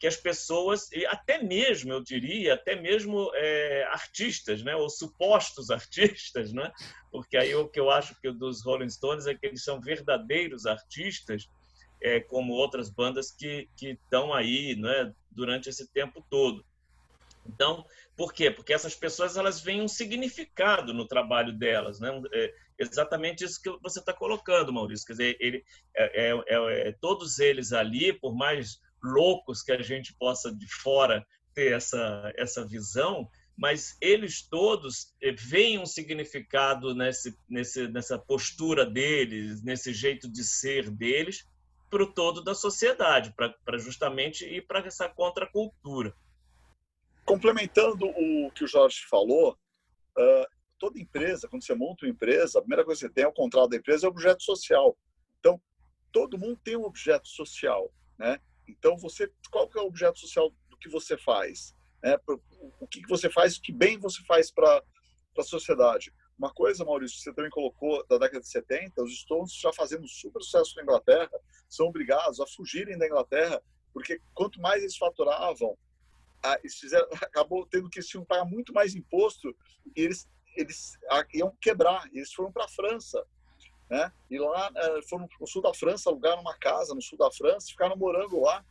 que 0.00 0.06
as 0.06 0.16
pessoas, 0.16 0.90
e 0.92 1.04
até 1.04 1.42
mesmo, 1.42 1.92
eu 1.92 2.02
diria, 2.02 2.54
até 2.54 2.74
mesmo 2.74 3.30
é, 3.34 3.84
artistas, 3.90 4.62
né? 4.62 4.74
ou 4.74 4.88
supostos 4.88 5.68
artistas, 5.70 6.54
né? 6.54 6.72
porque 7.12 7.36
aí 7.36 7.54
o 7.54 7.68
que 7.68 7.78
eu 7.78 7.90
acho 7.90 8.18
que 8.22 8.32
dos 8.32 8.64
Rolling 8.64 8.88
Stones 8.88 9.26
é 9.26 9.34
que 9.34 9.44
eles 9.44 9.62
são 9.62 9.78
verdadeiros 9.78 10.64
artistas, 10.64 11.46
é, 12.02 12.18
como 12.20 12.54
outras 12.54 12.88
bandas 12.88 13.30
que 13.30 13.68
estão 13.78 14.32
aí 14.32 14.74
né? 14.74 15.12
durante 15.30 15.68
esse 15.68 15.86
tempo 15.92 16.24
todo. 16.30 16.64
Então, 17.48 17.84
por 18.16 18.32
quê? 18.32 18.50
Porque 18.50 18.72
essas 18.72 18.94
pessoas 18.94 19.36
elas 19.36 19.60
veem 19.60 19.82
um 19.82 19.88
significado 19.88 20.94
no 20.94 21.06
trabalho 21.06 21.52
delas, 21.52 22.00
né? 22.00 22.08
É 22.32 22.52
exatamente 22.78 23.44
isso 23.44 23.60
que 23.60 23.70
você 23.82 24.00
está 24.00 24.12
colocando, 24.12 24.72
Maurício. 24.72 25.06
Quer 25.06 25.12
dizer, 25.12 25.36
ele, 25.38 25.64
é, 25.94 26.28
é, 26.28 26.44
é, 26.48 26.88
é, 26.88 26.92
todos 26.92 27.38
eles 27.38 27.72
ali, 27.72 28.12
por 28.12 28.34
mais 28.34 28.80
loucos 29.02 29.62
que 29.62 29.70
a 29.70 29.82
gente 29.82 30.14
possa 30.14 30.54
de 30.54 30.66
fora 30.66 31.26
ter 31.54 31.72
essa 31.72 32.32
essa 32.36 32.66
visão, 32.66 33.28
mas 33.56 33.96
eles 34.00 34.42
todos 34.42 35.14
é, 35.22 35.32
veem 35.32 35.78
um 35.78 35.86
significado 35.86 36.94
nesse, 36.94 37.36
nesse, 37.48 37.86
nessa 37.88 38.18
postura 38.18 38.84
deles, 38.86 39.62
nesse 39.62 39.92
jeito 39.92 40.30
de 40.30 40.42
ser 40.42 40.90
deles, 40.90 41.46
para 41.90 42.02
o 42.02 42.12
todo 42.12 42.42
da 42.42 42.54
sociedade, 42.54 43.32
para 43.34 43.78
justamente 43.78 44.44
ir 44.44 44.66
para 44.66 44.86
essa 44.86 45.08
contracultura 45.08 46.14
complementando 47.26 48.06
o 48.06 48.50
que 48.52 48.64
o 48.64 48.68
Jorge 48.68 49.04
falou, 49.10 49.58
uh, 50.16 50.46
toda 50.78 51.00
empresa, 51.00 51.48
quando 51.48 51.64
você 51.64 51.74
monta 51.74 52.06
uma 52.06 52.10
empresa, 52.10 52.58
a 52.58 52.62
primeira 52.62 52.84
coisa 52.84 53.00
que 53.00 53.06
você 53.08 53.12
tem 53.12 53.24
é 53.24 53.28
o 53.28 53.32
contrato 53.32 53.70
da 53.70 53.76
empresa, 53.76 54.06
é 54.06 54.08
o 54.08 54.12
objeto 54.12 54.42
social. 54.42 54.96
Então, 55.40 55.60
todo 56.12 56.38
mundo 56.38 56.58
tem 56.62 56.76
um 56.76 56.84
objeto 56.84 57.28
social, 57.28 57.92
né? 58.18 58.40
Então, 58.68 58.96
você, 58.96 59.30
qual 59.50 59.68
que 59.68 59.78
é 59.78 59.82
o 59.82 59.86
objeto 59.86 60.18
social 60.18 60.52
do 60.68 60.76
que 60.78 60.88
você 60.88 61.16
faz? 61.18 61.74
Né? 62.02 62.16
O 62.80 62.86
que 62.86 63.06
você 63.08 63.30
faz, 63.30 63.58
que 63.58 63.72
bem 63.72 63.98
você 63.98 64.22
faz 64.24 64.50
para 64.50 64.82
a 65.38 65.42
sociedade? 65.42 66.12
Uma 66.38 66.52
coisa, 66.52 66.84
Maurício, 66.84 67.18
você 67.18 67.32
também 67.32 67.50
colocou 67.50 68.04
da 68.08 68.18
década 68.18 68.40
de 68.40 68.48
70, 68.48 69.02
os 69.02 69.20
Stones 69.20 69.54
já 69.54 69.72
fazendo 69.72 70.06
super 70.06 70.42
sucesso 70.42 70.76
na 70.76 70.82
Inglaterra, 70.82 71.30
são 71.68 71.86
obrigados 71.86 72.40
a 72.40 72.46
fugirem 72.46 72.98
da 72.98 73.06
Inglaterra, 73.06 73.62
porque 73.92 74.20
quanto 74.34 74.60
mais 74.60 74.82
eles 74.82 74.96
faturavam, 74.96 75.78
eles 76.62 76.76
fizeram, 76.76 77.08
acabou 77.22 77.66
tendo 77.66 77.88
que 77.88 78.02
se 78.02 78.18
pagar 78.24 78.44
muito 78.44 78.72
mais 78.72 78.94
imposto 78.94 79.54
e 79.96 80.02
eles 80.02 80.28
eles 80.56 80.98
iam 81.34 81.54
quebrar. 81.60 82.08
Eles 82.12 82.32
foram 82.32 82.50
para 82.50 82.64
a 82.64 82.68
França, 82.68 83.24
né? 83.90 84.10
E 84.30 84.38
lá 84.38 84.70
eh, 84.74 85.00
foram 85.08 85.28
no 85.40 85.46
sul 85.46 85.62
da 85.62 85.74
França, 85.74 86.10
alugaram 86.10 86.40
uma 86.40 86.56
casa 86.56 86.94
no 86.94 87.02
sul 87.02 87.18
da 87.18 87.30
França, 87.30 87.68
ficaram 87.68 87.96
morando 87.96 88.40
lá 88.40 88.64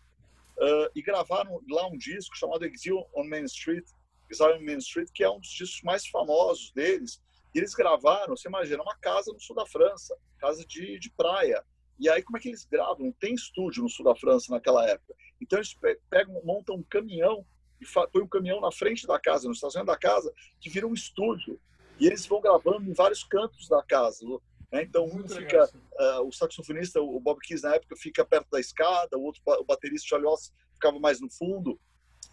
uh, 0.57 0.91
e 0.95 1.01
gravaram 1.01 1.61
lá 1.69 1.88
um 1.88 1.97
disco 1.97 2.35
chamado 2.35 2.65
Exile 2.65 3.05
on 3.15 3.25
Main 3.25 3.45
Street, 3.45 3.85
Exile 4.29 4.53
on 4.53 4.61
Main 4.61 4.77
Street, 4.79 5.09
que 5.13 5.23
é 5.23 5.29
um 5.29 5.39
dos 5.39 5.49
discos 5.49 5.81
mais 5.83 6.07
famosos 6.07 6.71
deles. 6.71 7.21
E 7.53 7.59
eles 7.59 7.73
gravaram, 7.73 8.35
você 8.35 8.49
imagina, 8.49 8.83
uma 8.83 8.97
casa 8.97 9.31
no 9.31 9.39
sul 9.39 9.55
da 9.55 9.65
França, 9.65 10.17
casa 10.39 10.65
de, 10.65 10.99
de 10.99 11.09
praia. 11.11 11.63
E 11.97 12.09
aí, 12.09 12.21
como 12.21 12.38
é 12.38 12.41
que 12.41 12.49
eles 12.49 12.65
gravam? 12.65 13.05
Não 13.05 13.11
tem 13.13 13.33
estúdio 13.33 13.83
no 13.83 13.89
sul 13.89 14.03
da 14.03 14.13
França 14.13 14.51
naquela 14.51 14.85
época. 14.85 15.15
Então, 15.41 15.59
eles 15.59 15.73
pegam, 16.09 16.41
montam 16.43 16.75
um 16.75 16.83
caminhão 16.83 17.45
e 17.81 17.85
põe 18.11 18.21
um 18.21 18.27
caminhão 18.27 18.61
na 18.61 18.71
frente 18.71 19.05
da 19.05 19.19
casa, 19.19 19.47
no 19.47 19.53
estacionamento 19.53 19.91
da 19.91 19.97
casa, 19.97 20.33
que 20.59 20.69
vira 20.69 20.88
um 20.88 20.93
estúdio. 20.93 21.59
E 21.99 22.07
eles 22.07 22.25
vão 22.25 22.41
gravando 22.41 22.89
em 22.89 22.93
vários 22.93 23.23
cantos 23.23 23.67
da 23.67 23.81
casa. 23.83 24.25
Né? 24.71 24.83
Então, 24.83 25.05
um 25.05 25.27
fica, 25.27 25.65
uh, 25.65 26.27
o 26.27 26.31
saxofonista, 26.31 27.01
o 27.01 27.19
Bob 27.19 27.39
Keys, 27.41 27.61
na 27.61 27.75
época, 27.75 27.95
fica 27.95 28.25
perto 28.25 28.49
da 28.49 28.59
escada, 28.59 29.17
o 29.17 29.23
outro, 29.23 29.41
o 29.45 29.63
baterista, 29.63 30.07
Charlie 30.09 30.29
Watts, 30.29 30.53
ficava 30.73 30.99
mais 30.99 31.21
no 31.21 31.29
fundo. 31.29 31.79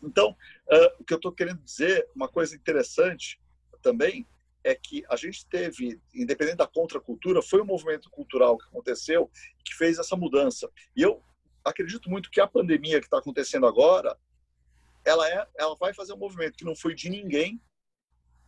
Então, 0.02 0.31
uh, 0.31 1.00
o 1.00 1.05
que 1.05 1.14
eu 1.14 1.16
estou 1.16 1.33
querendo 1.33 1.62
dizer, 1.62 2.09
uma 2.14 2.28
coisa 2.28 2.57
interessante 2.57 3.40
também, 3.81 4.26
é 4.64 4.74
que 4.74 5.05
a 5.09 5.16
gente 5.16 5.46
teve, 5.46 6.00
independente 6.14 6.59
da 6.59 6.66
contracultura, 6.66 7.42
foi 7.42 7.61
um 7.61 7.66
movimento 7.66 8.09
cultural 8.11 8.57
que 8.57 8.66
aconteceu 8.66 9.31
que 9.64 9.74
fez 9.74 9.98
essa 9.98 10.16
mudança. 10.16 10.70
E 10.96 11.02
eu 11.02 11.22
acredito 11.64 12.09
muito 12.09 12.31
que 12.31 12.40
a 12.40 12.46
pandemia 12.46 13.00
que 13.00 13.07
está 13.07 13.18
acontecendo 13.18 13.66
agora 13.66 14.16
ela 15.05 15.29
é, 15.29 15.47
ela 15.57 15.77
vai 15.77 15.93
fazer 15.93 16.12
um 16.12 16.19
movimento 16.19 16.57
que 16.57 16.65
não 16.65 16.77
foi 16.77 16.95
de 16.95 17.09
ninguém, 17.09 17.61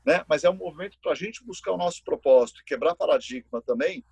né? 0.04 0.24
Mas 0.28 0.44
é 0.44 0.50
um 0.50 0.56
movimento 0.56 0.98
para 1.00 1.12
a 1.12 1.14
gente 1.14 1.44
buscar 1.44 1.72
o 1.72 1.76
nosso 1.76 2.02
propósito, 2.04 2.62
quebrar 2.64 2.94
paradigma 2.94 3.62
também 3.62 4.04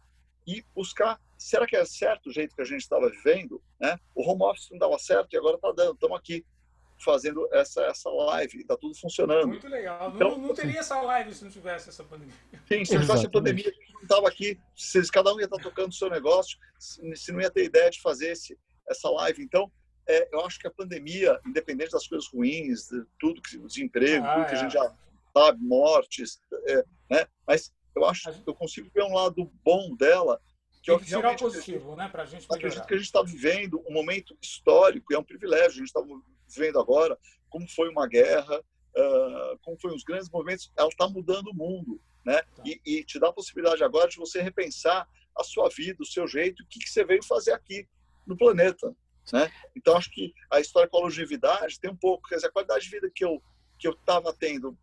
e 0.47 0.65
buscar, 0.75 1.21
será 1.39 1.67
que 1.67 1.77
é 1.77 1.85
certo 1.85 2.29
o 2.29 2.33
jeito 2.33 2.55
que 2.55 2.63
a 2.63 2.65
gente 2.65 2.81
estava 2.81 3.09
vivendo, 3.09 3.63
né? 3.81 3.99
O 4.15 4.29
home 4.29 4.43
office 4.43 4.71
não 4.71 4.79
dava 4.79 4.99
certo 4.99 5.33
e 5.33 5.37
agora 5.37 5.57
está 5.57 5.71
dando. 5.73 5.95
Estamos 5.95 6.19
aqui 6.19 6.45
fazendo 6.99 7.49
essa 7.53 7.83
essa 7.83 8.11
live, 8.11 8.61
está 8.61 8.77
tudo 8.77 8.95
funcionando. 8.97 9.49
Muito 9.49 9.69
legal. 9.69 10.13
Então, 10.15 10.31
não, 10.31 10.39
não, 10.39 10.55
teria 10.55 10.81
essa 10.81 11.01
live 11.01 11.35
se 11.35 11.45
não 11.45 11.51
tivesse 11.51 11.89
essa 11.89 12.05
pandemia. 12.05 12.35
Sim, 12.69 12.85
se 12.85 12.95
não 12.95 13.03
tivesse 13.03 13.27
a 13.27 13.31
pandemia, 13.31 13.69
a 13.69 13.73
gente 13.73 13.95
não 13.95 14.03
estava 14.03 14.29
aqui. 14.29 14.59
Se 14.75 15.11
cada 15.11 15.33
um 15.33 15.39
ia 15.39 15.45
estar 15.45 15.59
tocando 15.59 15.91
o 15.91 15.95
seu 15.95 16.09
negócio, 16.09 16.59
se 16.79 17.33
não 17.33 17.41
ia 17.41 17.51
ter 17.51 17.65
ideia 17.65 17.91
de 17.91 18.01
fazer 18.01 18.31
esse, 18.31 18.59
essa 18.89 19.11
live. 19.11 19.43
Então, 19.43 19.71
é, 20.09 20.29
eu 20.33 20.45
acho 20.45 20.59
que 20.59 20.67
a 20.67 20.71
pandemia, 20.71 21.41
independente 21.47 21.93
das 21.93 22.07
coisas 22.07 22.29
ruins, 22.29 22.89
tudo 23.19 23.41
que 23.43 23.57
o 23.57 23.67
desemprego, 23.67 24.25
ah, 24.25 24.35
tudo 24.35 24.47
que 24.47 24.55
é. 24.55 24.59
a 24.59 24.63
gente 24.63 24.73
já 24.73 24.97
sabe, 25.33 25.65
mortes, 25.65 26.41
é, 26.67 26.85
né? 27.11 27.27
Mas 27.47 27.73
eu 27.95 28.05
acho 28.05 28.33
que 28.33 28.49
eu 28.49 28.55
consigo 28.55 28.91
ver 28.93 29.03
um 29.05 29.15
lado 29.15 29.51
bom 29.65 29.95
dela 29.97 30.41
que 30.83 30.91
Tem 30.91 30.99
que 30.99 31.05
tirar 31.05 31.37
positivo, 31.37 31.95
né, 31.95 32.09
para 32.09 32.25
a 32.25 32.27
gente 32.27 32.45
Acredito 32.51 32.85
que 32.87 32.95
a 32.95 32.97
gente 32.97 33.07
está 33.07 33.23
vivendo 33.23 33.81
um 33.87 33.93
momento 33.93 34.37
histórico 34.43 35.13
e 35.13 35.15
é 35.15 35.19
um 35.19 35.23
privilégio. 35.23 35.69
A 35.69 35.87
gente 35.87 35.87
está 35.87 36.03
vivendo 36.49 36.81
agora 36.81 37.17
como 37.49 37.69
foi 37.69 37.89
uma 37.89 38.09
guerra, 38.09 38.59
uh, 38.59 39.59
como 39.63 39.79
foi 39.79 39.95
os 39.95 40.03
grandes 40.03 40.29
movimentos. 40.29 40.73
Ela 40.77 40.89
está 40.89 41.09
mudando 41.09 41.49
o 41.49 41.55
mundo, 41.55 42.03
né? 42.25 42.43
Tá. 42.43 42.63
E, 42.67 42.81
e, 42.85 43.05
te 43.05 43.21
dá 43.21 43.29
a 43.29 43.33
possibilidade 43.33 43.85
agora 43.85 44.09
de 44.09 44.17
você 44.17 44.43
repensar 44.43 45.09
a 45.37 45.45
sua 45.45 45.69
vida, 45.69 46.03
o 46.03 46.07
seu 46.07 46.27
jeito, 46.27 46.65
o 46.65 46.67
que, 46.67 46.81
que 46.81 46.91
você 46.91 47.05
veio 47.05 47.23
fazer 47.23 47.53
aqui 47.53 47.87
no 48.27 48.37
planeta. 48.37 48.93
Né? 49.33 49.51
Então, 49.77 49.97
acho 49.97 50.11
que 50.11 50.33
a 50.51 50.61
história 50.61 50.89
com 50.89 50.99
a 50.99 51.03
longevidade 51.03 51.79
tem 51.79 51.91
um 51.91 51.97
pouco, 51.97 52.29
quer 52.29 52.37
dizer, 52.37 52.49
a 52.49 52.53
qualidade 52.53 52.85
de 52.85 52.91
vida 52.91 53.11
que 53.15 53.25
eu 53.25 53.43
que 53.79 53.89
eu 53.89 53.93
estava 53.93 54.33
tendo 54.33 54.79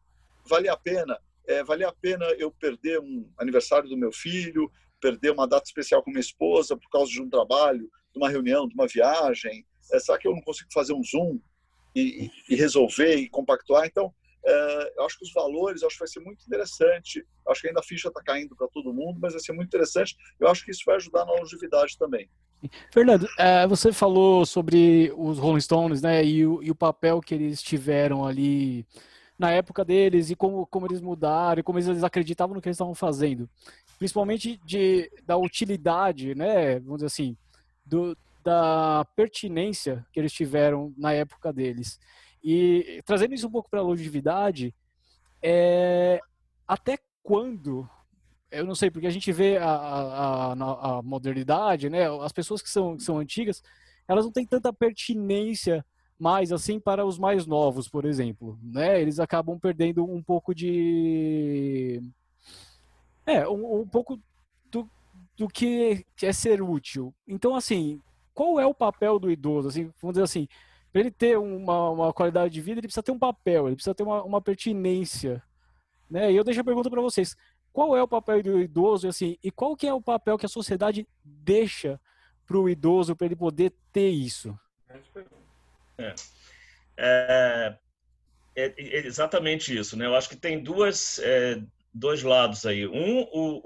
valia 0.46 0.74
a 0.74 0.78
pena 0.78 1.18
é, 1.48 1.64
valia 1.64 1.88
a 1.88 1.92
pena 1.92 2.26
eu 2.38 2.52
perder 2.52 3.00
um 3.00 3.28
aniversário 3.38 3.90
do 3.90 3.98
meu 3.98 4.12
filho, 4.12 4.72
perder 5.02 5.32
uma 5.32 5.48
data 5.48 5.66
especial 5.66 6.04
com 6.04 6.12
minha 6.12 6.20
esposa 6.20 6.78
por 6.78 6.90
causa 6.90 7.12
de 7.12 7.22
um 7.22 7.30
trabalho, 7.30 7.90
de 8.14 8.20
uma 8.20 8.30
reunião, 8.30 8.68
de 8.68 8.76
uma 8.76 8.88
viagem? 8.88 9.66
É, 9.92 10.00
será 10.00 10.18
que 10.18 10.28
eu 10.28 10.34
não 10.34 10.42
consigo 10.42 10.72
fazer 10.72 10.94
um 10.94 11.04
Zoom 11.04 11.40
e, 11.96 12.30
e 12.48 12.56
resolver 12.56 13.16
e 13.16 13.30
compactuar? 13.30 13.88
Então, 13.88 14.14
eu 14.46 15.06
acho 15.06 15.18
que 15.18 15.26
os 15.26 15.34
valores, 15.34 15.84
acho 15.84 15.96
que 15.96 16.00
vai 16.00 16.08
ser 16.08 16.20
muito 16.22 16.46
interessante. 16.46 17.26
Acho 17.48 17.62
que 17.62 17.68
ainda 17.68 17.80
a 17.80 17.84
ficha 17.84 18.08
está 18.08 18.22
caindo 18.24 18.56
para 18.56 18.68
todo 18.68 18.94
mundo, 18.94 19.20
mas 19.20 19.34
vai 19.34 19.42
ser 19.42 19.54
muito 19.54 19.68
interessante. 19.68 20.16
Eu 20.40 20.48
acho 20.48 20.64
que 20.64 20.72
isso 20.72 20.84
vai 20.86 20.96
ajudar 20.96 21.26
na 21.26 21.34
longevidade 21.34 21.98
também. 21.98 22.30
Fernando, 22.92 23.28
é, 23.38 23.66
você 23.68 23.94
falou 23.94 24.46
sobre 24.46 25.14
os 25.16 25.38
Rolling 25.38 25.62
Stones, 25.62 26.02
né, 26.02 26.24
e 26.26 26.46
o, 26.46 26.62
e 26.62 26.70
o, 26.70 26.76
papel 26.76 27.22
que 27.22 27.34
eles 27.34 27.62
tiveram 27.62 28.26
ali 28.26 28.86
na 29.38 29.52
época 29.52 29.86
deles 29.86 30.30
e 30.30 30.36
como, 30.36 30.68
como 30.68 30.86
eles 30.86 31.00
mudaram, 31.00 31.62
e 31.62 31.64
como 31.64 31.80
eles 31.80 32.04
acreditavam 32.04 32.54
no 32.54 32.62
que 32.62 32.68
eles 32.68 32.76
estavam 32.76 32.94
fazendo, 32.94 33.50
principalmente 33.98 34.60
de 34.66 35.10
da 35.26 35.38
utilidade, 35.38 36.36
né, 36.36 36.80
vamos 36.80 36.98
dizer 36.98 37.06
assim, 37.06 37.38
do, 37.86 38.18
da 38.44 39.06
pertinência 39.16 40.06
que 40.12 40.20
eles 40.20 40.34
tiveram 40.34 40.94
na 40.98 41.14
época 41.14 41.54
deles. 41.54 41.98
E 42.44 43.02
trazendo 43.06 43.34
isso 43.34 43.48
um 43.48 43.52
pouco 43.52 43.70
para 43.70 43.80
a 43.80 43.84
longevidade, 43.84 44.74
é, 45.42 46.20
até 46.68 46.98
quando 47.22 47.90
eu 48.52 48.66
não 48.66 48.74
sei, 48.74 48.90
porque 48.90 49.08
a 49.08 49.12
gente 49.12 49.32
vê 49.32 49.58
a, 49.58 49.70
a, 49.70 50.52
a, 50.54 51.02
modernidade, 51.04 51.90
né? 51.90 52.10
As 52.22 52.32
pessoas 52.32 52.62
que 52.62 52.70
são, 52.70 52.98
que 52.98 53.04
são 53.04 53.20
antigas, 53.20 53.62
elas 54.08 54.26
não 54.26 54.32
têm 54.32 54.46
tanta 54.46 54.74
pertinência 54.74 55.86
mais 56.20 56.52
assim 56.52 56.80
para 56.80 57.06
os 57.06 57.18
mais 57.18 57.46
novos, 57.46 57.88
por 57.88 58.06
exemplo, 58.06 58.60
né? 58.62 59.02
Eles 59.02 59.20
acabam 59.20 59.60
perdendo 59.60 60.04
um 60.04 60.22
pouco 60.22 60.54
de 60.54 62.02
é, 63.26 63.48
um, 63.48 63.82
um 63.82 63.88
pouco 63.88 64.20
do, 64.72 64.90
do 65.38 65.48
que 65.48 66.04
é 66.22 66.34
ser 66.34 66.62
útil. 66.62 67.14
Então, 67.28 67.56
assim, 67.56 68.02
qual 68.34 68.60
é 68.60 68.66
o 68.66 68.74
papel 68.74 69.20
do 69.20 69.32
idoso? 69.32 69.70
Assim, 69.70 69.92
vamos 70.02 70.16
dizer 70.16 70.24
assim, 70.24 70.48
para 70.92 71.02
ele 71.02 71.12
ter 71.12 71.38
uma, 71.38 71.90
uma 71.90 72.14
qualidade 72.14 72.54
de 72.54 72.62
vida, 72.62 72.80
ele 72.80 72.88
precisa 72.88 73.04
ter 73.04 73.12
um 73.12 73.20
papel, 73.20 73.68
ele 73.68 73.76
precisa 73.76 73.94
ter 73.94 74.04
uma, 74.04 74.24
uma 74.24 74.42
pertinência. 74.42 75.42
Né? 76.10 76.32
E 76.32 76.36
eu 76.36 76.44
deixo 76.44 76.62
a 76.62 76.64
pergunta 76.64 76.90
para 76.90 77.02
vocês: 77.02 77.36
qual 77.72 77.96
é 77.96 78.02
o 78.02 78.08
papel 78.08 78.42
do 78.42 78.60
idoso 78.60 79.08
assim, 79.08 79.38
e 79.44 79.52
qual 79.52 79.76
que 79.76 79.88
é 79.88 79.94
o 79.94 80.02
papel 80.02 80.38
que 80.38 80.46
a 80.46 80.50
sociedade 80.50 81.08
deixa 81.24 82.00
para 82.46 82.58
o 82.58 82.68
idoso 82.68 83.16
para 83.16 83.28
ele 83.28 83.36
poder 83.36 83.74
ter 83.92 84.10
isso? 84.10 84.58
É. 85.98 86.16
É, 86.98 87.78
é, 88.56 88.74
é, 88.78 89.06
exatamente 89.06 89.78
isso, 89.78 89.96
né? 89.96 90.06
Eu 90.06 90.16
acho 90.16 90.28
que 90.28 90.36
tem 90.36 90.62
duas, 90.62 91.20
é, 91.20 91.62
dois 91.94 92.24
lados 92.24 92.66
aí. 92.66 92.88
Um, 92.88 93.22
o, 93.32 93.62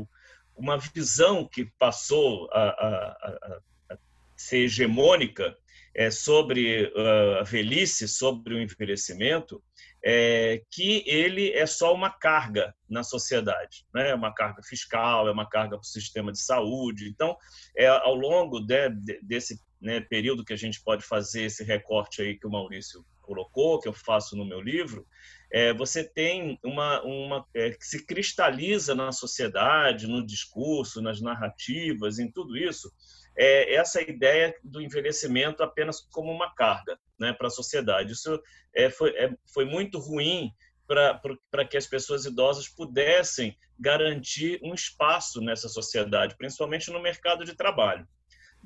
o, 0.00 0.08
uma 0.54 0.78
visão 0.78 1.48
que 1.48 1.64
passou 1.78 2.48
a, 2.52 2.68
a, 2.68 3.60
a 3.90 3.98
ser 4.36 4.58
hegemônica 4.58 5.56
é, 5.96 6.10
sobre 6.10 6.92
uh, 6.94 7.40
a 7.40 7.42
velhice, 7.42 8.06
sobre 8.06 8.54
o 8.54 8.60
envelhecimento, 8.60 9.62
é, 10.04 10.62
que 10.70 11.02
ele 11.06 11.50
é 11.50 11.64
só 11.64 11.94
uma 11.94 12.10
carga 12.10 12.74
na 12.88 13.02
sociedade, 13.02 13.86
né? 13.94 14.10
é 14.10 14.14
uma 14.14 14.32
carga 14.32 14.62
fiscal, 14.62 15.26
é 15.26 15.32
uma 15.32 15.48
carga 15.48 15.70
para 15.70 15.80
o 15.80 15.84
sistema 15.84 16.30
de 16.30 16.38
saúde. 16.38 17.08
Então, 17.08 17.34
é, 17.74 17.86
ao 17.86 18.14
longo 18.14 18.60
de, 18.60 18.90
de, 18.90 19.20
desse 19.22 19.58
né, 19.80 20.00
período 20.00 20.44
que 20.44 20.52
a 20.52 20.56
gente 20.56 20.82
pode 20.82 21.02
fazer 21.02 21.44
esse 21.44 21.64
recorte 21.64 22.20
aí 22.20 22.38
que 22.38 22.46
o 22.46 22.50
Maurício 22.50 23.02
colocou, 23.22 23.80
que 23.80 23.88
eu 23.88 23.92
faço 23.94 24.36
no 24.36 24.44
meu 24.44 24.60
livro, 24.60 25.06
é, 25.52 25.72
você 25.72 26.02
tem 26.02 26.58
uma, 26.64 27.02
uma 27.02 27.46
é, 27.54 27.70
que 27.70 27.84
se 27.84 28.04
cristaliza 28.04 28.94
na 28.94 29.12
sociedade, 29.12 30.06
no 30.06 30.24
discurso, 30.24 31.00
nas 31.00 31.20
narrativas, 31.20 32.18
em 32.18 32.30
tudo 32.30 32.56
isso, 32.56 32.92
é 33.38 33.74
essa 33.74 34.00
ideia 34.00 34.54
do 34.64 34.80
envelhecimento 34.80 35.62
apenas 35.62 36.00
como 36.10 36.32
uma 36.32 36.54
carga 36.54 36.98
né, 37.18 37.32
para 37.32 37.48
a 37.48 37.50
sociedade. 37.50 38.12
Isso 38.12 38.40
é, 38.74 38.90
foi, 38.90 39.10
é, 39.10 39.30
foi 39.52 39.64
muito 39.64 39.98
ruim 39.98 40.50
para 40.86 41.64
que 41.68 41.76
as 41.76 41.86
pessoas 41.86 42.24
idosas 42.24 42.68
pudessem 42.68 43.56
garantir 43.78 44.60
um 44.62 44.72
espaço 44.72 45.40
nessa 45.40 45.68
sociedade, 45.68 46.36
principalmente 46.36 46.90
no 46.90 47.02
mercado 47.02 47.44
de 47.44 47.54
trabalho. 47.54 48.06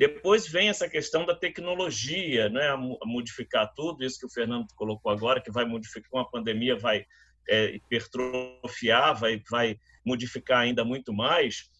Depois 0.00 0.48
vem 0.48 0.70
essa 0.70 0.88
questão 0.88 1.26
da 1.26 1.34
tecnologia, 1.34 2.48
né, 2.48 2.74
modificar 3.04 3.70
tudo 3.74 4.02
isso 4.02 4.18
que 4.18 4.24
o 4.24 4.30
Fernando 4.30 4.66
colocou 4.74 5.12
agora, 5.12 5.42
que 5.42 5.50
vai 5.50 5.66
modificar 5.66 6.08
com 6.08 6.18
a 6.18 6.24
pandemia, 6.24 6.74
vai 6.74 7.04
é, 7.46 7.74
hipertrofiar, 7.74 9.20
vai, 9.20 9.42
vai 9.50 9.78
modificar 10.02 10.60
ainda 10.60 10.86
muito 10.86 11.12
mais 11.12 11.70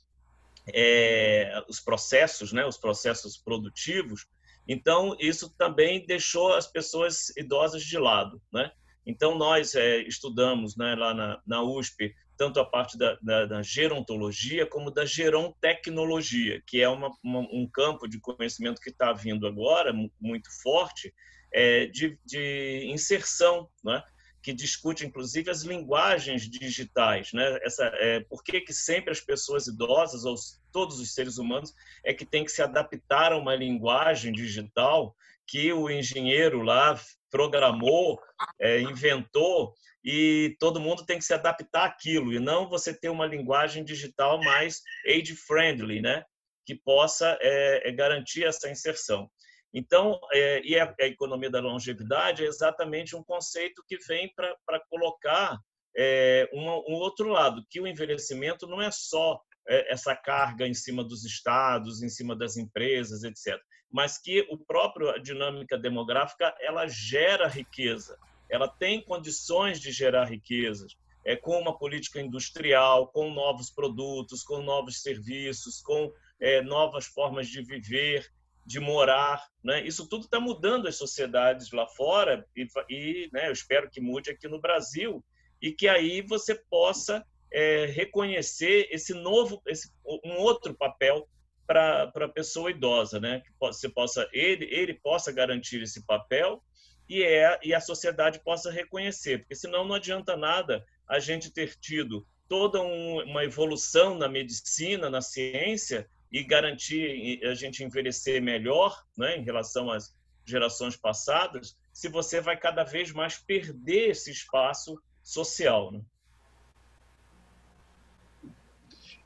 é, 0.75 1.65
os 1.67 1.81
processos, 1.81 2.53
né, 2.53 2.67
os 2.67 2.77
processos 2.77 3.39
produtivos. 3.39 4.27
Então, 4.69 5.17
isso 5.19 5.57
também 5.57 6.05
deixou 6.05 6.53
as 6.53 6.67
pessoas 6.67 7.35
idosas 7.39 7.83
de 7.83 7.97
lado. 7.97 8.39
Né? 8.53 8.71
Então, 9.07 9.35
nós 9.39 9.75
é, 9.75 10.03
estudamos 10.03 10.77
né, 10.77 10.95
lá 10.95 11.15
na, 11.15 11.41
na 11.47 11.63
USP 11.63 12.15
tanto 12.41 12.59
a 12.59 12.65
parte 12.65 12.97
da, 12.97 13.19
da, 13.21 13.45
da, 13.45 13.63
gerontologia 13.63 14.65
como 14.65 14.91
da 14.91 15.05
gerontecnologia, 15.05 16.63
que 16.67 16.81
é 16.81 16.89
uma, 16.89 17.11
uma, 17.23 17.41
um 17.41 17.69
campo 17.71 18.09
de 18.09 18.19
conhecimento 18.19 18.81
que 18.81 18.89
está 18.89 19.13
vindo 19.13 19.47
agora 19.47 19.93
muito 20.19 20.49
forte 20.63 21.13
é, 21.53 21.85
de, 21.85 22.19
de, 22.25 22.87
inserção, 22.91 23.69
né? 23.85 24.03
que 24.43 24.55
discute 24.55 25.05
inclusive 25.05 25.51
as 25.51 25.65
linguagens 25.65 26.49
digitais, 26.49 27.31
né? 27.35 27.59
Essa, 27.61 27.85
é, 27.97 28.21
por 28.21 28.43
que, 28.43 28.63
que 28.63 28.73
sempre 28.73 29.11
as 29.11 29.21
pessoas 29.21 29.67
idosas 29.67 30.25
ou 30.25 30.35
todos 30.73 30.99
os 30.99 31.13
seres 31.13 31.37
humanos 31.37 31.75
é 32.03 32.15
que 32.15 32.25
tem 32.25 32.43
que 32.43 32.53
se 32.53 32.63
adaptar 32.63 33.33
a 33.33 33.37
uma 33.37 33.55
linguagem 33.55 34.33
digital 34.33 35.15
que 35.47 35.71
o 35.75 35.91
engenheiro 35.91 36.63
lá 36.63 36.99
programou, 37.31 38.21
é, 38.61 38.81
inventou 38.81 39.73
e 40.05 40.57
todo 40.59 40.81
mundo 40.81 41.05
tem 41.05 41.19
que 41.19 41.25
se 41.25 41.35
adaptar 41.35 41.87
àquilo 41.87 42.33
e 42.33 42.41
não 42.41 42.69
você 42.69 42.93
ter 42.93 43.09
uma 43.09 43.27
linguagem 43.27 43.85
digital 43.85 44.43
mais 44.43 44.81
age 45.07 45.35
friendly, 45.35 46.01
né? 46.01 46.25
Que 46.67 46.75
possa 46.75 47.39
é, 47.41 47.89
é 47.89 47.93
garantir 47.93 48.45
essa 48.45 48.71
inserção. 48.71 49.31
Então, 49.73 50.19
é, 50.33 50.61
e 50.65 50.79
a, 50.79 50.93
a, 51.01 51.07
economia 51.07 51.51
da 51.51 51.61
longevidade 51.61 52.45
é 52.45 52.47
exatamente 52.47 53.15
um 53.15 53.23
conceito 53.23 53.85
que 53.87 53.99
vem 53.99 54.33
para 54.35 54.81
colocar 54.89 55.59
é, 55.97 56.49
um, 56.53 56.63
um, 56.63 56.95
outro 56.95 57.29
lado, 57.29 57.65
que 57.69 57.81
o 57.81 57.87
envelhecimento 57.87 58.67
não 58.67 58.83
é 58.83 58.91
só 58.91 59.41
é, 59.69 59.93
essa 59.93 60.15
carga 60.17 60.67
em 60.67 60.75
cima 60.75 61.05
dos 61.05 61.25
estados, 61.25 62.03
em 62.03 62.09
cima 62.09 62.35
das 62.35 62.57
empresas, 62.57 63.23
etc., 63.23 63.61
mas 63.91 64.19
que 64.19 64.47
o 64.51 64.57
próprio 64.57 65.21
dinâmica 65.21 65.77
demográfica 65.77 66.55
ela 66.61 66.87
gera 66.87 67.49
riqueza, 67.49 68.19
ela 68.49 68.69
tem 68.69 69.03
condições 69.03 69.81
de 69.81 69.93
gerar 69.93 70.25
riquezas, 70.25 70.97
é, 71.25 71.37
com 71.37 71.59
uma 71.59 71.77
política 71.77 72.21
industrial, 72.21 73.09
com 73.09 73.31
novos 73.31 73.71
produtos, 73.71 74.43
com 74.43 74.63
novos 74.63 75.03
serviços, 75.03 75.83
com 75.83 76.13
é, 76.41 76.63
novas 76.63 77.07
formas 77.07 77.49
de 77.49 77.63
viver 77.63 78.31
de 78.65 78.79
morar, 78.79 79.49
né? 79.65 79.85
Isso 79.85 80.09
tudo 80.09 80.25
está 80.25 80.39
mudando 80.39 80.87
as 80.87 80.97
sociedades 80.97 81.73
lá 81.73 81.87
fora 81.89 82.47
e, 82.55 82.69
e 82.89 83.29
né, 83.33 83.49
eu 83.49 83.53
espero 83.53 83.91
que 83.91 84.01
mude 84.01 84.31
aqui 84.31 84.47
no 84.47 84.61
Brasil 84.61 85.25
e 85.61 85.73
que 85.73 85.89
aí 85.89 86.23
você 86.23 86.55
possa 86.55 87.27
é, 87.53 87.87
reconhecer 87.87 88.89
esse 88.91 89.13
novo, 89.13 89.61
esse, 89.67 89.91
um 90.25 90.37
outro 90.37 90.75
papel 90.75 91.29
para 91.71 92.11
a 92.25 92.29
pessoa 92.29 92.73
idosa, 92.73 93.21
né? 93.21 93.43
Que 93.47 93.53
você 93.61 93.89
possa 93.89 94.29
ele 94.33 94.67
ele 94.73 94.93
possa 94.93 95.31
garantir 95.31 95.81
esse 95.81 96.05
papel 96.05 96.61
e 97.09 97.23
é 97.23 97.61
e 97.63 97.73
a 97.73 97.81
sociedade 97.81 98.43
possa 98.43 98.73
reconhecer, 98.73 99.39
porque 99.39 99.55
senão 99.55 99.87
não 99.87 99.95
adianta 99.95 100.37
nada 100.37 100.85
a 101.09 101.21
gente 101.21 101.53
ter 101.53 101.77
tido 101.77 102.27
toda 102.49 102.83
um, 102.83 103.23
uma 103.23 103.45
evolução 103.45 104.19
na 104.19 104.29
medicina, 104.29 105.09
na 105.09 105.21
ciência 105.21 106.11
e 106.33 106.43
garantir 106.43 107.41
a 107.45 107.55
gente 107.55 107.85
envelhecer 107.85 108.43
melhor 108.43 109.01
né, 109.17 109.37
em 109.37 109.45
relação 109.45 109.93
às 109.93 110.13
gerações 110.45 110.97
passadas, 110.97 111.77
se 111.93 112.09
você 112.09 112.41
vai 112.41 112.57
cada 112.57 112.83
vez 112.83 113.13
mais 113.13 113.39
perder 113.39 114.11
esse 114.11 114.33
espaço 114.33 115.01
social. 115.23 115.93
Né? 115.93 116.01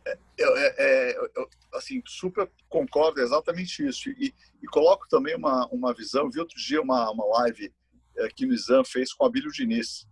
É, 0.07 0.18
é, 0.38 0.74
é, 0.78 1.16
eu, 1.34 1.48
assim, 1.72 2.02
super 2.07 2.50
concordo 2.68 3.20
exatamente 3.20 3.86
isso. 3.86 4.11
E, 4.11 4.34
e, 4.62 4.66
coloco 4.66 5.07
também 5.09 5.34
uma, 5.34 5.66
uma 5.68 5.94
visão. 5.94 6.30
Vi 6.30 6.40
outro 6.40 6.59
dia 6.59 6.80
uma, 6.80 7.11
uma 7.11 7.24
live 7.38 7.72
é, 8.18 8.28
que 8.28 8.44
o 8.44 8.48
Nizam 8.48 8.84
fez 8.84 9.12
com 9.12 9.24
o 9.24 9.26
Abílio 9.26 9.50
Diniz. 9.50 10.07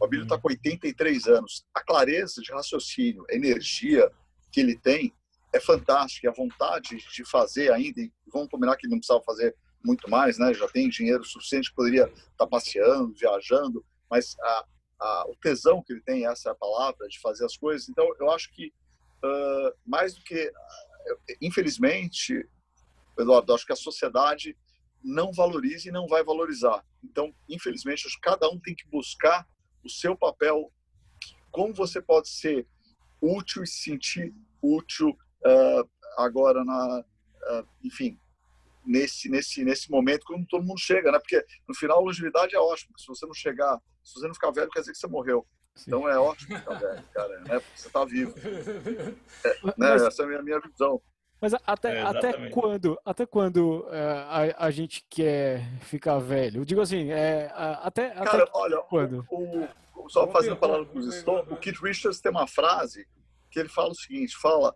O 0.00 0.04
Abílio 0.04 0.24
está 0.24 0.38
com 0.38 0.48
83 0.48 1.26
anos. 1.26 1.64
A 1.74 1.82
clareza 1.82 2.40
de 2.40 2.52
raciocínio, 2.52 3.24
a 3.30 3.34
energia 3.34 4.10
que 4.50 4.60
ele 4.60 4.78
tem 4.78 5.12
é 5.52 5.60
fantástico, 5.60 6.28
a 6.28 6.32
vontade 6.32 6.96
de 6.96 7.24
fazer 7.24 7.70
ainda, 7.72 8.00
e 8.00 8.10
vamos 8.32 8.48
combinar 8.48 8.76
que 8.76 8.88
não 8.88 8.98
precisava 8.98 9.22
fazer 9.22 9.54
muito 9.84 10.08
mais, 10.08 10.38
né? 10.38 10.54
Já 10.54 10.66
tem 10.68 10.88
dinheiro 10.88 11.24
suficiente, 11.24 11.72
poderia 11.74 12.10
estar 12.30 12.46
passeando, 12.46 13.12
viajando, 13.14 13.84
mas 14.10 14.34
a, 14.40 14.64
a, 15.00 15.24
o 15.28 15.36
tesão 15.36 15.82
que 15.82 15.92
ele 15.92 16.02
tem, 16.02 16.26
essa 16.26 16.48
é 16.48 16.52
a 16.52 16.54
palavra, 16.54 17.06
de 17.08 17.20
fazer 17.20 17.44
as 17.44 17.56
coisas. 17.56 17.88
Então, 17.88 18.06
eu 18.18 18.30
acho 18.30 18.50
que, 18.52 18.72
uh, 19.24 19.72
mais 19.86 20.14
do 20.14 20.22
que, 20.22 20.52
infelizmente, 21.40 22.48
Eduardo, 23.18 23.54
acho 23.54 23.66
que 23.66 23.72
a 23.72 23.76
sociedade 23.76 24.56
não 25.02 25.32
valoriza 25.32 25.88
e 25.88 25.92
não 25.92 26.06
vai 26.06 26.22
valorizar. 26.22 26.84
Então, 27.02 27.34
infelizmente, 27.48 28.06
acho 28.06 28.16
que 28.16 28.20
cada 28.30 28.48
um 28.48 28.58
tem 28.58 28.74
que 28.74 28.88
buscar 28.88 29.46
o 29.84 29.90
seu 29.90 30.16
papel, 30.16 30.72
como 31.50 31.74
você 31.74 32.00
pode 32.00 32.28
ser 32.28 32.66
útil 33.20 33.62
e 33.62 33.66
se 33.66 33.82
sentir 33.82 34.34
útil 34.62 35.10
uh, 35.10 35.88
agora 36.16 36.64
na, 36.64 37.00
uh, 37.00 37.68
enfim, 37.82 38.18
nesse 38.84 39.28
nesse 39.28 39.64
nesse 39.64 39.90
momento 39.90 40.24
quando 40.26 40.46
todo 40.46 40.64
mundo 40.64 40.78
chega, 40.78 41.10
né? 41.12 41.18
Porque 41.18 41.44
no 41.68 41.74
final 41.74 41.98
a 41.98 42.02
longevidade 42.02 42.54
é 42.54 42.58
ótimo. 42.58 42.98
Se 42.98 43.06
você 43.06 43.26
não 43.26 43.34
chegar, 43.34 43.78
se 44.02 44.14
você 44.14 44.26
não 44.26 44.34
ficar 44.34 44.50
velho, 44.50 44.70
quer 44.70 44.80
dizer 44.80 44.92
que 44.92 44.98
você 44.98 45.06
morreu. 45.06 45.46
Sim. 45.74 45.84
Então 45.88 46.08
é 46.08 46.18
ótimo 46.18 46.58
ficar 46.58 46.74
velho, 46.74 47.02
cara, 47.12 47.40
né? 47.40 47.60
Porque 47.60 47.76
você 47.76 47.86
está 47.86 48.04
vivo. 48.04 48.34
É, 49.44 49.48
né? 49.48 49.72
Mas... 49.76 50.02
Essa 50.02 50.22
é 50.22 50.24
a 50.24 50.28
minha, 50.28 50.42
minha 50.42 50.60
visão. 50.60 51.00
Mas 51.40 51.54
até, 51.66 51.98
é, 51.98 52.02
até 52.02 52.50
quando, 52.50 52.96
até 53.04 53.26
quando 53.26 53.88
é, 53.90 54.54
a, 54.56 54.66
a 54.66 54.70
gente 54.70 55.04
quer 55.10 55.60
ficar 55.80 56.20
velho? 56.20 56.60
Eu 56.60 56.64
digo 56.64 56.80
assim, 56.80 57.10
é, 57.10 57.50
até, 57.82 58.10
Cara, 58.10 58.44
até 58.44 58.50
olha, 58.54 58.76
quando? 58.82 59.26
O, 59.28 59.68
o, 59.96 60.08
só 60.08 60.28
fazendo 60.28 60.56
palavra 60.56 60.86
com 60.86 61.00
os 61.00 61.12
Stones, 61.12 61.50
o 61.50 61.56
Keith 61.56 61.80
Richards 61.82 62.20
tem 62.20 62.30
uma 62.30 62.46
frase 62.46 63.08
que 63.50 63.58
ele 63.58 63.68
fala 63.68 63.90
o 63.90 63.94
seguinte, 63.94 64.36
fala, 64.36 64.72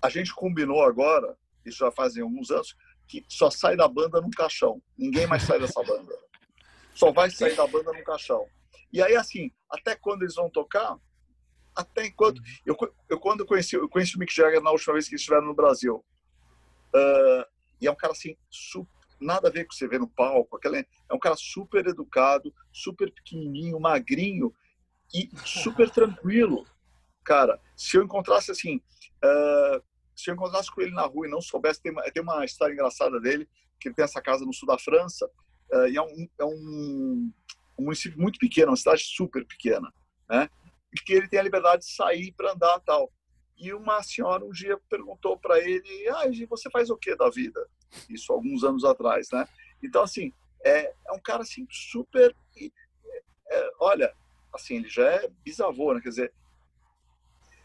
a 0.00 0.08
gente 0.08 0.34
combinou 0.34 0.82
agora, 0.82 1.36
isso 1.66 1.78
já 1.78 1.90
fazem 1.90 2.22
alguns 2.22 2.50
anos, 2.50 2.74
que 3.06 3.22
só 3.28 3.50
sai 3.50 3.76
da 3.76 3.86
banda 3.86 4.22
num 4.22 4.30
caixão. 4.30 4.80
Ninguém 4.96 5.26
mais 5.26 5.42
sai 5.42 5.58
dessa 5.58 5.82
banda. 5.82 6.18
Só 6.94 7.12
vai 7.12 7.30
sair 7.30 7.56
da 7.56 7.66
banda 7.66 7.92
num 7.92 8.04
caixão. 8.04 8.46
E 8.94 9.02
aí, 9.02 9.16
assim, 9.16 9.50
até 9.68 9.96
quando 9.96 10.22
eles 10.22 10.36
vão 10.36 10.48
tocar, 10.48 10.96
até 11.74 12.06
enquanto. 12.06 12.38
Uhum. 12.38 12.44
Eu, 12.64 12.94
eu 13.08 13.18
quando 13.18 13.44
conheci, 13.44 13.74
eu 13.74 13.88
conheci 13.88 14.14
o 14.14 14.20
Mick 14.20 14.32
Jagger 14.32 14.62
na 14.62 14.70
última 14.70 14.92
vez 14.92 15.08
que 15.08 15.14
eles 15.14 15.20
estiveram 15.20 15.48
no 15.48 15.54
Brasil. 15.54 15.96
Uh, 16.94 17.44
e 17.80 17.88
é 17.88 17.90
um 17.90 17.96
cara 17.96 18.12
assim, 18.12 18.36
super, 18.48 18.88
nada 19.20 19.48
a 19.48 19.50
ver 19.50 19.64
com 19.64 19.72
você 19.72 19.88
ver 19.88 19.98
no 19.98 20.06
palco. 20.06 20.56
Aquela, 20.56 20.78
é 20.78 20.86
um 21.12 21.18
cara 21.18 21.34
super 21.34 21.84
educado, 21.84 22.54
super 22.72 23.10
pequenininho, 23.10 23.80
magrinho 23.80 24.54
e 25.12 25.28
super 25.44 25.90
tranquilo. 25.90 26.64
Cara, 27.24 27.60
se 27.76 27.96
eu 27.96 28.04
encontrasse 28.04 28.52
assim, 28.52 28.76
uh, 28.76 29.82
se 30.14 30.30
eu 30.30 30.34
encontrasse 30.34 30.70
com 30.70 30.80
ele 30.80 30.92
na 30.92 31.02
rua 31.02 31.26
e 31.26 31.30
não 31.30 31.40
soubesse, 31.40 31.82
tem 31.82 31.90
uma, 31.90 32.02
tem 32.12 32.22
uma 32.22 32.44
história 32.44 32.72
engraçada 32.72 33.20
dele, 33.20 33.48
que 33.80 33.88
ele 33.88 33.94
tem 33.96 34.04
essa 34.04 34.22
casa 34.22 34.44
no 34.44 34.54
sul 34.54 34.68
da 34.68 34.78
França, 34.78 35.28
uh, 35.72 35.88
e 35.88 35.96
é 35.96 36.02
um, 36.02 36.28
é 36.38 36.44
um, 36.44 37.32
um 37.78 37.84
município 37.84 38.20
muito 38.20 38.38
pequeno, 38.38 38.70
uma 38.70 38.76
cidade 38.76 39.02
super 39.04 39.44
pequena, 39.46 39.92
né? 40.28 40.48
que 41.04 41.12
ele 41.12 41.28
tem 41.28 41.40
a 41.40 41.42
liberdade 41.42 41.82
de 41.82 41.92
sair 41.92 42.32
para 42.32 42.52
andar 42.52 42.78
tal. 42.80 43.12
E 43.56 43.72
uma 43.72 44.02
senhora 44.02 44.44
um 44.44 44.50
dia 44.50 44.78
perguntou 44.88 45.38
para 45.38 45.58
ele: 45.58 46.08
ah, 46.08 46.24
você 46.48 46.70
faz 46.70 46.90
o 46.90 46.96
que 46.96 47.14
da 47.16 47.30
vida? 47.30 47.68
Isso 48.08 48.32
alguns 48.32 48.64
anos 48.64 48.84
atrás, 48.84 49.28
né? 49.32 49.46
Então, 49.82 50.02
assim, 50.02 50.32
é, 50.64 50.92
é 51.08 51.12
um 51.12 51.20
cara 51.20 51.42
assim 51.42 51.66
super. 51.70 52.34
É, 53.50 53.70
olha, 53.78 54.12
assim, 54.52 54.76
ele 54.76 54.88
já 54.88 55.08
é 55.08 55.28
bisavô, 55.44 55.94
né? 55.94 56.00
Quer 56.00 56.08
dizer, 56.08 56.34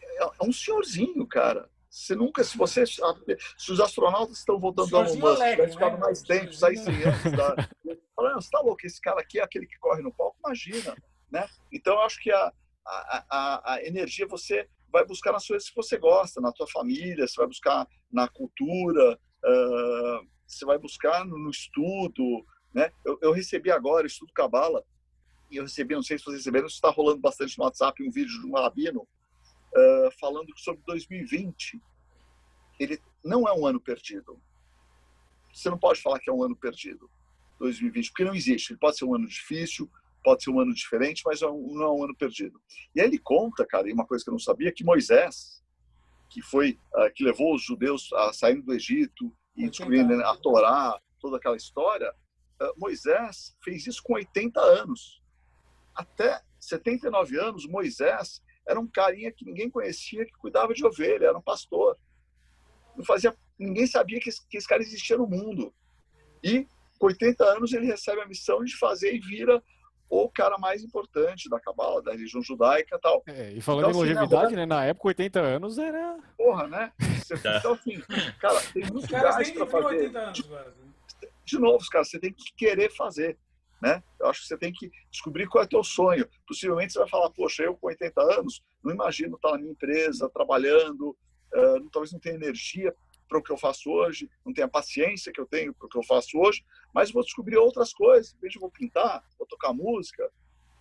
é, 0.04 0.22
é 0.22 0.44
um 0.44 0.52
senhorzinho, 0.52 1.26
cara. 1.26 1.68
Você 1.90 2.14
nunca, 2.14 2.44
se 2.44 2.56
você, 2.56 2.86
se 2.86 3.72
os 3.72 3.80
astronautas 3.80 4.38
estão 4.38 4.60
voltando 4.60 4.96
ao 4.96 5.02
Musk, 5.02 5.20
vai 5.20 5.68
ficar 5.68 5.90
né? 5.90 5.98
mais 5.98 6.22
tempo, 6.22 6.52
sair 6.52 6.76
sem 6.76 7.02
anos, 7.02 7.22
tá? 7.36 7.68
Falando, 8.14 8.40
você 8.40 8.50
tá 8.50 8.60
louco? 8.60 8.86
Esse 8.86 9.00
cara 9.00 9.20
aqui 9.20 9.40
é 9.40 9.42
aquele 9.42 9.66
que 9.66 9.76
corre 9.80 10.00
no 10.00 10.14
palco, 10.14 10.38
imagina, 10.38 10.96
né? 11.28 11.48
Então, 11.72 11.94
eu 11.94 12.00
acho 12.02 12.22
que 12.22 12.30
a, 12.30 12.52
a, 12.86 13.24
a, 13.28 13.74
a 13.74 13.84
energia 13.84 14.24
você 14.28 14.68
vai 14.92 15.04
buscar 15.04 15.32
nas 15.32 15.44
coisas 15.44 15.68
que 15.68 15.74
você 15.74 15.98
gosta, 15.98 16.40
na 16.40 16.52
tua 16.52 16.68
família, 16.68 17.26
você 17.26 17.34
vai 17.36 17.48
buscar 17.48 17.88
na 18.10 18.28
cultura, 18.28 19.18
uh, 19.44 20.28
você 20.46 20.64
vai 20.64 20.78
buscar 20.78 21.24
no, 21.24 21.38
no 21.38 21.50
estudo, 21.50 22.44
né? 22.72 22.92
Eu, 23.04 23.18
eu, 23.20 23.32
recebi 23.32 23.72
agora, 23.72 24.06
estudo 24.06 24.32
Cabala, 24.32 24.84
e 25.50 25.56
eu 25.56 25.64
recebi, 25.64 25.96
não 25.96 26.02
sei 26.04 26.18
se 26.18 26.24
vocês 26.24 26.36
receberam, 26.36 26.68
isso 26.68 26.76
está 26.76 26.90
rolando 26.90 27.20
bastante 27.20 27.58
no 27.58 27.64
WhatsApp, 27.64 28.00
um 28.00 28.12
vídeo 28.12 28.40
de 28.40 28.46
um 28.46 28.54
rabino 28.54 29.08
uh, 29.74 30.10
falando 30.18 30.52
sobre 30.56 30.82
2020. 30.86 31.80
Ele 32.78 33.00
não 33.24 33.46
é 33.48 33.52
um 33.52 33.66
ano 33.66 33.80
perdido. 33.80 34.40
Você 35.52 35.68
não 35.68 35.78
pode 35.78 36.00
falar 36.00 36.18
que 36.18 36.30
é 36.30 36.32
um 36.32 36.42
ano 36.42 36.56
perdido, 36.56 37.10
2020, 37.58 38.08
porque 38.10 38.24
não 38.24 38.34
existe. 38.34 38.72
Ele 38.72 38.78
pode 38.78 38.96
ser 38.96 39.04
um 39.04 39.14
ano 39.14 39.26
difícil, 39.26 39.90
pode 40.22 40.42
ser 40.42 40.50
um 40.50 40.60
ano 40.60 40.72
diferente, 40.72 41.22
mas 41.24 41.42
é 41.42 41.46
não 41.46 41.82
é 41.82 41.90
um 41.90 42.04
ano 42.04 42.14
perdido. 42.14 42.60
E 42.94 43.00
aí 43.00 43.06
ele 43.06 43.18
conta, 43.18 43.66
cara, 43.66 43.88
e 43.88 43.92
uma 43.92 44.06
coisa 44.06 44.24
que 44.24 44.30
eu 44.30 44.32
não 44.32 44.38
sabia, 44.38 44.72
que 44.72 44.84
Moisés, 44.84 45.62
que 46.28 46.40
foi 46.40 46.78
uh, 46.94 47.12
que 47.14 47.24
levou 47.24 47.54
os 47.54 47.62
judeus 47.62 48.12
a 48.12 48.32
sair 48.32 48.62
do 48.62 48.72
Egito 48.72 49.32
e 49.56 49.68
descobrindo 49.68 50.14
a 50.24 50.36
Torá, 50.36 50.98
toda 51.18 51.36
aquela 51.36 51.56
história, 51.56 52.14
uh, 52.62 52.72
Moisés 52.78 53.56
fez 53.62 53.86
isso 53.86 54.02
com 54.02 54.14
80 54.14 54.60
anos. 54.60 55.20
Até 55.94 56.40
79 56.60 57.38
anos, 57.38 57.66
Moisés 57.66 58.40
era 58.66 58.78
um 58.78 58.86
carinha 58.86 59.32
que 59.32 59.44
ninguém 59.44 59.70
conhecia, 59.70 60.24
que 60.24 60.32
cuidava 60.32 60.72
de 60.72 60.84
ovelha, 60.84 61.26
era 61.26 61.38
um 61.38 61.42
pastor. 61.42 61.96
Não 62.96 63.04
fazia, 63.04 63.34
ninguém 63.58 63.86
sabia 63.86 64.20
que 64.20 64.28
esse, 64.28 64.46
que 64.46 64.56
esse 64.56 64.66
cara 64.66 64.82
existia 64.82 65.16
no 65.16 65.26
mundo. 65.26 65.72
E 66.42 66.66
com 66.98 67.06
80 67.06 67.44
anos 67.44 67.72
ele 67.72 67.86
recebe 67.86 68.20
a 68.20 68.26
missão 68.26 68.62
de 68.62 68.76
fazer 68.76 69.14
e 69.14 69.18
vira 69.18 69.62
o 70.08 70.28
cara 70.28 70.58
mais 70.58 70.82
importante 70.82 71.48
da 71.48 71.60
cabala, 71.60 72.02
da 72.02 72.12
religião 72.12 72.42
judaica 72.42 72.96
e 72.96 73.00
tal. 73.00 73.22
É, 73.26 73.52
e 73.52 73.60
falando 73.60 73.88
então, 73.88 74.04
em 74.04 74.10
assim, 74.10 74.14
longevidade, 74.14 74.56
né, 74.56 74.66
na 74.66 74.84
época 74.84 75.08
80 75.08 75.40
anos 75.40 75.78
era... 75.78 76.18
Porra, 76.36 76.66
né? 76.66 76.92
Então, 77.30 77.74
assim, 77.74 78.00
cara, 78.40 78.60
tem 78.72 78.84
muito 78.90 79.06
gás 79.06 79.50
para 79.52 79.66
fazer. 79.66 80.16
Anos, 80.16 80.38
de, 80.38 81.28
de 81.44 81.58
novo, 81.60 81.84
cara, 81.90 82.04
você 82.04 82.18
tem 82.18 82.32
que 82.32 82.52
querer 82.56 82.90
fazer. 82.90 83.38
Né? 83.80 84.02
Eu 84.18 84.28
acho 84.28 84.42
que 84.42 84.48
você 84.48 84.58
tem 84.58 84.72
que 84.72 84.90
descobrir 85.10 85.46
qual 85.48 85.62
é 85.62 85.66
o 85.66 85.68
teu 85.68 85.82
sonho. 85.82 86.28
Possivelmente 86.46 86.92
você 86.92 86.98
vai 86.98 87.08
falar, 87.08 87.30
poxa, 87.30 87.62
eu 87.62 87.74
com 87.74 87.86
80 87.86 88.20
anos 88.20 88.62
não 88.84 88.92
imagino 88.92 89.36
estar 89.36 89.52
na 89.52 89.58
minha 89.58 89.72
empresa, 89.72 90.28
trabalhando, 90.28 91.16
uh, 91.54 91.90
talvez 91.90 92.12
não 92.12 92.20
tenha 92.20 92.34
energia 92.34 92.94
para 93.28 93.38
o 93.38 93.42
que 93.42 93.52
eu 93.52 93.56
faço 93.56 93.88
hoje, 93.88 94.28
não 94.44 94.52
tenho 94.52 94.66
a 94.66 94.70
paciência 94.70 95.32
que 95.32 95.40
eu 95.40 95.46
tenho 95.46 95.72
para 95.72 95.86
o 95.86 95.88
que 95.88 95.96
eu 95.96 96.02
faço 96.02 96.36
hoje, 96.36 96.64
mas 96.92 97.12
vou 97.12 97.22
descobrir 97.22 97.56
outras 97.56 97.92
coisas. 97.92 98.36
Veja, 98.42 98.58
vou 98.58 98.70
pintar, 98.70 99.24
vou 99.38 99.46
tocar 99.46 99.72
música. 99.72 100.28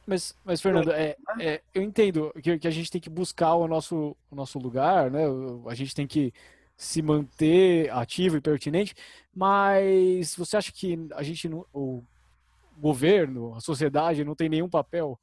Mas, 0.06 0.36
mas 0.44 0.60
Fernando, 0.60 0.92
é, 0.92 1.16
né? 1.38 1.46
é, 1.46 1.62
eu 1.74 1.84
entendo 1.84 2.34
que, 2.42 2.58
que, 2.58 2.68
a 2.68 2.72
gente 2.72 2.90
tem 2.90 3.00
que 3.00 3.10
buscar 3.12 3.54
o 3.54 3.68
nosso, 3.68 4.18
o 4.32 4.36
nosso 4.36 4.58
lugar, 4.58 5.12
né? 5.12 5.26
A 5.68 5.76
gente 5.76 5.94
tem 5.94 6.08
que 6.08 6.34
se 6.76 7.02
manter 7.02 7.92
ativo 7.92 8.38
e 8.38 8.42
pertinente, 8.42 8.96
mas 9.36 10.36
você 10.36 10.58
acha 10.58 10.72
que 10.72 10.98
a 11.14 11.22
gente, 11.22 11.48
o 11.72 12.02
governo, 12.80 13.54
a 13.56 13.60
sociedade 13.60 14.24
não 14.24 14.36
tem 14.36 14.50
nenhum 14.50 14.70
papel 14.70 15.20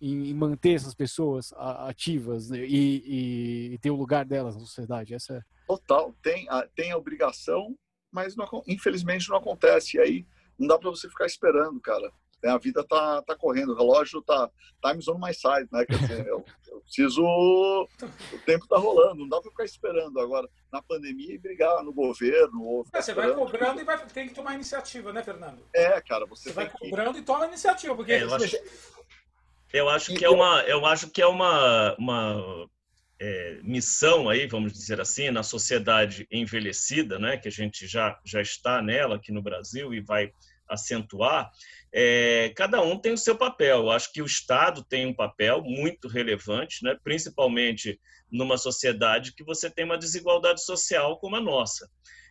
em, 0.00 0.34
manter 0.34 0.74
essas 0.74 0.94
pessoas 0.94 1.52
ativas 1.54 2.50
né, 2.50 2.58
e, 2.58 3.72
e, 3.74 3.78
ter 3.78 3.90
o 3.90 3.96
lugar 3.96 4.24
delas 4.24 4.54
na 4.54 4.60
sociedade? 4.60 5.14
Essa 5.14 5.34
é... 5.34 5.40
Total, 5.66 6.14
tem 6.22 6.48
a, 6.48 6.66
tem 6.74 6.92
a 6.92 6.96
obrigação, 6.96 7.76
mas 8.10 8.36
não, 8.36 8.46
infelizmente 8.66 9.28
não 9.28 9.36
acontece. 9.36 9.96
E 9.96 10.00
aí 10.00 10.26
não 10.58 10.66
dá 10.68 10.78
para 10.78 10.90
você 10.90 11.08
ficar 11.08 11.26
esperando, 11.26 11.80
cara. 11.80 12.12
A 12.44 12.58
vida 12.58 12.84
tá, 12.84 13.22
tá 13.22 13.34
correndo, 13.34 13.72
o 13.72 13.76
relógio 13.76 14.22
tá 14.22 14.50
time's 14.84 15.08
on 15.08 15.18
my 15.18 15.32
side, 15.34 15.68
né? 15.72 15.84
Quer 15.86 15.98
dizer, 15.98 16.26
eu, 16.26 16.44
eu 16.68 16.80
preciso. 16.80 17.22
O 17.22 18.38
tempo 18.44 18.66
tá 18.68 18.76
rolando, 18.76 19.16
não 19.16 19.28
dá 19.28 19.40
para 19.40 19.50
ficar 19.50 19.64
esperando 19.64 20.20
agora 20.20 20.48
na 20.70 20.82
pandemia 20.82 21.34
e 21.34 21.38
brigar 21.38 21.82
no 21.82 21.92
governo. 21.92 22.62
Ou 22.62 22.86
é, 22.92 23.02
você 23.02 23.14
vai 23.14 23.32
cobrando 23.32 23.80
e 23.80 23.84
vai, 23.84 24.06
tem 24.06 24.28
que 24.28 24.34
tomar 24.34 24.54
iniciativa, 24.54 25.12
né, 25.12 25.22
Fernando? 25.22 25.62
É, 25.74 26.00
cara, 26.00 26.26
você, 26.26 26.50
você 26.50 26.54
vai 26.54 26.68
que... 26.68 26.78
cobrando 26.78 27.18
e 27.18 27.22
toma 27.22 27.46
iniciativa, 27.46 27.94
porque. 27.94 28.12
É, 28.12 28.22
eu, 28.22 28.34
acho, 28.34 28.56
eu 29.72 29.88
acho 29.88 30.14
que 30.14 30.24
é 30.24 30.30
uma, 30.30 30.62
eu 30.62 30.86
acho 30.86 31.10
que 31.10 31.22
é 31.22 31.26
uma, 31.26 31.96
uma 31.98 32.68
é, 33.18 33.60
missão 33.62 34.28
aí, 34.28 34.46
vamos 34.46 34.72
dizer 34.72 35.00
assim, 35.00 35.30
na 35.30 35.42
sociedade 35.42 36.26
envelhecida, 36.30 37.18
né, 37.18 37.36
que 37.36 37.48
a 37.48 37.52
gente 37.52 37.86
já, 37.86 38.18
já 38.24 38.40
está 38.40 38.82
nela 38.82 39.16
aqui 39.16 39.32
no 39.32 39.42
Brasil 39.42 39.92
e 39.94 40.00
vai 40.00 40.32
acentuar, 40.68 41.50
é, 41.98 42.52
cada 42.54 42.82
um 42.82 42.98
tem 42.98 43.14
o 43.14 43.18
seu 43.18 43.34
papel. 43.34 43.78
Eu 43.78 43.90
acho 43.90 44.12
que 44.12 44.20
o 44.20 44.26
Estado 44.26 44.84
tem 44.84 45.06
um 45.06 45.14
papel 45.14 45.62
muito 45.62 46.08
relevante, 46.08 46.84
né, 46.84 46.94
principalmente 47.02 47.98
numa 48.30 48.58
sociedade 48.58 49.34
que 49.34 49.42
você 49.42 49.70
tem 49.70 49.86
uma 49.86 49.96
desigualdade 49.96 50.62
social 50.62 51.18
como 51.18 51.36
a 51.36 51.40
nossa. 51.40 51.88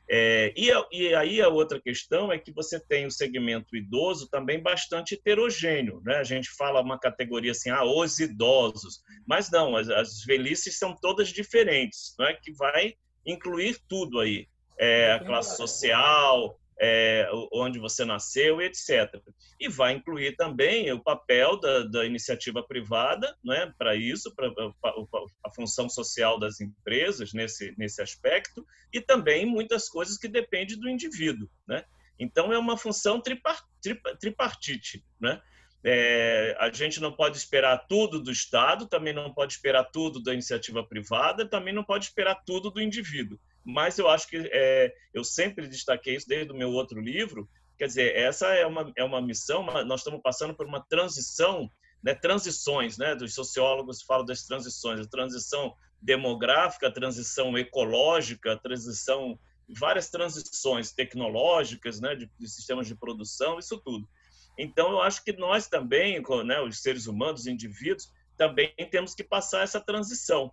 É, 0.08 0.54
e, 0.56 0.70
e, 0.92 1.16
aí 1.16 1.42
a 1.42 1.50
outra 1.50 1.82
questão 1.82 2.32
é 2.32 2.38
que 2.38 2.54
você 2.54 2.80
tem 2.80 3.08
o 3.08 3.12
segmento 3.12 3.76
idoso 3.76 4.30
também 4.30 4.62
bastante 4.62 5.16
heterogêneo. 5.16 6.00
Né? 6.06 6.18
A 6.18 6.24
gente 6.24 6.52
fala 6.52 6.80
uma 6.80 7.00
categoria 7.00 7.50
assim, 7.50 7.72
ah, 7.72 7.84
os 7.84 8.20
idosos. 8.20 9.02
Mas 9.28 9.50
não, 9.50 9.76
as, 9.76 9.90
as 9.90 10.24
velhices 10.24 10.78
são 10.78 10.96
todas 10.96 11.30
diferentes, 11.30 12.14
não 12.20 12.28
é? 12.28 12.36
que 12.36 12.54
vai 12.54 12.94
incluir 13.26 13.80
tudo 13.90 14.20
aí. 14.20 14.48
É, 14.78 15.14
a 15.14 15.26
classe 15.26 15.58
social, 15.58 16.60
é, 16.80 17.30
onde 17.54 17.80
você 17.80 18.04
nasceu, 18.04 18.62
etc. 18.62 19.22
E 19.60 19.70
vai 19.70 19.94
incluir 19.94 20.36
também 20.36 20.92
o 20.92 21.02
papel 21.02 21.60
da, 21.60 21.84
da 21.84 22.06
iniciativa 22.06 22.62
privada 22.62 23.36
né, 23.44 23.74
para 23.78 23.96
isso, 23.96 24.34
para 24.36 24.52
a 25.44 25.52
função 25.52 25.88
social 25.90 26.40
das 26.40 26.60
empresas 26.60 27.34
nesse, 27.34 27.74
nesse 27.78 28.02
aspecto, 28.02 28.66
e 28.92 29.00
também 29.00 29.46
muitas 29.46 29.88
coisas 29.88 30.18
que 30.18 30.28
dependem 30.28 30.78
do 30.78 30.90
indivíduo. 30.90 31.50
Né? 31.68 31.84
Então, 32.20 32.52
é 32.52 32.58
uma 32.58 32.78
função 32.78 33.22
tripartite. 33.22 35.04
Né? 35.20 35.42
É, 35.84 36.58
a 36.60 36.70
gente 36.72 37.00
não 37.00 37.12
pode 37.12 37.38
esperar 37.38 37.86
tudo 37.88 38.20
do 38.20 38.32
Estado, 38.32 38.88
também 38.88 39.14
não 39.14 39.34
pode 39.34 39.54
esperar 39.54 39.86
tudo 39.86 40.22
da 40.22 40.34
iniciativa 40.34 40.84
privada, 40.84 41.48
também 41.48 41.74
não 41.74 41.84
pode 41.84 42.06
esperar 42.06 42.44
tudo 42.46 42.70
do 42.70 42.82
indivíduo 42.82 43.40
mas 43.66 43.98
eu 43.98 44.08
acho 44.08 44.28
que 44.28 44.38
é, 44.52 44.94
eu 45.14 45.24
sempre 45.24 45.68
destaquei 45.68 46.16
isso 46.16 46.28
desde 46.28 46.52
o 46.52 46.56
meu 46.56 46.70
outro 46.70 47.02
livro. 47.02 47.50
Quer 47.78 47.88
dizer, 47.88 48.16
essa 48.16 48.48
é 48.54 48.66
uma, 48.66 48.94
é 48.96 49.04
uma 49.04 49.22
missão, 49.22 49.66
nós 49.86 50.02
estamos 50.02 50.22
passando 50.22 50.56
por 50.56 50.68
uma 50.68 50.86
transição, 50.88 51.70
né, 52.04 52.14
transições, 52.14 52.98
né, 52.98 53.16
dos 53.16 53.34
sociólogos 53.34 54.04
falam 54.04 54.26
das 54.26 54.44
transições, 54.44 55.00
a 55.00 55.10
transição 55.10 55.76
demográfica, 56.02 56.88
a 56.88 56.92
transição 56.92 57.58
ecológica, 57.58 58.54
a 58.54 58.58
transição, 58.58 59.38
várias 59.68 60.10
transições 60.10 60.94
tecnológicas, 60.94 62.00
né, 62.00 62.16
de, 62.16 62.30
de 62.40 62.48
sistemas 62.48 62.88
de 62.88 62.96
produção, 62.96 63.58
isso 63.58 63.82
tudo. 63.84 64.08
Então, 64.58 64.92
eu 64.92 65.02
acho 65.02 65.24
que 65.24 65.34
nós 65.34 65.68
também, 65.68 66.22
né, 66.46 66.62
os 66.62 66.82
seres 66.82 67.08
humanos, 67.08 67.42
os 67.42 67.48
indivíduos, 67.48 68.10
também 68.38 68.74
temos 68.92 69.14
que 69.14 69.24
passar 69.24 69.64
essa 69.64 69.82
transição, 69.82 70.52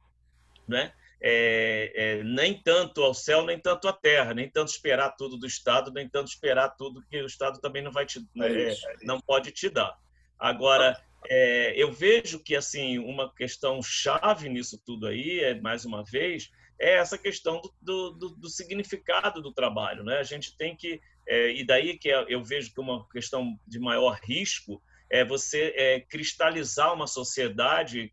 né? 0.67 0.93
É, 1.25 1.93
é, 1.95 2.25
nem 2.25 2.61
tanto 2.61 3.01
ao 3.03 3.15
céu, 3.15 3.47
nem 3.47 3.57
tanto 3.57 3.87
à 3.87 3.93
terra, 3.93 4.35
nem 4.35 4.51
tanto 4.51 4.73
esperar 4.73 5.15
tudo 5.17 5.37
do 5.37 5.47
Estado, 5.47 5.93
nem 5.93 6.09
tanto 6.09 6.27
esperar 6.29 6.71
tudo 6.71 7.05
que 7.09 7.23
o 7.23 7.27
Estado 7.27 7.61
também 7.61 7.81
não 7.81 7.93
vai 7.93 8.05
te, 8.05 8.19
é, 8.41 8.47
é, 8.47 8.73
é 8.73 8.77
não 9.03 9.21
pode 9.21 9.53
te 9.53 9.71
dar. 9.71 9.97
Agora, 10.37 11.01
é, 11.29 11.81
eu 11.81 11.93
vejo 11.93 12.43
que 12.43 12.57
assim 12.57 12.99
uma 12.99 13.33
questão 13.33 13.81
chave 13.81 14.49
nisso 14.49 14.83
tudo 14.85 15.07
aí, 15.07 15.39
é, 15.39 15.61
mais 15.61 15.85
uma 15.85 16.03
vez, 16.03 16.51
é 16.81 16.95
essa 16.95 17.17
questão 17.17 17.63
do, 17.81 18.11
do, 18.11 18.29
do 18.31 18.49
significado 18.49 19.41
do 19.41 19.53
trabalho, 19.53 20.03
né? 20.03 20.19
A 20.19 20.25
gente 20.25 20.57
tem 20.57 20.77
que 20.77 21.01
e 21.25 21.65
daí 21.65 21.97
que 21.97 22.09
eu 22.09 22.43
vejo 22.43 22.75
que 22.75 22.81
uma 22.81 23.09
questão 23.09 23.57
de 23.65 23.79
maior 23.79 24.19
risco 24.25 24.83
é 25.09 25.25
você 25.25 26.05
cristalizar 26.11 26.93
uma 26.93 27.07
sociedade, 27.07 28.13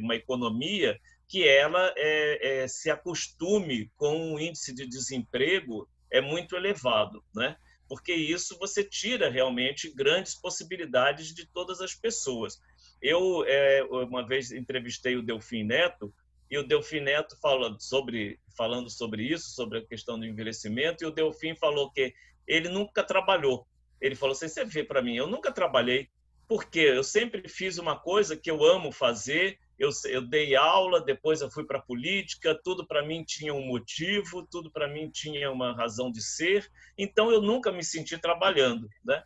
uma 0.00 0.14
economia 0.14 0.98
que 1.30 1.46
ela 1.46 1.94
é, 1.96 2.62
é, 2.62 2.68
se 2.68 2.90
acostume 2.90 3.88
com 3.96 4.34
um 4.34 4.38
índice 4.38 4.74
de 4.74 4.84
desemprego 4.84 5.88
é 6.10 6.20
muito 6.20 6.56
elevado, 6.56 7.22
né? 7.32 7.56
Porque 7.88 8.12
isso 8.12 8.58
você 8.58 8.82
tira 8.82 9.30
realmente 9.30 9.94
grandes 9.94 10.34
possibilidades 10.34 11.32
de 11.32 11.46
todas 11.46 11.80
as 11.80 11.94
pessoas. 11.94 12.60
Eu 13.00 13.44
é, 13.46 13.84
uma 13.84 14.26
vez 14.26 14.50
entrevistei 14.50 15.16
o 15.16 15.22
Delfim 15.22 15.62
Neto 15.62 16.12
e 16.50 16.58
o 16.58 16.66
Delfim 16.66 16.98
Neto 16.98 17.38
falando 17.40 17.80
sobre 17.80 18.40
falando 18.56 18.90
sobre 18.90 19.22
isso, 19.22 19.50
sobre 19.50 19.78
a 19.78 19.86
questão 19.86 20.18
do 20.18 20.26
envelhecimento, 20.26 21.04
e 21.04 21.06
o 21.06 21.12
Delfim 21.12 21.54
falou 21.54 21.92
que 21.92 22.12
ele 22.44 22.68
nunca 22.68 23.04
trabalhou. 23.04 23.68
Ele 24.00 24.16
falou 24.16 24.32
assim: 24.32 24.48
você 24.48 24.64
vê 24.64 24.82
para 24.82 25.00
mim, 25.00 25.14
eu 25.14 25.28
nunca 25.28 25.52
trabalhei, 25.52 26.08
porque 26.48 26.80
eu 26.80 27.04
sempre 27.04 27.48
fiz 27.48 27.78
uma 27.78 27.96
coisa 27.96 28.36
que 28.36 28.50
eu 28.50 28.64
amo 28.64 28.90
fazer 28.90 29.60
eu, 29.80 29.88
eu 30.10 30.20
dei 30.20 30.54
aula, 30.54 31.02
depois 31.02 31.40
eu 31.40 31.50
fui 31.50 31.64
para 31.64 31.78
a 31.78 31.82
política, 31.82 32.54
tudo 32.62 32.86
para 32.86 33.02
mim 33.02 33.24
tinha 33.24 33.54
um 33.54 33.66
motivo, 33.66 34.46
tudo 34.50 34.70
para 34.70 34.86
mim 34.86 35.10
tinha 35.10 35.50
uma 35.50 35.72
razão 35.74 36.12
de 36.12 36.22
ser, 36.22 36.70
então 36.98 37.32
eu 37.32 37.40
nunca 37.40 37.72
me 37.72 37.82
senti 37.82 38.18
trabalhando, 38.18 38.86
né? 39.02 39.22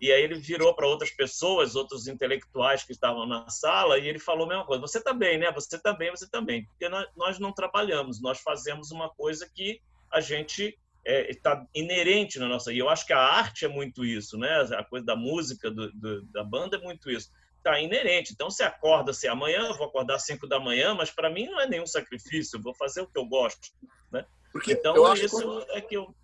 E 0.00 0.12
aí 0.12 0.22
ele 0.22 0.36
virou 0.36 0.74
para 0.76 0.86
outras 0.86 1.10
pessoas, 1.10 1.74
outros 1.74 2.06
intelectuais 2.06 2.84
que 2.84 2.92
estavam 2.92 3.26
na 3.26 3.48
sala, 3.48 3.98
e 3.98 4.06
ele 4.06 4.20
falou 4.20 4.44
a 4.44 4.48
mesma 4.48 4.66
coisa: 4.66 4.80
você 4.80 5.02
também, 5.02 5.38
né? 5.38 5.50
Você 5.52 5.80
também, 5.80 6.10
você 6.10 6.28
também. 6.28 6.66
Porque 6.66 6.88
nós, 7.16 7.38
não 7.38 7.50
trabalhamos, 7.50 8.20
nós 8.20 8.38
fazemos 8.40 8.90
uma 8.90 9.08
coisa 9.08 9.50
que 9.52 9.80
a 10.12 10.20
gente 10.20 10.78
está 11.02 11.66
é, 11.74 11.80
inerente 11.80 12.38
na 12.38 12.46
nossa. 12.46 12.70
E 12.72 12.78
eu 12.78 12.90
acho 12.90 13.06
que 13.06 13.14
a 13.14 13.18
arte 13.18 13.64
é 13.64 13.68
muito 13.68 14.04
isso, 14.04 14.36
né? 14.36 14.68
A 14.76 14.84
coisa 14.84 15.06
da 15.06 15.16
música, 15.16 15.70
do, 15.70 15.90
do, 15.92 16.22
da 16.26 16.44
banda 16.44 16.76
é 16.76 16.80
muito 16.80 17.10
isso 17.10 17.30
está 17.66 17.80
inerente. 17.80 18.32
Então, 18.32 18.48
você 18.48 18.62
acorda, 18.62 19.12
se 19.12 19.26
amanhã 19.26 19.72
vou 19.72 19.86
acordar 19.86 20.16
às 20.16 20.24
5 20.24 20.46
da 20.46 20.60
manhã, 20.60 20.94
mas 20.94 21.10
para 21.10 21.28
mim 21.28 21.46
não 21.46 21.60
é 21.60 21.68
nenhum 21.68 21.86
sacrifício, 21.86 22.62
vou 22.62 22.74
fazer 22.74 23.02
o 23.02 23.06
que 23.06 23.18
eu 23.18 23.26
gosto. 23.26 23.68
Né? 24.12 24.24
Porque 24.52 24.72
então, 24.72 25.14
isso 25.14 25.42
quando, 25.42 25.70
é 25.72 25.80
que 25.80 25.96
eu. 25.96 26.14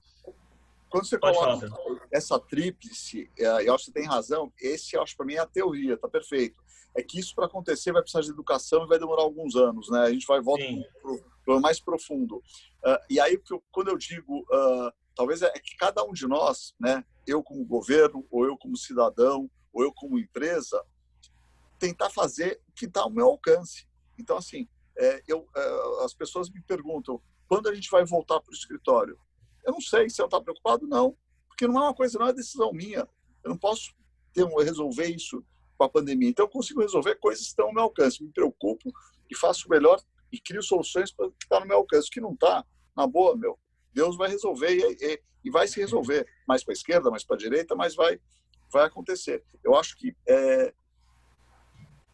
Quando 0.89 1.07
você 1.07 1.19
Pode 1.19 1.37
coloca 1.37 1.69
falar, 1.69 2.07
essa 2.13 2.39
tríplice, 2.39 3.31
é, 3.39 3.67
eu 3.67 3.75
acho 3.75 3.87
que 3.87 3.93
você 3.93 4.01
tem 4.01 4.07
razão, 4.07 4.53
esse 4.61 4.95
eu 4.95 5.03
acho 5.03 5.17
para 5.17 5.27
mim 5.27 5.35
é 5.35 5.41
a 5.41 5.47
teoria, 5.47 5.97
tá 5.97 6.09
perfeito. 6.09 6.63
É 6.95 7.03
que 7.03 7.19
isso 7.19 7.35
para 7.35 7.47
acontecer 7.47 7.93
vai 7.93 8.03
precisar 8.03 8.21
de 8.21 8.31
educação 8.31 8.85
e 8.85 8.89
vai 8.89 8.99
demorar 8.99 9.23
alguns 9.23 9.57
anos, 9.57 9.89
né? 9.89 10.01
A 10.01 10.13
gente 10.13 10.27
vai 10.27 10.43
voltar 10.43 10.67
para 11.45 11.57
o 11.57 11.61
mais 11.61 11.81
profundo. 11.81 12.37
Uh, 12.37 12.99
e 13.09 13.19
aí, 13.19 13.41
quando 13.71 13.89
eu 13.89 13.97
digo, 13.97 14.41
uh, 14.41 14.93
talvez 15.17 15.41
é 15.41 15.51
que 15.53 15.75
cada 15.77 16.05
um 16.05 16.13
de 16.13 16.27
nós, 16.27 16.75
né? 16.79 17.03
Eu 17.27 17.43
como 17.43 17.65
governo, 17.65 18.27
ou 18.31 18.45
eu 18.45 18.59
como 18.59 18.77
cidadão, 18.77 19.51
ou 19.73 19.83
eu 19.83 19.93
como 19.95 20.19
empresa, 20.19 20.85
tentar 21.83 22.11
fazer 22.11 22.61
o 22.69 22.73
que 22.73 22.85
está 22.85 23.01
ao 23.01 23.11
meu 23.11 23.27
alcance. 23.27 23.89
Então, 24.17 24.37
assim, 24.37 24.69
é, 24.97 25.21
eu, 25.27 25.45
é, 25.57 26.05
as 26.05 26.15
pessoas 26.15 26.49
me 26.49 26.63
perguntam 26.63 27.21
quando 27.49 27.69
a 27.69 27.75
gente 27.75 27.91
vai 27.91 28.05
voltar 28.05 28.41
para 28.41 28.53
o 28.53 28.55
escritório. 28.55 29.19
Eu 29.65 29.73
não 29.73 29.81
sei 29.81 30.09
se 30.09 30.23
eu 30.23 30.27
estou 30.27 30.41
preocupado, 30.41 30.87
não, 30.87 31.17
porque 31.49 31.67
não 31.67 31.83
é 31.83 31.85
uma 31.87 31.95
coisa, 31.95 32.21
não 32.21 32.29
é 32.29 32.33
decisão 32.33 32.73
minha. 32.73 33.09
Eu 33.43 33.51
não 33.51 33.59
posso 33.59 33.93
ter, 34.33 34.45
resolver 34.45 35.07
isso 35.07 35.45
com 35.77 35.85
a 35.85 35.89
pandemia. 35.89 36.29
Então, 36.29 36.45
eu 36.45 36.49
consigo 36.49 36.81
resolver 36.81 37.17
coisas 37.17 37.43
que 37.43 37.51
estão 37.51 37.67
ao 37.67 37.75
meu 37.75 37.83
alcance. 37.83 38.23
Me 38.23 38.31
preocupo 38.31 38.93
e 39.29 39.37
faço 39.37 39.67
o 39.67 39.71
melhor 39.71 40.01
e 40.31 40.39
crio 40.39 40.63
soluções 40.63 41.11
para 41.11 41.29
que 41.31 41.35
está 41.43 41.59
no 41.59 41.67
meu 41.67 41.79
alcance. 41.79 42.07
O 42.07 42.13
que 42.13 42.21
não 42.21 42.33
está, 42.33 42.65
na 42.97 43.09
boa, 43.09 43.37
meu, 43.37 43.59
Deus 43.93 44.17
vai 44.17 44.29
resolver 44.29 44.71
e, 44.71 44.97
e, 45.01 45.23
e 45.47 45.51
vai 45.51 45.67
se 45.67 45.81
resolver. 45.81 46.29
Mais 46.47 46.63
para 46.63 46.73
a 46.73 46.79
esquerda, 46.79 47.11
mais 47.11 47.25
para 47.25 47.35
a 47.35 47.39
direita, 47.41 47.75
mas 47.75 47.97
vai, 47.97 48.21
vai 48.73 48.85
acontecer. 48.85 49.43
Eu 49.65 49.75
acho 49.75 49.97
que 49.97 50.15
é, 50.29 50.73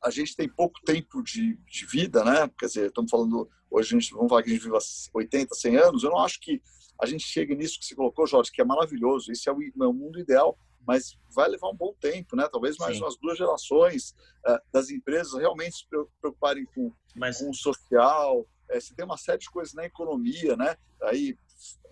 a 0.03 0.11
gente 0.11 0.37
tem 0.37 0.49
pouco 0.49 0.81
tempo 0.85 1.23
de, 1.23 1.57
de, 1.57 1.87
vida, 1.87 2.25
né? 2.25 2.51
Quer 2.59 2.67
dizer, 2.67 2.87
estamos 2.87 3.11
falando, 3.11 3.49
hoje 3.71 3.95
a 3.95 3.99
gente, 3.99 4.13
vamos 4.13 4.29
falar 4.29 4.43
que 4.43 4.51
a 4.51 4.53
gente 4.53 4.63
vive 4.63 4.77
80, 5.15 5.55
100 5.55 5.77
anos, 5.77 6.03
eu 6.03 6.11
não 6.11 6.19
acho 6.19 6.41
que 6.41 6.63
a 7.01 7.07
gente 7.07 7.25
chegue 7.25 7.55
nisso 7.55 7.79
que 7.79 7.87
você 7.87 7.95
colocou, 7.95 8.27
Jorge, 8.27 8.51
que 8.51 8.61
é 8.61 8.65
maravilhoso, 8.65 9.31
esse 9.31 9.49
é 9.49 9.53
o, 9.53 9.63
é 9.63 9.87
o 9.87 9.93
mundo 9.93 10.19
ideal, 10.19 10.59
mas 10.87 11.19
vai 11.35 11.49
levar 11.49 11.69
um 11.69 11.77
bom 11.77 11.95
tempo, 12.01 12.35
né? 12.35 12.49
Talvez 12.51 12.77
mais 12.79 12.97
Sim. 12.97 13.03
umas 13.03 13.17
duas 13.17 13.37
gerações 13.37 14.15
uh, 14.47 14.59
das 14.73 14.91
empresas 14.91 15.35
realmente 15.35 15.77
se 15.77 15.87
preocuparem 16.21 16.65
com, 16.65 16.93
mas... 17.15 17.39
com 17.39 17.51
o 17.51 17.55
social, 17.55 18.47
é, 18.71 18.81
você 18.81 18.95
tem 18.95 19.05
uma 19.05 19.17
série 19.17 19.39
de 19.39 19.51
coisas 19.51 19.75
na 19.75 19.85
economia, 19.85 20.57
né? 20.57 20.77
Aí, 21.03 21.37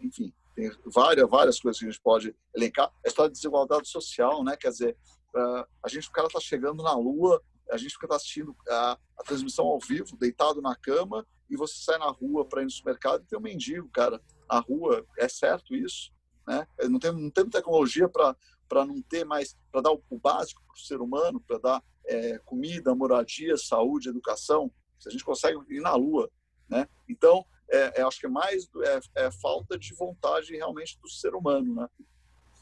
enfim, 0.00 0.32
tem 0.54 0.70
várias, 0.86 1.28
várias 1.28 1.60
coisas 1.60 1.78
que 1.78 1.86
a 1.86 1.90
gente 1.90 2.00
pode 2.00 2.34
elencar. 2.54 2.90
A 3.04 3.08
história 3.08 3.30
de 3.30 3.36
desigualdade 3.36 3.88
social, 3.88 4.42
né? 4.42 4.56
Quer 4.56 4.70
dizer, 4.70 4.96
uh, 5.34 5.64
a 5.82 5.88
gente, 5.88 6.08
o 6.08 6.12
cara 6.12 6.26
está 6.26 6.40
chegando 6.40 6.82
na 6.82 6.94
Lua, 6.94 7.42
a 7.70 7.76
gente 7.76 7.92
fica 7.92 8.14
assistindo 8.14 8.56
a, 8.68 8.98
a, 9.18 9.22
transmissão 9.22 9.66
ao 9.66 9.78
vivo, 9.78 10.16
deitado 10.16 10.60
na 10.62 10.74
cama, 10.74 11.26
e 11.48 11.56
você 11.56 11.74
sai 11.78 11.98
na 11.98 12.08
rua 12.08 12.44
para 12.44 12.62
ir 12.62 12.64
no 12.64 12.70
supermercado 12.70 13.22
e 13.22 13.26
tem 13.26 13.38
um 13.38 13.42
mendigo, 13.42 13.88
cara, 13.88 14.20
na 14.48 14.60
rua. 14.60 15.04
É 15.18 15.28
certo 15.28 15.74
isso? 15.74 16.12
Né? 16.46 16.66
Não 16.88 16.98
tem 16.98 17.12
não 17.12 17.30
tem 17.30 17.48
tecnologia 17.48 18.08
para 18.08 18.36
não 18.84 19.00
ter 19.02 19.24
mais, 19.24 19.56
para 19.70 19.80
dar 19.80 19.92
o, 19.92 20.02
o 20.10 20.18
básico 20.18 20.62
para 20.66 20.74
o 20.74 20.78
ser 20.78 21.00
humano, 21.00 21.40
para 21.40 21.58
dar 21.58 21.84
é, 22.04 22.38
comida, 22.38 22.94
moradia, 22.94 23.56
saúde, 23.56 24.08
educação. 24.08 24.70
Se 24.98 25.08
a 25.08 25.12
gente 25.12 25.24
consegue 25.24 25.58
ir 25.68 25.80
na 25.80 25.94
Lua, 25.94 26.30
né? 26.68 26.88
Então, 27.08 27.44
é, 27.68 28.00
é, 28.00 28.02
acho 28.02 28.20
que 28.20 28.26
é 28.26 28.30
mais 28.30 28.68
é, 28.82 29.24
é, 29.26 29.30
falta 29.30 29.78
de 29.78 29.94
vontade 29.94 30.54
realmente 30.54 30.98
do 31.00 31.08
ser 31.08 31.34
humano, 31.34 31.74
né? 31.74 31.88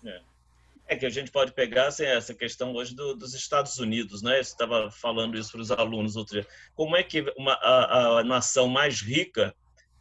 É. 0.04 0.33
É 0.86 0.96
que 0.96 1.06
a 1.06 1.10
gente 1.10 1.30
pode 1.30 1.52
pegar 1.52 1.86
assim, 1.86 2.04
essa 2.04 2.34
questão 2.34 2.74
hoje 2.74 2.94
do, 2.94 3.14
dos 3.14 3.34
Estados 3.34 3.78
Unidos, 3.78 4.22
né? 4.22 4.42
Você 4.42 4.52
estava 4.52 4.90
falando 4.90 5.38
isso 5.38 5.52
para 5.52 5.60
os 5.62 5.70
alunos 5.70 6.14
outro 6.16 6.34
dia. 6.34 6.46
Como 6.74 6.96
é 6.96 7.02
que 7.02 7.24
uma, 7.38 7.54
a, 7.54 8.18
a, 8.18 8.24
nação 8.24 8.68
mais 8.68 9.00
rica, 9.00 9.54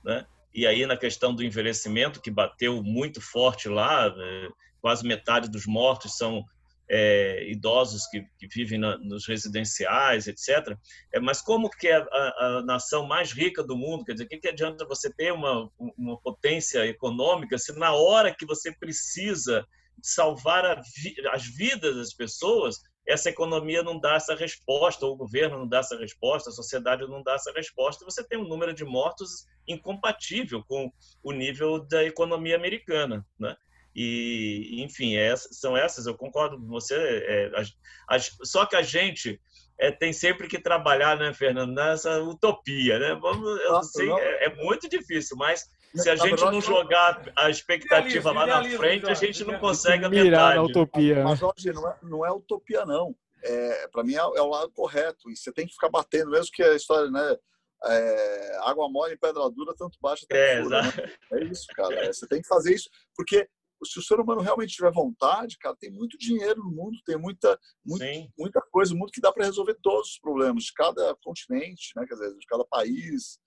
né? 0.03 0.25
E 0.53 0.67
aí 0.67 0.85
na 0.85 0.97
questão 0.97 1.33
do 1.33 1.43
envelhecimento 1.43 2.21
que 2.21 2.29
bateu 2.29 2.83
muito 2.83 3.21
forte 3.21 3.69
lá, 3.69 4.13
né? 4.13 4.49
quase 4.81 5.07
metade 5.07 5.49
dos 5.49 5.65
mortos 5.65 6.17
são 6.17 6.43
é, 6.89 7.49
idosos 7.49 8.05
que, 8.07 8.25
que 8.37 8.47
vivem 8.47 8.77
na, 8.77 8.97
nos 8.97 9.25
residenciais, 9.25 10.27
etc. 10.27 10.77
É, 11.13 11.19
mas 11.19 11.41
como 11.41 11.69
que 11.69 11.87
é 11.87 11.95
a, 11.95 12.03
a, 12.03 12.57
a, 12.57 12.63
nação 12.63 13.05
mais 13.05 13.31
rica 13.31 13.63
do 13.63 13.77
mundo, 13.77 14.03
quer 14.03 14.13
dizer, 14.13 14.25
o 14.25 14.27
que, 14.27 14.37
que 14.37 14.49
adianta 14.49 14.85
você 14.85 15.11
ter 15.11 15.31
uma, 15.31 15.69
uma 15.97 16.19
potência 16.19 16.85
econômica 16.85 17.57
se 17.57 17.71
na 17.79 17.93
hora 17.93 18.35
que 18.35 18.45
você 18.45 18.71
precisa 18.71 19.65
salvar 20.01 20.81
vi 20.95 21.15
as 21.31 21.45
vidas 21.45 21.95
das 21.95 22.13
pessoas, 22.13 22.81
essa 23.07 23.29
economia 23.29 23.83
não 23.83 23.99
dá 23.99 24.15
essa 24.15 24.35
resposta, 24.35 25.05
o 25.05 25.15
governo 25.15 25.59
não 25.59 25.67
dá 25.67 25.79
essa 25.79 25.97
resposta, 25.97 26.49
a 26.49 26.53
sociedade 26.53 27.05
não 27.07 27.21
dá 27.21 27.33
essa 27.33 27.51
resposta, 27.51 28.05
você 28.05 28.23
tem 28.23 28.37
um 28.37 28.47
número 28.47 28.73
de 28.73 28.85
mortos 28.85 29.45
incompatível 29.67 30.63
com 30.63 30.91
o 31.21 31.31
nível 31.31 31.79
da 31.79 32.03
economia 32.03 32.55
americana. 32.55 33.25
Né? 33.37 33.55
E, 33.95 34.81
enfim, 34.81 35.15
é, 35.15 35.35
são 35.35 35.77
essas, 35.77 36.05
eu 36.07 36.15
concordo 36.15 36.57
com 36.57 36.67
você. 36.67 36.95
É, 36.95 37.51
as, 37.55 37.73
as, 38.07 38.37
só 38.43 38.65
que 38.65 38.75
a 38.75 38.81
gente 38.81 39.39
é, 39.77 39.91
tem 39.91 40.11
sempre 40.11 40.47
que 40.47 40.59
trabalhar, 40.59 41.17
né, 41.17 41.33
Fernando, 41.33 41.73
nessa 41.73 42.21
utopia, 42.21 42.97
né? 42.99 43.15
Vamos, 43.15 43.59
sei, 43.91 44.11
é, 44.11 44.45
é, 44.45 44.55
muito 44.63 44.89
difícil, 44.89 45.37
mas 45.37 45.65
se 45.95 46.09
a 46.09 46.15
gente 46.15 46.41
não 46.41 46.61
jogar 46.61 47.31
a 47.35 47.49
expectativa 47.49 48.31
lá 48.31 48.45
na 48.45 48.63
frente, 48.77 49.09
a 49.09 49.13
gente 49.13 49.43
não 49.43 49.59
consegue 49.59 50.05
a 50.05 50.09
Mirar 50.09 50.55
na 50.55 50.63
utopia. 50.63 51.23
Mas, 51.23 51.39
Jorge, 51.39 51.71
não 51.71 51.87
é, 51.87 51.97
não 52.01 52.25
é 52.25 52.31
utopia, 52.31 52.85
não. 52.85 53.15
É, 53.43 53.87
para 53.89 54.03
mim 54.03 54.15
é, 54.15 54.19
é, 54.19 54.41
o 54.41 54.47
lado 54.47 54.71
correto. 54.71 55.29
E 55.29 55.35
você 55.35 55.51
tem 55.51 55.67
que 55.67 55.73
ficar 55.73 55.89
batendo, 55.89 56.31
mesmo 56.31 56.51
que 56.51 56.63
a 56.63 56.75
história, 56.75 57.09
né? 57.11 57.37
É, 57.85 58.57
água 58.61 58.89
mole 58.89 59.13
e 59.13 59.17
pedra 59.17 59.49
dura, 59.49 59.75
tanto 59.77 59.97
baixa, 60.01 60.25
tanto 60.27 60.39
é, 60.39 60.63
fura, 60.63 60.81
né? 60.83 60.89
é 61.33 61.43
isso, 61.43 61.67
cara. 61.75 61.93
É, 61.95 62.13
você 62.13 62.25
tem 62.25 62.41
que 62.41 62.47
fazer 62.47 62.73
isso, 62.73 62.89
porque 63.13 63.45
se 63.85 63.99
o 63.99 64.01
ser 64.01 64.19
humano 64.21 64.39
realmente 64.39 64.73
tiver 64.73 64.91
vontade, 64.91 65.57
cara, 65.57 65.75
tem 65.75 65.91
muito 65.91 66.17
dinheiro 66.17 66.63
no 66.63 66.71
mundo, 66.71 66.97
tem 67.05 67.17
muita, 67.17 67.59
muita, 67.85 68.05
muita 68.37 68.61
coisa 68.71 68.93
no 68.93 68.99
mundo 68.99 69.11
que 69.11 69.19
dá 69.19 69.33
para 69.33 69.45
resolver 69.45 69.77
todos 69.81 70.11
os 70.11 70.19
problemas 70.19 70.63
de 70.63 70.73
cada 70.73 71.13
continente, 71.21 71.91
né? 71.97 72.05
Quer 72.07 72.13
dizer, 72.13 72.33
de 72.37 72.45
cada 72.45 72.63
país, 72.65 73.37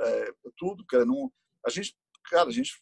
é, 0.00 0.32
tudo, 0.56 0.84
cara. 0.86 1.04
Não, 1.04 1.30
a 1.66 1.70
gente, 1.70 1.96
cara, 2.30 2.48
a 2.48 2.52
gente 2.52 2.72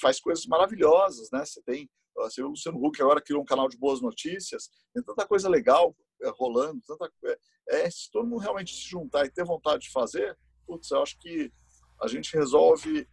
faz 0.00 0.20
coisas 0.20 0.46
maravilhosas, 0.46 1.28
né? 1.30 1.44
Você 1.44 1.62
tem, 1.62 1.88
você, 2.14 2.42
o 2.42 2.48
Luciano 2.48 2.84
Huck 2.84 3.00
agora 3.00 3.22
criou 3.22 3.42
um 3.42 3.46
canal 3.46 3.68
de 3.68 3.76
boas 3.76 4.00
notícias, 4.00 4.68
tem 4.94 5.02
tanta 5.02 5.26
coisa 5.26 5.48
legal 5.48 5.94
é, 6.22 6.30
rolando, 6.30 6.80
tanta 6.86 7.10
é, 7.24 7.38
é, 7.70 7.90
se 7.90 8.10
todo 8.10 8.26
mundo 8.26 8.40
realmente 8.40 8.74
se 8.74 8.88
juntar 8.88 9.24
e 9.26 9.30
ter 9.30 9.44
vontade 9.44 9.84
de 9.84 9.90
fazer, 9.90 10.36
putz, 10.66 10.90
eu 10.90 11.02
acho 11.02 11.18
que 11.18 11.52
a 12.00 12.08
gente 12.08 12.34
resolve 12.36 13.08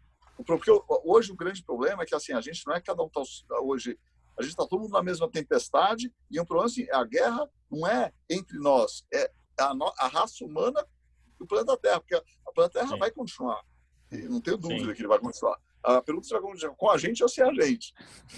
porque 0.46 0.72
hoje 1.04 1.32
o 1.32 1.36
grande 1.36 1.64
problema 1.64 2.04
é 2.04 2.06
que 2.06 2.16
assim 2.16 2.32
a 2.32 2.40
gente 2.40 2.66
não 2.66 2.74
é 2.74 2.80
cada 2.80 3.04
um 3.04 3.10
está 3.14 3.60
hoje 3.62 4.00
a 4.38 4.42
gente 4.42 4.52
está 4.52 4.66
todo 4.66 4.80
mundo 4.80 4.94
na 4.94 5.04
mesma 5.04 5.30
tempestade 5.30 6.14
e 6.32 6.40
um 6.40 6.46
problema 6.46 6.68
assim 6.68 6.90
a 6.92 7.04
guerra 7.04 7.50
não 7.70 7.86
é 7.86 8.14
entre 8.30 8.58
nós 8.58 9.06
é 9.14 9.30
a, 9.60 9.74
a 10.00 10.08
raça 10.08 10.46
humana 10.46 10.86
do 11.38 11.46
planeta 11.46 11.78
Terra 11.78 12.00
porque 12.00 12.16
a 12.16 12.52
planeta 12.54 12.80
Terra 12.80 12.94
Sim. 12.94 13.00
vai 13.00 13.12
continuar 13.12 13.62
e 14.12 14.18
não 14.28 14.42
tenho 14.42 14.58
dúvida 14.58 14.86
Sim. 14.86 14.94
que 14.94 15.02
ele 15.02 15.08
vai 15.08 15.20
continuar 15.20 15.60
a 15.84 16.02
pergunta 16.02 16.28
se 16.28 16.34
vai 16.34 16.42
continuar 16.42 16.76
com 16.76 16.90
a 16.90 16.98
gente 16.98 17.24
ou 17.24 17.30
sem 17.30 17.44
a 17.44 17.54
gente 17.54 17.94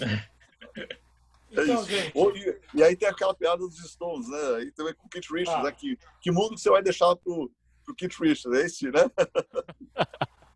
é 0.76 1.62
então, 1.62 1.84
gente... 1.84 2.12
e, 2.74 2.78
e, 2.78 2.82
aí 2.82 2.96
tem 2.96 3.08
aquela 3.08 3.34
piada 3.34 3.58
dos 3.58 3.78
Stones 3.78 4.28
né 4.28 4.56
aí 4.56 4.72
também 4.72 4.94
com 4.94 5.06
o 5.06 5.10
Keith 5.10 5.30
Richards 5.30 5.60
ah. 5.60 5.62
né? 5.64 5.72
que, 5.72 5.98
que 6.20 6.30
mundo 6.30 6.58
você 6.58 6.70
vai 6.70 6.82
deixar 6.82 7.14
pro, 7.16 7.50
pro 7.84 7.94
Keith 7.94 8.18
Richards 8.18 8.58
é 8.58 8.66
esse 8.66 8.90
né 8.90 9.10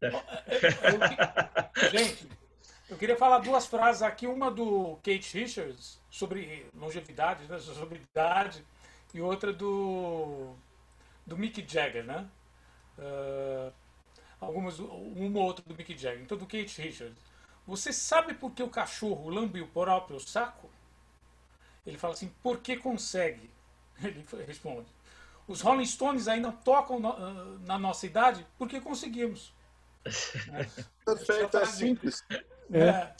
eu, 0.00 1.90
gente, 1.90 2.28
eu 2.88 2.96
queria 2.96 3.16
falar 3.16 3.38
duas 3.38 3.66
frases 3.66 4.02
aqui, 4.02 4.26
uma 4.26 4.50
do 4.50 4.96
Kate 4.96 5.38
Richards 5.38 5.98
sobre 6.10 6.66
longevidade, 6.74 7.44
né, 7.46 7.58
sobre 7.58 7.98
idade, 7.98 8.64
e 9.12 9.20
outra 9.20 9.52
do 9.52 10.54
do 11.26 11.36
Mick 11.36 11.64
Jagger, 11.66 12.04
né? 12.04 12.28
Uh, 12.96 13.72
algumas, 14.40 14.78
uma 14.78 15.38
ou 15.38 15.44
outra 15.46 15.64
do 15.66 15.74
Mick 15.74 15.96
Jagger. 15.96 16.22
Então, 16.22 16.36
do 16.36 16.44
Kate 16.44 16.80
Richards. 16.80 17.16
Você 17.66 17.92
sabe 17.92 18.34
por 18.34 18.52
que 18.52 18.62
o 18.62 18.68
cachorro 18.68 19.28
lambe 19.28 19.60
o 19.60 19.66
próprio 19.66 20.20
saco? 20.20 20.70
Ele 21.86 21.98
fala 21.98 22.14
assim, 22.14 22.32
porque 22.42 22.76
consegue. 22.76 23.50
Ele 24.02 24.24
responde. 24.46 24.86
Os 25.48 25.60
Rolling 25.60 25.86
Stones 25.86 26.26
ainda 26.26 26.50
tocam 26.50 26.98
no, 26.98 27.58
na 27.60 27.78
nossa 27.78 28.06
idade 28.06 28.44
porque 28.58 28.80
conseguimos. 28.80 29.52
Perfeito, 31.04 31.56
é 31.56 31.64
simples. 31.64 32.24
É. 32.72 32.88
é. 32.88 33.14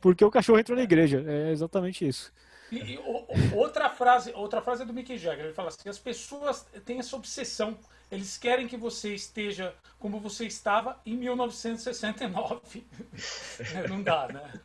Porque 0.00 0.24
o 0.24 0.30
cachorro 0.30 0.58
entrou 0.58 0.76
na 0.76 0.84
igreja. 0.84 1.22
É 1.26 1.50
exatamente 1.50 2.06
isso. 2.06 2.32
E, 2.72 2.94
e, 2.94 3.00
outra 3.54 3.90
frase, 3.90 4.32
outra 4.32 4.62
frase 4.62 4.82
é 4.82 4.86
do 4.86 4.92
Mickey 4.92 5.18
Jagger. 5.18 5.46
Ele 5.46 5.54
fala 5.54 5.68
assim: 5.68 5.88
as 5.88 5.98
pessoas 5.98 6.66
têm 6.84 6.98
essa 6.98 7.16
obsessão. 7.16 7.78
Eles 8.10 8.36
querem 8.36 8.66
que 8.66 8.76
você 8.76 9.14
esteja 9.14 9.74
como 9.98 10.18
você 10.18 10.46
estava 10.46 11.00
em 11.06 11.16
1969. 11.16 12.84
Não 13.88 14.02
dá, 14.02 14.28
né? 14.28 14.60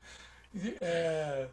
É, 0.82 1.48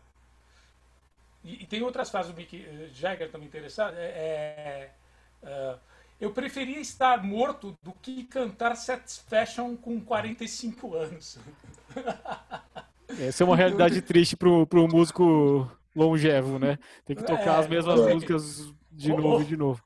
e, 1.45 1.65
e, 1.65 1.67
tem 1.67 1.83
outras 1.83 2.09
frases 2.09 2.33
do 2.33 2.37
Mickey 2.37 2.65
Jagger 2.95 3.31
também 3.31 3.49
interessadas. 3.49 3.99
É, 3.99 4.05
é, 4.05 4.91
é 5.43 5.77
eu 6.23 6.31
preferia 6.31 6.79
estar 6.79 7.21
morto 7.21 7.77
do 7.83 7.93
que 8.01 8.23
cantar 8.23 8.77
Satisfaction 8.77 9.77
com 9.77 10.01
45 10.01 10.95
anos. 10.95 11.37
Essa 13.21 13.43
é 13.43 13.45
uma 13.45 13.57
realidade 13.57 14.01
triste 14.01 14.37
pro, 14.37 14.65
pro 14.65 14.87
músico 14.87 15.69
longevo, 15.97 16.61
né? 16.61 16.79
Tem 17.05 17.17
que 17.17 17.25
tocar 17.25 17.57
é, 17.57 17.59
as 17.59 17.67
mesmas 17.67 18.01
é. 18.01 18.15
músicas 18.15 18.73
de 18.93 19.09
novo 19.09 19.43
e 19.43 19.47
de 19.47 19.57
novo. 19.57 19.83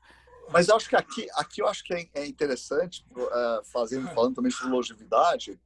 Mas 0.51 0.67
eu 0.67 0.75
acho 0.75 0.89
que 0.89 0.95
aqui, 0.95 1.27
aqui 1.33 1.61
eu 1.61 1.67
acho 1.67 1.83
que 1.83 1.93
é, 1.93 2.09
é 2.13 2.25
interessante, 2.25 3.05
uh, 3.11 3.63
fazendo, 3.71 4.07
falando 4.13 4.35
também 4.35 4.51
sobre 4.51 4.73
longevidade, 4.73 5.59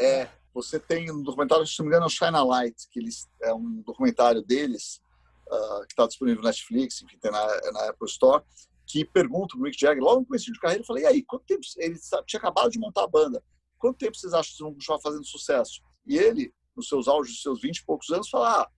é, 0.00 0.28
você 0.52 0.80
tem 0.80 1.10
um 1.10 1.22
documentário, 1.22 1.66
se 1.66 1.78
não 1.78 1.86
me 1.86 1.90
engano, 1.90 2.04
é 2.04 2.06
o 2.06 2.10
China 2.10 2.42
Light, 2.42 2.88
que 2.90 2.98
eles, 2.98 3.28
é 3.42 3.52
um 3.54 3.82
documentário 3.82 4.42
deles, 4.42 5.00
uh, 5.48 5.86
que 5.86 5.92
está 5.92 6.06
disponível 6.06 6.42
no 6.42 6.48
Netflix, 6.48 7.02
enfim, 7.02 7.18
tem 7.18 7.30
na, 7.30 7.46
na 7.72 7.90
Apple 7.90 8.08
Store, 8.08 8.42
que 8.86 9.04
pergunta 9.04 9.56
o 9.56 9.60
Mick 9.60 9.78
Jagger, 9.78 10.02
logo 10.02 10.20
no 10.20 10.26
começo 10.26 10.52
de 10.52 10.58
carreira, 10.58 10.82
eu 10.82 10.86
falei, 10.86 11.04
e 11.04 11.06
aí, 11.06 11.22
quanto 11.22 11.44
tempo, 11.44 11.60
ele 11.76 11.98
tinha 12.26 12.38
acabado 12.38 12.70
de 12.70 12.78
montar 12.78 13.04
a 13.04 13.08
banda, 13.08 13.42
quanto 13.78 13.98
tempo 13.98 14.16
vocês 14.16 14.32
acham 14.32 14.50
que 14.50 14.56
vocês 14.56 14.60
vão 14.60 14.72
continuar 14.72 15.00
fazendo 15.00 15.24
sucesso? 15.24 15.82
E 16.06 16.16
ele, 16.16 16.52
nos 16.76 16.88
seus 16.88 17.08
auges, 17.08 17.32
nos 17.32 17.42
seus 17.42 17.60
20 17.60 17.78
e 17.78 17.84
poucos 17.84 18.10
anos, 18.10 18.28
fala, 18.28 18.62
ah, 18.62 18.70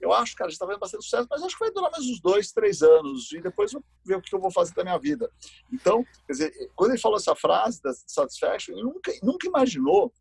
eu 0.00 0.12
acho, 0.12 0.36
cara, 0.36 0.48
a 0.48 0.50
gente 0.50 0.56
está 0.56 0.66
fazendo 0.66 0.80
bastante 0.80 1.04
sucesso, 1.04 1.26
mas 1.30 1.42
acho 1.42 1.56
que 1.56 1.64
vai 1.64 1.72
durar 1.72 1.90
mais 1.90 2.04
uns 2.04 2.20
dois, 2.20 2.52
três 2.52 2.82
anos, 2.82 3.32
e 3.32 3.40
depois 3.40 3.72
eu 3.72 3.82
ver 4.04 4.16
o 4.16 4.22
que 4.22 4.34
eu 4.34 4.40
vou 4.40 4.50
fazer 4.50 4.74
da 4.74 4.84
minha 4.84 4.98
vida. 4.98 5.30
Então, 5.72 6.04
quer 6.26 6.32
dizer, 6.32 6.70
quando 6.74 6.90
ele 6.92 7.00
falou 7.00 7.16
essa 7.16 7.34
frase 7.34 7.80
da 7.82 7.92
Satisfaction, 8.06 8.74
ele 8.74 8.84
nunca, 8.84 9.12
nunca 9.22 9.46
imaginou, 9.46 10.12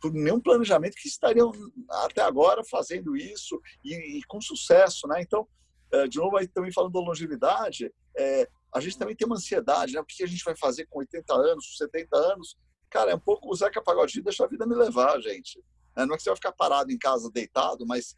por 0.00 0.12
nenhum 0.12 0.40
planejamento, 0.40 0.94
que 0.94 1.08
estariam 1.08 1.52
até 1.90 2.22
agora 2.22 2.62
fazendo 2.64 3.16
isso 3.16 3.60
e, 3.84 4.18
e 4.18 4.22
com 4.24 4.40
sucesso, 4.40 5.08
né? 5.08 5.20
Então, 5.20 5.46
eh, 5.92 6.06
de 6.06 6.18
novo, 6.18 6.36
aí 6.36 6.46
também 6.46 6.72
falando 6.72 6.92
da 6.92 7.00
longevidade, 7.00 7.92
é, 8.16 8.48
a 8.72 8.80
gente 8.80 8.96
também 8.96 9.16
tem 9.16 9.26
uma 9.26 9.36
ansiedade, 9.36 9.94
né? 9.94 10.00
O 10.00 10.04
que 10.04 10.22
a 10.22 10.26
gente 10.26 10.44
vai 10.44 10.56
fazer 10.56 10.86
com 10.86 11.00
80 11.00 11.34
anos, 11.34 11.76
70 11.76 12.16
anos? 12.16 12.56
Cara, 12.90 13.10
é 13.10 13.14
um 13.14 13.20
pouco 13.20 13.50
o 13.50 13.54
Zeca 13.54 13.82
Pagodinho 13.82 14.24
deixa 14.24 14.44
a 14.44 14.48
vida 14.48 14.66
me 14.66 14.74
levar, 14.74 15.20
gente. 15.20 15.62
Não 15.96 16.14
é 16.14 16.16
que 16.16 16.22
você 16.22 16.30
vai 16.30 16.36
ficar 16.36 16.52
parado 16.52 16.92
em 16.92 16.98
casa 16.98 17.30
deitado, 17.30 17.84
mas 17.86 18.14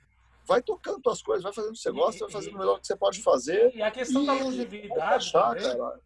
vai 0.46 0.62
tocando 0.62 1.00
suas 1.02 1.22
coisas, 1.22 1.42
vai 1.42 1.52
fazendo 1.52 1.70
o 1.70 1.74
que 1.74 1.80
você 1.80 1.90
gosta, 1.90 2.24
vai 2.24 2.32
fazendo 2.32 2.54
o 2.56 2.58
melhor 2.58 2.80
que 2.80 2.86
você 2.86 2.96
pode 2.96 3.22
fazer. 3.22 3.74
E 3.74 3.82
a 3.82 3.90
questão 3.90 4.22
e, 4.22 4.26
da 4.26 4.32
longevidade. 4.32 5.14
Achar, 5.14 5.56
também, 5.56 6.00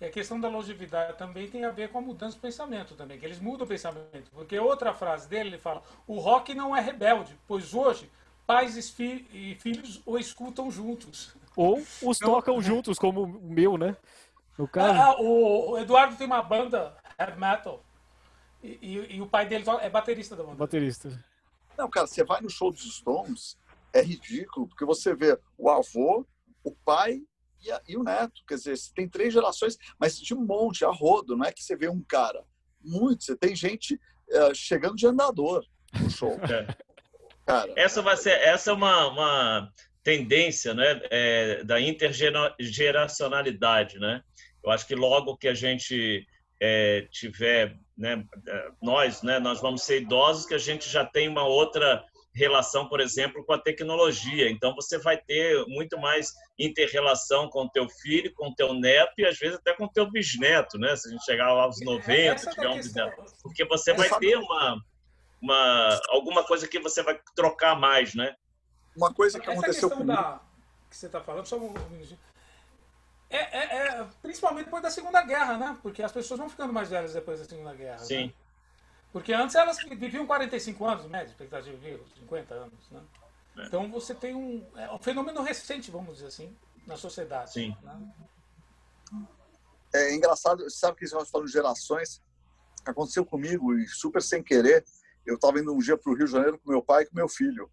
e 0.00 0.06
a 0.06 0.10
questão 0.10 0.40
da 0.40 0.48
longevidade 0.48 1.18
também 1.18 1.46
tem 1.46 1.64
a 1.64 1.70
ver 1.70 1.90
com 1.90 1.98
a 1.98 2.00
mudança 2.00 2.34
do 2.36 2.40
pensamento 2.40 2.94
também, 2.94 3.18
que 3.18 3.26
eles 3.26 3.38
mudam 3.38 3.66
o 3.66 3.68
pensamento. 3.68 4.30
Porque 4.32 4.58
outra 4.58 4.94
frase 4.94 5.28
dele, 5.28 5.50
ele 5.50 5.58
fala: 5.58 5.82
o 6.06 6.18
rock 6.18 6.54
não 6.54 6.74
é 6.74 6.80
rebelde, 6.80 7.36
pois 7.46 7.74
hoje 7.74 8.10
pais 8.46 8.76
e 8.76 9.54
filhos 9.60 10.02
o 10.06 10.18
escutam 10.18 10.70
juntos. 10.70 11.36
Ou 11.54 11.82
os 12.02 12.18
tocam 12.18 12.60
juntos, 12.60 12.98
como 12.98 13.22
o 13.22 13.50
meu, 13.50 13.76
né? 13.76 13.96
O, 14.58 14.66
cara... 14.66 15.04
Ah, 15.04 15.20
o, 15.20 15.78
Eduardo 15.78 16.16
tem 16.16 16.26
uma 16.26 16.42
banda 16.42 16.96
heavy 17.18 17.38
metal. 17.38 17.82
E, 18.62 18.78
e, 18.82 19.16
e, 19.16 19.22
o 19.22 19.26
pai 19.26 19.46
dele 19.46 19.64
é 19.80 19.88
baterista 19.88 20.34
da 20.34 20.42
banda. 20.42 20.56
Baterista. 20.56 21.24
Não, 21.80 21.88
cara, 21.88 22.06
você 22.06 22.22
vai 22.22 22.42
no 22.42 22.50
show 22.50 22.70
dos 22.70 22.96
Stones, 22.96 23.56
é 23.94 24.02
ridículo, 24.02 24.68
porque 24.68 24.84
você 24.84 25.14
vê 25.14 25.38
o 25.56 25.70
avô, 25.70 26.26
o 26.62 26.72
pai 26.84 27.22
e, 27.64 27.72
a, 27.72 27.80
e 27.88 27.96
o 27.96 28.02
neto. 28.02 28.42
Quer 28.46 28.56
dizer, 28.56 28.76
você 28.76 28.92
tem 28.94 29.08
três 29.08 29.32
gerações, 29.32 29.78
mas 29.98 30.20
de 30.20 30.34
um 30.34 30.44
monte, 30.44 30.84
a 30.84 30.90
rodo. 30.90 31.34
Não 31.34 31.46
é 31.46 31.50
que 31.50 31.64
você 31.64 31.74
vê 31.74 31.88
um 31.88 32.02
cara. 32.02 32.44
Muito. 32.84 33.24
Você 33.24 33.34
tem 33.34 33.56
gente 33.56 33.94
uh, 33.94 34.54
chegando 34.54 34.94
de 34.94 35.06
andador 35.06 35.64
no 35.98 36.10
show. 36.10 36.32
É. 36.32 36.66
Cara, 37.46 37.72
essa 37.76 38.02
vai 38.02 38.18
ser, 38.18 38.38
essa 38.42 38.72
é 38.72 38.74
uma, 38.74 39.08
uma 39.08 39.72
tendência 40.02 40.74
né, 40.74 41.00
é, 41.10 41.64
da 41.64 41.80
intergeracionalidade. 41.80 43.98
Né? 43.98 44.22
Eu 44.62 44.70
acho 44.70 44.86
que 44.86 44.94
logo 44.94 45.38
que 45.38 45.48
a 45.48 45.54
gente 45.54 46.26
é, 46.60 47.08
tiver, 47.10 47.76
né, 47.96 48.24
nós, 48.82 49.22
né, 49.22 49.38
nós 49.38 49.60
vamos 49.60 49.82
ser 49.82 50.02
idosos, 50.02 50.46
que 50.46 50.54
a 50.54 50.58
gente 50.58 50.88
já 50.88 51.04
tem 51.04 51.28
uma 51.28 51.44
outra 51.44 52.04
relação, 52.32 52.88
por 52.88 53.00
exemplo, 53.00 53.44
com 53.44 53.52
a 53.52 53.58
tecnologia. 53.58 54.50
Então, 54.50 54.74
você 54.74 54.98
vai 54.98 55.16
ter 55.16 55.64
muito 55.66 55.98
mais 55.98 56.32
interrelação 56.58 57.48
com 57.48 57.64
o 57.64 57.70
teu 57.70 57.88
filho, 57.88 58.32
com 58.34 58.48
o 58.48 58.54
teu 58.54 58.72
neto 58.74 59.14
e, 59.18 59.26
às 59.26 59.38
vezes, 59.38 59.56
até 59.56 59.74
com 59.74 59.84
o 59.84 59.90
teu 59.90 60.10
bisneto, 60.10 60.78
né? 60.78 60.94
Se 60.94 61.08
a 61.08 61.12
gente 61.12 61.24
chegar 61.24 61.46
aos 61.46 61.80
90, 61.80 62.50
tiver 62.50 62.68
um 62.68 62.76
bisneto. 62.76 63.24
Porque 63.42 63.64
você 63.64 63.92
vai 63.92 64.08
ter 64.18 64.36
uma, 64.36 64.80
uma, 65.42 66.00
alguma 66.08 66.44
coisa 66.44 66.68
que 66.68 66.78
você 66.78 67.02
vai 67.02 67.18
trocar 67.34 67.74
mais, 67.74 68.14
né? 68.14 68.34
Uma 68.96 69.12
coisa 69.12 69.40
que 69.40 69.48
Essa 69.48 69.58
aconteceu 69.58 69.90
comigo... 69.90 70.06
Da, 70.06 70.40
que 70.88 70.96
você 70.96 71.06
está 71.06 71.20
falando, 71.20 71.46
só 71.46 71.56
um 71.56 71.72
minutinho. 71.90 72.18
É, 73.30 73.58
é, 73.58 73.86
é, 73.86 74.08
principalmente 74.20 74.64
depois 74.64 74.82
da 74.82 74.90
Segunda 74.90 75.22
Guerra, 75.22 75.56
né? 75.56 75.78
Porque 75.80 76.02
as 76.02 76.10
pessoas 76.10 76.40
vão 76.40 76.50
ficando 76.50 76.72
mais 76.72 76.90
velhas 76.90 77.14
depois 77.14 77.38
da 77.38 77.46
Segunda 77.46 77.72
Guerra. 77.72 77.98
Sim. 77.98 78.26
Né? 78.26 78.32
Porque 79.12 79.32
antes 79.32 79.54
elas 79.54 79.78
viviam 79.78 80.26
45 80.26 80.84
anos, 80.84 81.06
média, 81.06 81.30
expectativa 81.30 81.76
de 81.76 81.90
vida, 81.90 82.02
50 82.18 82.54
anos, 82.54 82.90
né? 82.90 83.00
É. 83.56 83.66
Então 83.66 83.90
você 83.90 84.14
tem 84.14 84.34
um, 84.34 84.66
é 84.76 84.90
um 84.92 84.98
fenômeno 84.98 85.42
recente, 85.42 85.90
vamos 85.90 86.14
dizer 86.14 86.26
assim, 86.26 86.56
na 86.86 86.96
sociedade. 86.96 87.52
Sim. 87.52 87.76
Né? 87.82 89.26
É 89.94 90.14
engraçado, 90.14 90.68
sabe 90.70 90.98
que 90.98 91.14
nós 91.14 91.30
falamos 91.30 91.52
gerações, 91.52 92.22
aconteceu 92.84 93.24
comigo 93.24 93.76
e 93.76 93.86
super 93.86 94.22
sem 94.22 94.42
querer. 94.42 94.84
Eu 95.24 95.36
estava 95.36 95.60
indo 95.60 95.72
um 95.72 95.78
dia 95.78 95.96
para 95.96 96.10
o 96.10 96.14
Rio 96.16 96.26
de 96.26 96.32
Janeiro 96.32 96.58
com 96.58 96.70
meu 96.70 96.82
pai 96.82 97.02
e 97.02 97.06
com 97.06 97.14
meu 97.14 97.28
filho, 97.28 97.70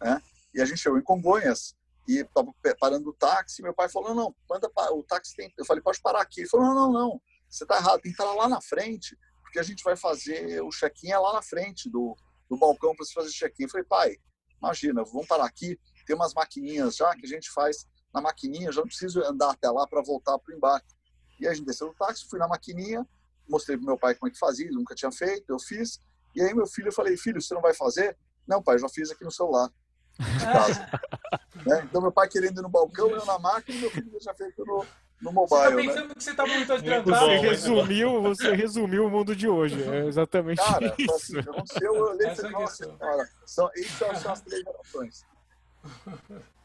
né? 0.00 0.20
E 0.54 0.60
a 0.60 0.64
gente 0.66 0.80
chegou 0.80 0.98
em 0.98 1.02
Congonhas 1.02 1.74
e 2.06 2.18
estava 2.18 2.52
parando 2.78 3.10
o 3.10 3.12
táxi. 3.12 3.62
Meu 3.62 3.74
pai 3.74 3.88
falou: 3.88 4.14
"Não, 4.14 4.34
manda 4.48 4.70
o 4.92 5.02
táxi 5.02 5.34
tem". 5.36 5.52
Eu 5.56 5.64
falei: 5.64 5.82
"Pode 5.82 6.00
parar 6.00 6.22
aqui". 6.22 6.40
Ele 6.40 6.48
falou: 6.48 6.66
"Não, 6.66 6.74
não, 6.74 6.92
não. 6.92 7.22
Você 7.48 7.64
está 7.64 7.76
errado. 7.76 8.00
Tem 8.00 8.12
que 8.12 8.20
estar 8.20 8.32
lá 8.34 8.48
na 8.48 8.60
frente, 8.60 9.16
porque 9.42 9.58
a 9.58 9.62
gente 9.62 9.82
vai 9.82 9.96
fazer 9.96 10.62
o 10.62 10.70
check-in 10.70 11.10
é 11.10 11.18
lá 11.18 11.34
na 11.34 11.42
frente 11.42 11.90
do, 11.90 12.16
do 12.48 12.56
balcão 12.56 12.94
para 12.94 13.04
você 13.04 13.12
fazer 13.12 13.30
check-in". 13.30 13.64
Eu 13.64 13.70
falei: 13.70 13.86
"Pai, 13.86 14.16
imagina, 14.60 15.04
vamos 15.04 15.26
parar 15.26 15.46
aqui. 15.46 15.78
Tem 16.06 16.16
umas 16.16 16.34
maquininhas 16.34 16.96
já 16.96 17.14
que 17.14 17.24
a 17.24 17.28
gente 17.28 17.50
faz 17.50 17.86
na 18.12 18.20
maquininha. 18.20 18.72
Já 18.72 18.80
não 18.80 18.88
preciso 18.88 19.22
andar 19.22 19.50
até 19.50 19.70
lá 19.70 19.86
para 19.86 20.02
voltar 20.02 20.38
para 20.38 20.52
o 20.52 20.56
embarque". 20.56 20.94
E 21.40 21.46
a 21.46 21.54
gente 21.54 21.66
desceu 21.66 21.88
do 21.88 21.94
táxi, 21.94 22.26
fui 22.28 22.38
na 22.38 22.46
maquininha, 22.46 23.06
mostrei 23.48 23.76
pro 23.76 23.86
meu 23.86 23.98
pai 23.98 24.14
como 24.14 24.28
é 24.28 24.32
que 24.32 24.38
fazia, 24.38 24.66
ele 24.66 24.76
nunca 24.76 24.94
tinha 24.94 25.10
feito, 25.10 25.44
eu 25.48 25.58
fiz. 25.58 26.00
E 26.34 26.40
aí 26.40 26.54
meu 26.54 26.66
filho, 26.66 26.88
eu 26.88 26.92
falei, 26.92 27.16
filho, 27.16 27.40
você 27.40 27.52
não 27.52 27.60
vai 27.60 27.74
fazer? 27.74 28.16
Não, 28.46 28.62
pai, 28.62 28.78
já 28.78 28.88
fiz 28.88 29.10
aqui 29.10 29.24
no 29.24 29.30
celular. 29.30 29.70
De 30.18 30.44
casa. 30.44 30.88
né? 31.66 31.82
Então 31.84 32.02
meu 32.02 32.12
pai 32.12 32.28
querendo 32.28 32.58
ir 32.58 32.62
no 32.62 32.68
balcão, 32.68 33.10
eu 33.10 33.24
na 33.24 33.38
máquina, 33.38 33.76
e 33.76 33.80
meu 33.80 33.90
filho 33.90 34.18
já 34.20 34.34
fez 34.34 34.52
no, 34.58 34.84
no 35.20 35.32
mobile. 35.32 35.48
Você 35.48 35.64
tá 35.64 35.70
né? 35.70 35.82
pensando 35.82 36.08
né? 36.08 36.14
que 36.14 36.22
você 36.22 36.34
tá 36.34 36.46
muito 36.46 36.72
adiantado. 36.72 37.26
Você 37.26 37.36
resumiu, 37.36 38.22
você 38.22 38.54
resumiu 38.54 39.06
o 39.06 39.10
mundo 39.10 39.36
de 39.36 39.48
hoje. 39.48 39.82
É 39.82 40.06
exatamente 40.06 40.62
Cara, 40.62 40.94
isso. 40.98 41.14
Assim, 41.14 41.38
aconteceu, 41.38 41.94
eu 41.94 42.04
olhei 42.04 42.28
e 42.28 42.36
falei, 42.36 42.52
nossa, 42.52 42.86
cara, 42.98 43.28
são, 43.46 43.70
isso 43.76 43.98
são 43.98 44.32
as 44.32 44.40
três 44.40 44.62
gerações. 44.62 45.24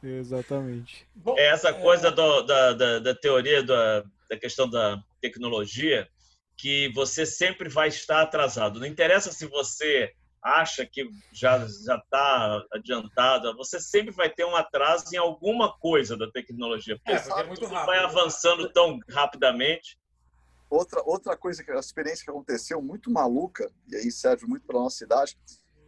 Exatamente. 0.03 1.07
Bom, 1.15 1.35
é 1.37 1.47
essa 1.47 1.73
coisa 1.73 2.09
é... 2.09 2.11
do, 2.11 2.41
da, 2.43 2.73
da, 2.73 2.99
da, 2.99 3.15
teoria 3.15 3.63
da, 3.63 4.03
da 4.29 4.37
questão 4.37 4.69
da 4.69 5.01
tecnologia 5.21 6.07
que 6.55 6.91
você 6.93 7.25
sempre 7.25 7.69
vai 7.69 7.87
estar 7.87 8.21
atrasado. 8.21 8.79
Não 8.79 8.87
interessa 8.87 9.31
se 9.31 9.45
você 9.47 10.11
acha 10.41 10.85
que 10.85 11.09
já 11.31 11.57
já 11.67 11.97
está 11.97 12.63
adiantado, 12.71 13.55
você 13.55 13.79
sempre 13.79 14.13
vai 14.13 14.29
ter 14.29 14.45
um 14.45 14.55
atraso 14.55 15.05
em 15.13 15.17
alguma 15.17 15.77
coisa 15.77 16.15
da 16.15 16.29
tecnologia. 16.29 16.97
Porque, 16.97 17.11
é, 17.11 17.19
porque 17.19 17.39
é 17.39 17.43
muito 17.45 17.65
rápido, 17.65 17.85
vai 17.85 17.99
avançando 17.99 18.71
tão 18.71 18.99
rapidamente. 19.09 19.99
Outra 20.69 21.01
outra 21.05 21.37
coisa 21.37 21.63
que 21.63 21.71
a 21.71 21.79
experiência 21.79 22.25
que 22.25 22.31
aconteceu 22.31 22.81
muito 22.81 23.11
maluca 23.11 23.71
e 23.87 23.95
aí 23.95 24.11
serve 24.11 24.45
muito 24.45 24.65
para 24.65 24.79
nossa 24.79 24.97
cidade. 24.97 25.37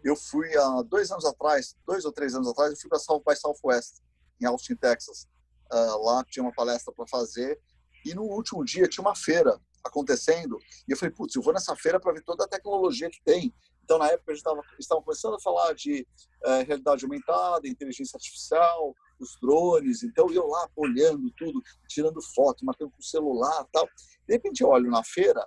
Eu 0.04 0.16
fui 0.16 0.56
há 0.56 0.82
dois 0.84 1.12
anos 1.12 1.26
atrás, 1.26 1.76
dois 1.86 2.06
ou 2.06 2.12
três 2.12 2.34
anos 2.34 2.48
atrás, 2.48 2.72
eu 2.72 2.78
fui 2.78 2.90
para 2.90 3.00
South 3.00 3.22
by 3.28 3.36
Southwest 3.36 4.02
em 4.42 4.46
Austin, 4.46 4.76
Texas. 4.76 5.28
Uh, 5.72 6.04
lá 6.04 6.24
tinha 6.24 6.44
uma 6.44 6.54
palestra 6.54 6.94
para 6.94 7.06
fazer 7.08 7.60
e 8.06 8.14
no 8.14 8.24
último 8.24 8.64
dia 8.64 8.88
tinha 8.88 9.04
uma 9.04 9.16
feira 9.16 9.60
acontecendo 9.84 10.58
e 10.88 10.92
eu 10.92 10.98
falei, 10.98 11.14
putz, 11.14 11.36
eu 11.36 11.42
vou 11.42 11.54
nessa 11.54 11.76
feira 11.76 12.00
para 12.00 12.14
ver 12.14 12.24
toda 12.24 12.46
a 12.46 12.48
tecnologia 12.48 13.10
que 13.10 13.22
tem. 13.24 13.54
Então, 13.90 13.98
na 13.98 14.06
época, 14.06 14.32
a 14.32 14.36
gente 14.36 14.46
estava 14.78 15.02
começando 15.02 15.34
a 15.34 15.40
falar 15.40 15.74
de 15.74 16.06
uh, 16.46 16.64
realidade 16.64 17.04
aumentada, 17.04 17.68
inteligência 17.68 18.18
artificial, 18.18 18.94
os 19.20 19.36
drones. 19.42 20.04
Então, 20.04 20.32
eu 20.32 20.46
lá 20.46 20.70
olhando 20.76 21.32
tudo, 21.32 21.60
tirando 21.88 22.22
foto, 22.22 22.64
marcando 22.64 22.92
com 22.92 23.00
o 23.00 23.04
celular 23.04 23.66
tal. 23.74 23.90
De 24.28 24.34
repente, 24.36 24.62
eu 24.62 24.70
olho 24.70 24.92
na 24.92 25.04
feira, 25.04 25.44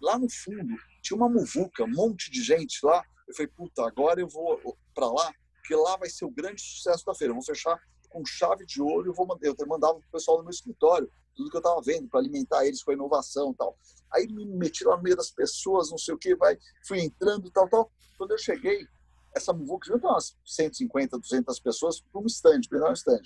lá 0.00 0.16
no 0.16 0.30
fundo, 0.30 0.76
tinha 1.02 1.16
uma 1.16 1.28
muvuca, 1.28 1.82
um 1.82 1.90
monte 1.90 2.30
de 2.30 2.40
gente 2.40 2.78
lá. 2.86 3.04
Eu 3.26 3.34
falei, 3.34 3.48
puta, 3.48 3.84
agora 3.84 4.20
eu 4.20 4.28
vou 4.28 4.78
para 4.94 5.08
lá, 5.08 5.34
porque 5.56 5.74
lá 5.74 5.96
vai 5.96 6.08
ser 6.08 6.24
o 6.24 6.30
grande 6.30 6.62
sucesso 6.62 7.04
da 7.04 7.16
feira. 7.16 7.32
Eu 7.32 7.34
vou 7.34 7.44
fechar 7.44 7.76
com 8.08 8.24
chave 8.24 8.64
de 8.64 8.80
ouro, 8.80 9.08
eu 9.08 9.12
vou 9.12 9.26
eu 9.42 9.56
mandava 9.66 9.94
para 9.94 10.06
o 10.06 10.12
pessoal 10.12 10.36
do 10.36 10.44
meu 10.44 10.52
escritório 10.52 11.10
tudo 11.34 11.50
que 11.50 11.56
eu 11.56 11.60
estava 11.60 11.80
vendo 11.82 12.08
para 12.08 12.20
alimentar 12.20 12.66
eles 12.66 12.82
com 12.82 12.90
a 12.90 12.94
inovação 12.94 13.52
tal. 13.54 13.76
Aí 14.12 14.26
me 14.28 14.44
meti 14.44 14.84
lá 14.84 14.96
no 14.96 15.02
meio 15.02 15.16
das 15.16 15.30
pessoas, 15.30 15.90
não 15.90 15.98
sei 15.98 16.14
o 16.14 16.18
que, 16.18 16.34
vai, 16.34 16.58
fui 16.86 17.00
entrando 17.00 17.50
tal, 17.50 17.68
tal. 17.68 17.90
Quando 18.18 18.32
eu 18.32 18.38
cheguei, 18.38 18.86
essa 19.34 19.52
muvuca 19.52 19.86
junto 19.86 20.06
umas 20.06 20.36
150, 20.44 21.18
200 21.18 21.60
pessoas 21.60 22.00
para 22.00 22.20
um 22.20 22.26
stand, 22.26 22.60
para 22.68 22.90
um 22.90 22.92
stand. 22.92 23.22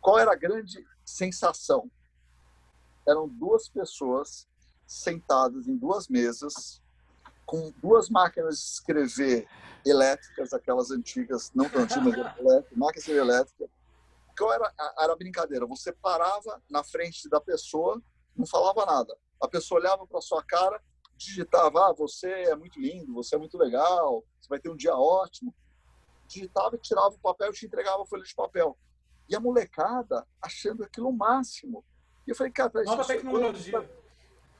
Qual 0.00 0.18
era 0.18 0.32
a 0.32 0.36
grande 0.36 0.84
sensação? 1.04 1.90
Eram 3.06 3.28
duas 3.28 3.68
pessoas 3.68 4.46
sentadas 4.86 5.68
em 5.68 5.76
duas 5.76 6.08
mesas, 6.08 6.82
com 7.44 7.72
duas 7.82 8.08
máquinas 8.08 8.58
de 8.58 8.64
escrever 8.64 9.48
elétricas, 9.84 10.52
aquelas 10.52 10.90
antigas, 10.90 11.50
não 11.54 11.68
tão 11.68 11.82
antigas, 11.82 12.14
máquinas 12.74 13.08
elétricas, 13.08 13.68
qual 14.38 14.52
era, 14.52 14.72
era 14.98 15.12
a 15.12 15.16
brincadeira? 15.16 15.66
Você 15.66 15.92
parava 15.92 16.62
na 16.70 16.84
frente 16.84 17.28
da 17.28 17.40
pessoa, 17.40 18.00
não 18.36 18.46
falava 18.46 18.86
nada. 18.86 19.16
A 19.42 19.48
pessoa 19.48 19.80
olhava 19.80 20.06
para 20.06 20.20
sua 20.20 20.42
cara, 20.44 20.80
digitava: 21.16 21.88
ah, 21.88 21.92
você 21.92 22.28
é 22.28 22.54
muito 22.54 22.80
lindo, 22.80 23.12
você 23.12 23.34
é 23.34 23.38
muito 23.38 23.58
legal, 23.58 24.24
você 24.40 24.48
vai 24.48 24.60
ter 24.60 24.70
um 24.70 24.76
dia 24.76 24.96
ótimo. 24.96 25.54
Digitava 26.26 26.76
e 26.76 26.78
tirava 26.78 27.08
o 27.08 27.18
papel 27.18 27.50
e 27.50 27.54
te 27.54 27.66
entregava 27.66 28.02
a 28.02 28.06
folha 28.06 28.22
de 28.22 28.34
papel. 28.34 28.78
E 29.28 29.34
a 29.34 29.40
molecada 29.40 30.26
achando 30.40 30.84
aquilo 30.84 31.08
o 31.08 31.12
máximo. 31.12 31.84
E 32.26 32.30
eu 32.30 32.36
falei, 32.36 32.52
cara, 32.52 32.70
Nova 32.84 33.02
isso, 33.02 33.12
tecnologia. 33.12 33.72
Quando, 33.72 33.88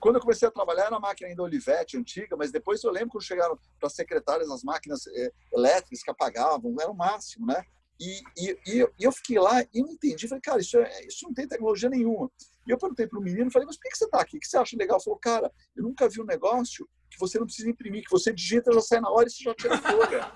quando 0.01 0.17
eu 0.17 0.21
comecei 0.21 0.49
a 0.49 0.51
trabalhar, 0.51 0.87
era 0.87 0.97
a 0.97 1.01
máquina 1.01 1.29
ainda 1.29 1.43
Olivetti, 1.43 1.97
antiga, 1.97 2.37
mas 2.37 2.51
depois 2.51 2.83
eu 2.83 2.91
lembro 2.91 3.11
quando 3.11 3.23
chegaram 3.23 3.59
para 3.79 3.91
secretárias 3.91 4.51
as 4.51 4.63
máquinas 4.63 5.07
é, 5.07 5.33
elétricas 5.53 6.03
que 6.03 6.11
apagavam, 6.11 6.75
era 6.81 6.91
o 6.91 6.97
máximo, 6.97 7.47
né? 7.47 7.65
E, 8.01 8.23
e, 8.37 8.59
e, 8.67 8.89
eu 8.99 9.11
fiquei 9.13 9.39
lá 9.39 9.63
e 9.75 9.83
não 9.83 9.91
entendi. 9.91 10.29
Falei, 10.29 10.41
cara, 10.41 10.61
isso, 10.61 10.79
é, 10.79 11.07
isso 11.07 11.27
não 11.27 11.35
tem 11.35 11.49
tecnologia 11.49 11.89
nenhuma. 11.89 12.31
E 12.67 12.71
eu 12.71 12.79
perguntei 12.79 13.07
para 13.07 13.19
o 13.19 13.23
menino, 13.23 13.51
falei, 13.51 13.67
mas 13.67 13.77
por 13.77 13.91
que 13.91 13.97
você 13.97 14.05
está 14.05 14.21
aqui? 14.21 14.37
O 14.37 14.41
que 14.41 14.47
você 14.47 14.57
acha 14.57 14.77
legal? 14.77 14.99
Ele 14.99 15.05
falou, 15.05 15.19
cara, 15.19 15.53
eu 15.75 15.83
nunca 15.83 16.09
vi 16.09 16.21
um 16.21 16.27
negócio 16.27 16.89
que 17.11 17.19
você 17.19 17.39
não 17.39 17.47
precisa 17.47 17.69
imprimir, 17.69 18.05
que 18.05 18.11
você 18.11 18.33
digita, 18.33 18.73
já 18.73 18.81
sai 18.81 19.01
na 19.01 19.11
hora 19.11 19.27
e 19.27 19.31
você 19.31 19.43
já 19.43 19.55
tira 19.55 19.75
a 19.75 19.79
folha. 19.79 20.33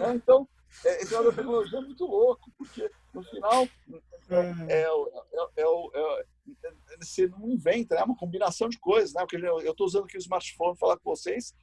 é, 0.10 0.14
então, 0.14 0.48
é, 0.84 1.02
esse 1.02 1.14
lado 1.14 1.30
da 1.30 1.36
tecnologia 1.36 1.78
é 1.78 1.82
muito 1.82 2.04
louco, 2.04 2.50
porque 2.58 2.90
no 3.14 3.22
final 3.22 3.68
é, 4.28 4.82
é, 4.82 4.86
é, 5.56 5.62
é, 5.62 6.96
você 7.00 7.26
não 7.28 7.48
inventa, 7.48 7.96
é 7.96 8.04
uma 8.04 8.16
combinação 8.16 8.68
de 8.68 8.78
coisas. 8.78 9.12
Né? 9.12 9.20
Porque 9.20 9.36
eu 9.36 9.70
estou 9.70 9.86
usando 9.86 10.04
aqui 10.04 10.16
o 10.16 10.18
smartphone 10.18 10.76
para 10.76 10.80
falar 10.80 10.96
com 10.98 11.10
vocês. 11.10 11.54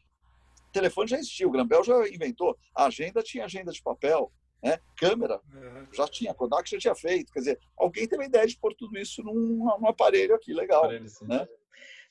O 0.69 0.71
telefone 0.71 1.09
já 1.09 1.17
existiu, 1.17 1.47
o 1.47 1.51
Grambel 1.51 1.83
já 1.83 2.07
inventou. 2.09 2.57
A 2.75 2.85
agenda 2.85 3.23
tinha 3.23 3.45
agenda 3.45 3.71
de 3.71 3.81
papel, 3.81 4.31
né? 4.63 4.79
Câmera, 4.95 5.39
uhum. 5.53 5.87
já 5.93 6.07
tinha, 6.07 6.33
Kodak 6.33 6.69
já 6.69 6.77
tinha 6.77 6.95
feito. 6.95 7.31
Quer 7.31 7.39
dizer, 7.39 7.59
alguém 7.77 8.07
teve 8.07 8.23
a 8.23 8.27
ideia 8.27 8.47
de 8.47 8.57
pôr 8.57 8.73
tudo 8.73 8.97
isso 8.97 9.23
num, 9.23 9.33
num 9.79 9.87
aparelho 9.87 10.35
aqui, 10.35 10.53
legal. 10.53 10.85
Aparelho, 10.85 11.05
né? 11.23 11.47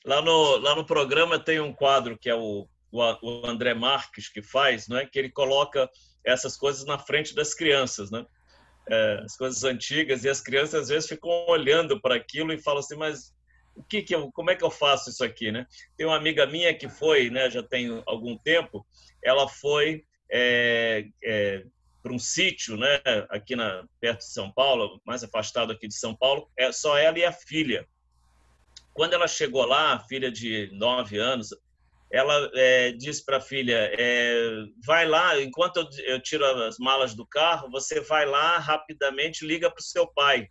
Lá, 0.05 0.21
no, 0.21 0.57
lá 0.57 0.75
no 0.75 0.85
programa 0.85 1.37
tem 1.37 1.59
um 1.59 1.73
quadro 1.73 2.17
que 2.17 2.29
é 2.29 2.35
o, 2.35 2.67
o 2.91 3.45
André 3.45 3.73
Marques 3.73 4.29
que 4.29 4.41
faz, 4.41 4.87
né? 4.87 5.05
que 5.05 5.19
ele 5.19 5.29
coloca 5.29 5.89
essas 6.25 6.55
coisas 6.57 6.85
na 6.85 6.97
frente 6.97 7.35
das 7.35 7.53
crianças, 7.53 8.11
né? 8.11 8.25
É, 8.89 9.21
as 9.25 9.35
coisas 9.35 9.65
antigas 9.65 10.23
e 10.23 10.29
as 10.29 10.39
crianças 10.39 10.83
às 10.83 10.87
vezes 10.87 11.09
ficam 11.09 11.29
olhando 11.47 11.99
para 11.99 12.15
aquilo 12.15 12.53
e 12.53 12.61
falam 12.61 12.79
assim, 12.79 12.95
mas 12.95 13.33
o 13.75 13.83
que 13.83 14.01
que 14.01 14.15
eu, 14.15 14.31
como 14.31 14.49
é 14.49 14.55
que 14.55 14.63
eu 14.63 14.71
faço 14.71 15.09
isso 15.09 15.23
aqui, 15.23 15.51
né? 15.51 15.65
Tem 15.97 16.07
uma 16.07 16.15
amiga 16.15 16.45
minha 16.45 16.73
que 16.73 16.87
foi, 16.87 17.29
né, 17.29 17.49
já 17.49 17.61
tem 17.61 18.01
algum 18.05 18.37
tempo, 18.37 18.85
ela 19.21 19.47
foi 19.47 20.05
é, 20.31 21.05
é, 21.21 21.65
para 22.01 22.13
um 22.13 22.19
sítio, 22.19 22.77
né, 22.77 23.01
aqui 23.29 23.55
na, 23.55 23.85
perto 23.99 24.19
de 24.19 24.31
São 24.31 24.51
Paulo, 24.51 25.01
mais 25.05 25.23
afastado 25.23 25.71
aqui 25.71 25.87
de 25.87 25.95
São 25.95 26.15
Paulo, 26.15 26.49
é 26.57 26.71
só 26.71 26.97
ela 26.97 27.17
e 27.19 27.25
a 27.25 27.31
filha. 27.31 27.87
Quando 28.93 29.13
ela 29.13 29.27
chegou 29.27 29.65
lá, 29.65 29.93
a 29.93 29.99
filha 29.99 30.31
de 30.31 30.69
nove 30.73 31.17
anos, 31.17 31.49
ela 32.11 32.49
é, 32.53 32.91
disse 32.91 33.23
para 33.23 33.37
a 33.37 33.41
filha: 33.41 33.91
é, 33.97 34.63
vai 34.85 35.07
lá, 35.07 35.39
enquanto 35.41 35.87
eu, 35.99 36.21
tiro 36.21 36.45
as 36.63 36.77
malas 36.77 37.13
do 37.13 37.25
carro, 37.25 37.69
você 37.69 37.99
vai 37.99 38.25
lá 38.25 38.57
rapidamente, 38.57 39.45
liga 39.45 39.69
para 39.69 39.81
o 39.81 39.83
seu 39.83 40.07
pai. 40.07 40.47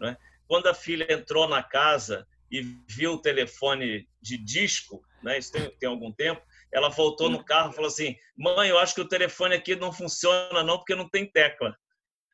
Né? 0.00 0.16
Quando 0.46 0.66
a 0.66 0.74
filha 0.74 1.06
entrou 1.10 1.48
na 1.48 1.62
casa 1.62 2.26
e 2.50 2.62
viu 2.88 3.14
o 3.14 3.22
telefone 3.22 4.08
de 4.20 4.36
disco, 4.36 5.02
né? 5.22 5.38
isso 5.38 5.52
tem, 5.52 5.70
tem 5.78 5.88
algum 5.88 6.12
tempo, 6.12 6.42
ela 6.72 6.88
voltou 6.88 7.30
no 7.30 7.44
carro 7.44 7.70
e 7.70 7.74
falou 7.74 7.88
assim: 7.88 8.16
Mãe, 8.36 8.68
eu 8.68 8.78
acho 8.78 8.94
que 8.94 9.00
o 9.00 9.08
telefone 9.08 9.54
aqui 9.54 9.76
não 9.76 9.92
funciona, 9.92 10.62
não, 10.62 10.78
porque 10.78 10.94
não 10.94 11.08
tem 11.08 11.30
tecla. 11.30 11.76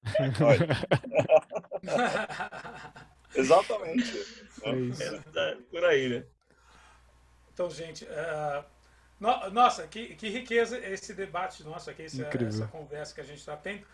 Exatamente. 3.35 4.13
É 4.63 4.77
isso. 4.77 5.03
É, 5.35 5.57
por 5.71 5.85
aí, 5.85 6.09
né? 6.09 6.25
Então, 7.53 7.71
gente, 7.71 8.05
uh, 8.05 8.65
no, 9.19 9.51
nossa, 9.51 9.87
que, 9.87 10.15
que, 10.15 10.29
riqueza 10.29 10.79
esse 10.79 11.15
debate 11.15 11.65
nosso 11.65 11.91
aqui, 11.91 12.03
essa, 12.03 12.25
essa 12.25 12.67
conversa 12.67 13.15
que 13.15 13.21
a 13.21 13.25
gente 13.25 13.39
está 13.39 13.57
tendo. 13.57 13.87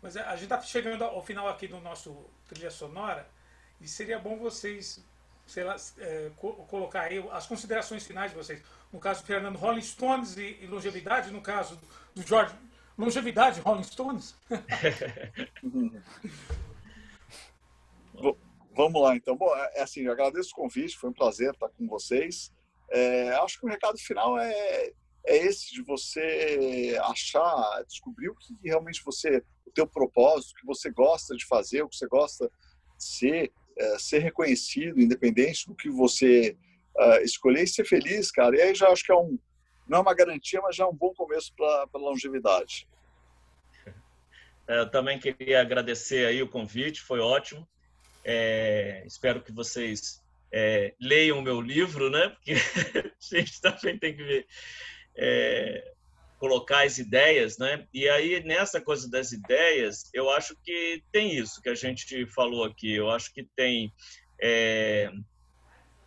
Mas 0.00 0.16
a 0.16 0.32
gente 0.32 0.44
está 0.44 0.60
chegando 0.60 1.04
ao 1.04 1.22
final 1.22 1.48
aqui 1.48 1.68
do 1.68 1.80
nosso 1.80 2.28
trilha 2.48 2.70
sonora 2.70 3.28
e 3.80 3.86
seria 3.86 4.18
bom 4.18 4.36
vocês 4.36 5.04
sei 5.46 5.64
lá, 5.64 5.76
é, 5.98 6.30
co 6.36 6.52
colocar 6.66 7.02
aí 7.02 7.24
as 7.30 7.46
considerações 7.46 8.06
finais 8.06 8.30
de 8.30 8.36
vocês. 8.36 8.62
No 8.92 9.00
caso 9.00 9.22
do 9.22 9.26
Fernando, 9.26 9.56
Rolling 9.56 9.80
Stones 9.82 10.36
e, 10.36 10.58
e 10.60 10.66
longevidade. 10.66 11.30
No 11.30 11.40
caso 11.40 11.80
do 12.14 12.22
George, 12.22 12.54
longevidade, 12.96 13.60
Rolling 13.60 13.84
Stones. 13.84 14.36
Vamos 18.74 19.02
lá, 19.02 19.16
então. 19.16 19.36
Bom, 19.36 19.54
é, 19.54 19.72
é 19.76 19.82
assim, 19.82 20.02
eu 20.02 20.12
agradeço 20.12 20.50
o 20.52 20.56
convite, 20.56 20.96
foi 20.96 21.10
um 21.10 21.14
prazer 21.14 21.52
estar 21.52 21.68
com 21.70 21.86
vocês. 21.86 22.52
É, 22.90 23.30
acho 23.36 23.58
que 23.58 23.66
o 23.66 23.68
recado 23.68 23.98
final 23.98 24.38
é, 24.38 24.92
é 25.26 25.36
esse 25.36 25.72
de 25.72 25.82
você 25.82 26.98
achar, 27.04 27.82
descobrir 27.86 28.28
o 28.28 28.34
que 28.34 28.54
realmente 28.64 29.02
você, 29.04 29.42
o 29.66 29.70
teu 29.70 29.86
propósito, 29.86 30.52
o 30.52 30.60
que 30.60 30.66
você 30.66 30.90
gosta 30.90 31.34
de 31.34 31.46
fazer, 31.46 31.82
o 31.82 31.88
que 31.88 31.96
você 31.96 32.06
gosta 32.06 32.50
de 32.98 33.04
ser, 33.04 33.52
é, 33.78 33.98
ser 33.98 34.18
reconhecido, 34.18 35.00
independente 35.00 35.66
do 35.66 35.74
que 35.74 35.88
você 35.88 36.56
uh, 36.96 37.22
escolher 37.22 37.62
e 37.62 37.68
ser 37.68 37.84
feliz, 37.84 38.30
cara. 38.30 38.56
E 38.56 38.60
aí 38.60 38.74
já 38.74 38.88
acho 38.88 39.04
que 39.04 39.12
é 39.12 39.16
um, 39.16 39.38
não 39.88 39.98
é 39.98 40.00
uma 40.00 40.14
garantia, 40.14 40.60
mas 40.60 40.76
já 40.76 40.84
é 40.84 40.86
um 40.86 40.94
bom 40.94 41.12
começo 41.14 41.52
para 41.56 41.86
a 41.92 41.98
longevidade. 41.98 42.86
É, 44.66 44.78
eu 44.78 44.90
também 44.90 45.18
queria 45.18 45.60
agradecer 45.60 46.26
aí 46.26 46.42
o 46.42 46.48
convite, 46.48 47.00
foi 47.00 47.20
ótimo. 47.20 47.68
É, 48.24 49.02
espero 49.06 49.42
que 49.42 49.52
vocês 49.52 50.22
é, 50.52 50.94
leiam 51.00 51.38
o 51.38 51.42
meu 51.42 51.60
livro, 51.60 52.10
né? 52.10 52.28
Porque 52.28 52.52
a 53.32 53.36
gente 53.36 53.60
também 53.60 53.98
tem 53.98 54.16
que 54.16 54.22
ver, 54.22 54.46
é, 55.16 55.92
colocar 56.38 56.84
as 56.84 56.98
ideias, 56.98 57.58
né? 57.58 57.86
E 57.92 58.08
aí 58.08 58.42
nessa 58.44 58.80
coisa 58.80 59.10
das 59.10 59.32
ideias, 59.32 60.08
eu 60.14 60.30
acho 60.30 60.56
que 60.62 61.02
tem 61.10 61.36
isso 61.36 61.60
que 61.60 61.68
a 61.68 61.74
gente 61.74 62.26
falou 62.26 62.64
aqui. 62.64 62.94
Eu 62.94 63.10
acho 63.10 63.32
que 63.32 63.46
tem, 63.56 63.92
é, 64.40 65.10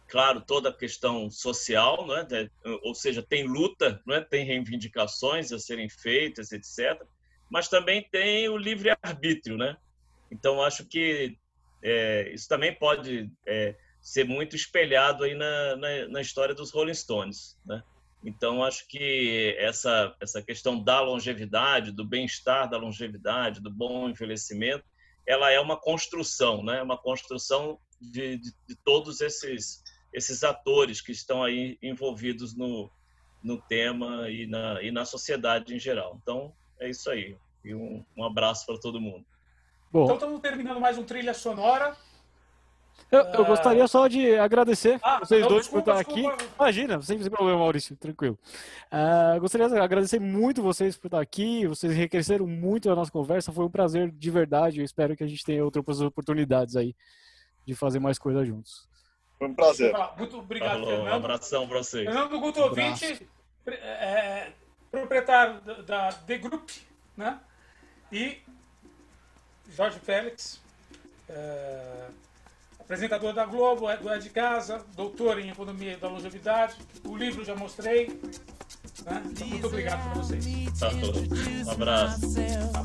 claro, 0.08 0.42
toda 0.42 0.70
a 0.70 0.74
questão 0.74 1.30
social, 1.30 2.08
né? 2.08 2.50
Ou 2.84 2.94
seja, 2.94 3.22
tem 3.22 3.48
luta, 3.48 4.02
né? 4.06 4.22
Tem 4.22 4.46
reivindicações 4.46 5.52
a 5.52 5.60
serem 5.60 5.90
feitas, 5.90 6.52
etc. 6.52 7.02
Mas 7.50 7.68
também 7.68 8.08
tem 8.12 8.48
o 8.50 8.58
livre 8.58 8.96
arbítrio, 9.02 9.58
né? 9.58 9.76
Então 10.32 10.62
acho 10.62 10.86
que 10.86 11.38
é, 11.84 12.32
isso 12.34 12.48
também 12.48 12.74
pode 12.74 13.30
é, 13.46 13.76
ser 14.02 14.26
muito 14.26 14.56
espelhado 14.56 15.24
aí 15.24 15.36
na, 15.36 15.76
na, 15.76 16.08
na, 16.08 16.22
história 16.22 16.54
dos 16.54 16.72
Rolling 16.72 16.94
Stones, 16.94 17.58
né? 17.66 17.84
Então 18.24 18.64
acho 18.64 18.88
que 18.88 19.56
essa 19.60 20.16
essa 20.20 20.42
questão 20.42 20.84
da 20.84 21.00
longevidade, 21.00 21.92
do 21.92 22.04
bem-estar 22.04 22.70
da 22.70 22.78
longevidade, 22.78 23.62
do 23.62 23.70
bom 23.70 24.10
envelhecimento, 24.10 24.84
ela 25.28 25.52
é 25.52 25.60
uma 25.60 25.80
construção, 25.80 26.64
né? 26.64 26.82
Uma 26.82 26.98
construção 26.98 27.80
de, 28.02 28.38
de, 28.38 28.52
de 28.68 28.76
todos 28.84 29.22
esses 29.22 29.85
esses 30.16 30.44
atores 30.44 31.02
que 31.02 31.12
estão 31.12 31.44
aí 31.44 31.78
envolvidos 31.84 32.56
no, 32.56 32.90
no 33.44 33.62
tema 33.62 34.30
e 34.30 34.48
na, 34.48 34.82
e 34.82 34.90
na 34.90 35.04
sociedade 35.04 35.76
em 35.76 35.80
geral. 35.80 36.18
Então, 36.22 36.54
é 36.80 36.90
isso 36.90 37.10
aí. 37.10 37.38
E 37.66 37.76
um, 37.76 38.04
um 38.16 38.24
abraço 38.24 38.66
para 38.66 38.80
todo 38.80 39.02
mundo. 39.02 39.26
Bom. 39.92 40.06
Então 40.06 40.16
estamos 40.16 40.40
terminando 40.40 40.80
mais 40.80 40.98
um 40.98 41.04
trilha 41.04 41.34
sonora. 41.34 41.98
Eu, 43.12 43.20
eu 43.20 43.42
uh... 43.42 43.46
gostaria 43.46 43.86
só 43.90 44.08
de 44.08 44.38
agradecer 44.38 44.98
ah, 45.04 45.20
vocês 45.20 45.42
não, 45.42 45.50
dois 45.50 45.64
desculpa, 45.64 45.94
por 45.94 46.00
estar 46.00 46.12
aqui. 46.12 46.46
Imagina, 46.58 47.02
sem 47.02 47.20
problema, 47.30 47.60
Maurício, 47.60 47.98
tranquilo. 47.98 48.40
Uh, 48.88 49.40
gostaria 49.42 49.68
de 49.68 49.78
agradecer 49.78 50.20
muito 50.20 50.62
vocês 50.62 50.96
por 50.96 51.08
estar 51.08 51.20
aqui. 51.20 51.68
Vocês 51.68 51.92
enriqueceram 51.92 52.48
muito 52.48 52.90
a 52.90 52.96
nossa 52.96 53.12
conversa. 53.12 53.52
Foi 53.52 53.66
um 53.66 53.70
prazer 53.70 54.10
de 54.12 54.32
verdade. 54.32 54.80
Eu 54.80 54.86
espero 54.86 55.16
que 55.16 55.26
a 55.26 55.28
gente 55.28 55.44
tenha 55.44 55.64
outras 55.64 56.00
oportunidades 56.00 56.78
aí 56.78 56.96
de 57.66 57.76
fazer 57.76 58.00
mais 58.00 58.18
coisas 58.18 58.48
juntos. 58.48 58.95
Foi 59.38 59.48
um 59.48 59.54
prazer. 59.54 59.94
Muito 60.18 60.40
obrigado, 60.40 60.72
Falou, 60.72 60.88
Fernando. 60.88 61.08
Um 61.08 61.16
abração 61.16 61.68
para 61.68 61.78
vocês. 61.80 62.06
Fernando 62.06 62.40
Gutovich, 62.40 63.28
um 63.68 63.72
é, 63.72 64.52
proprietário 64.90 65.62
da 65.84 66.12
The 66.12 66.38
Group, 66.38 66.70
né? 67.18 67.40
E 68.12 68.38
Jorge 69.70 70.00
Félix, 70.00 70.62
é, 71.28 72.08
apresentador 72.80 73.34
da 73.34 73.46
Globo, 73.46 73.90
é 73.90 73.98
do 73.98 74.10
É 74.10 74.18
de 74.18 74.30
Casa, 74.30 74.86
doutor 74.96 75.40
em 75.40 75.50
Economia 75.50 75.98
da 75.98 76.08
Longevidade. 76.08 76.76
O 77.04 77.16
livro 77.18 77.44
já 77.44 77.56
mostrei. 77.56 78.08
Né? 79.06 79.22
Então, 79.26 79.48
muito 79.48 79.68
obrigado 79.68 80.14
por 80.14 80.24
vocês. 80.24 80.46
Tá, 80.80 80.90
um 80.90 81.72
abraço. 81.72 82.22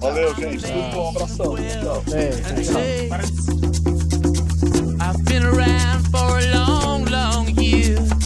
Valeu, 0.00 0.34
gente. 0.34 0.64
Tudo 0.64 0.90
bom. 0.92 1.04
Um 1.04 1.10
abração. 1.10 1.56
Tchau. 1.56 2.04
É, 2.14 2.62
tchau. 2.62 3.79
I've 5.10 5.24
been 5.24 5.44
around 5.44 6.04
for 6.12 6.38
a 6.38 6.54
long, 6.54 7.04
long 7.06 7.48
year. 7.56 8.10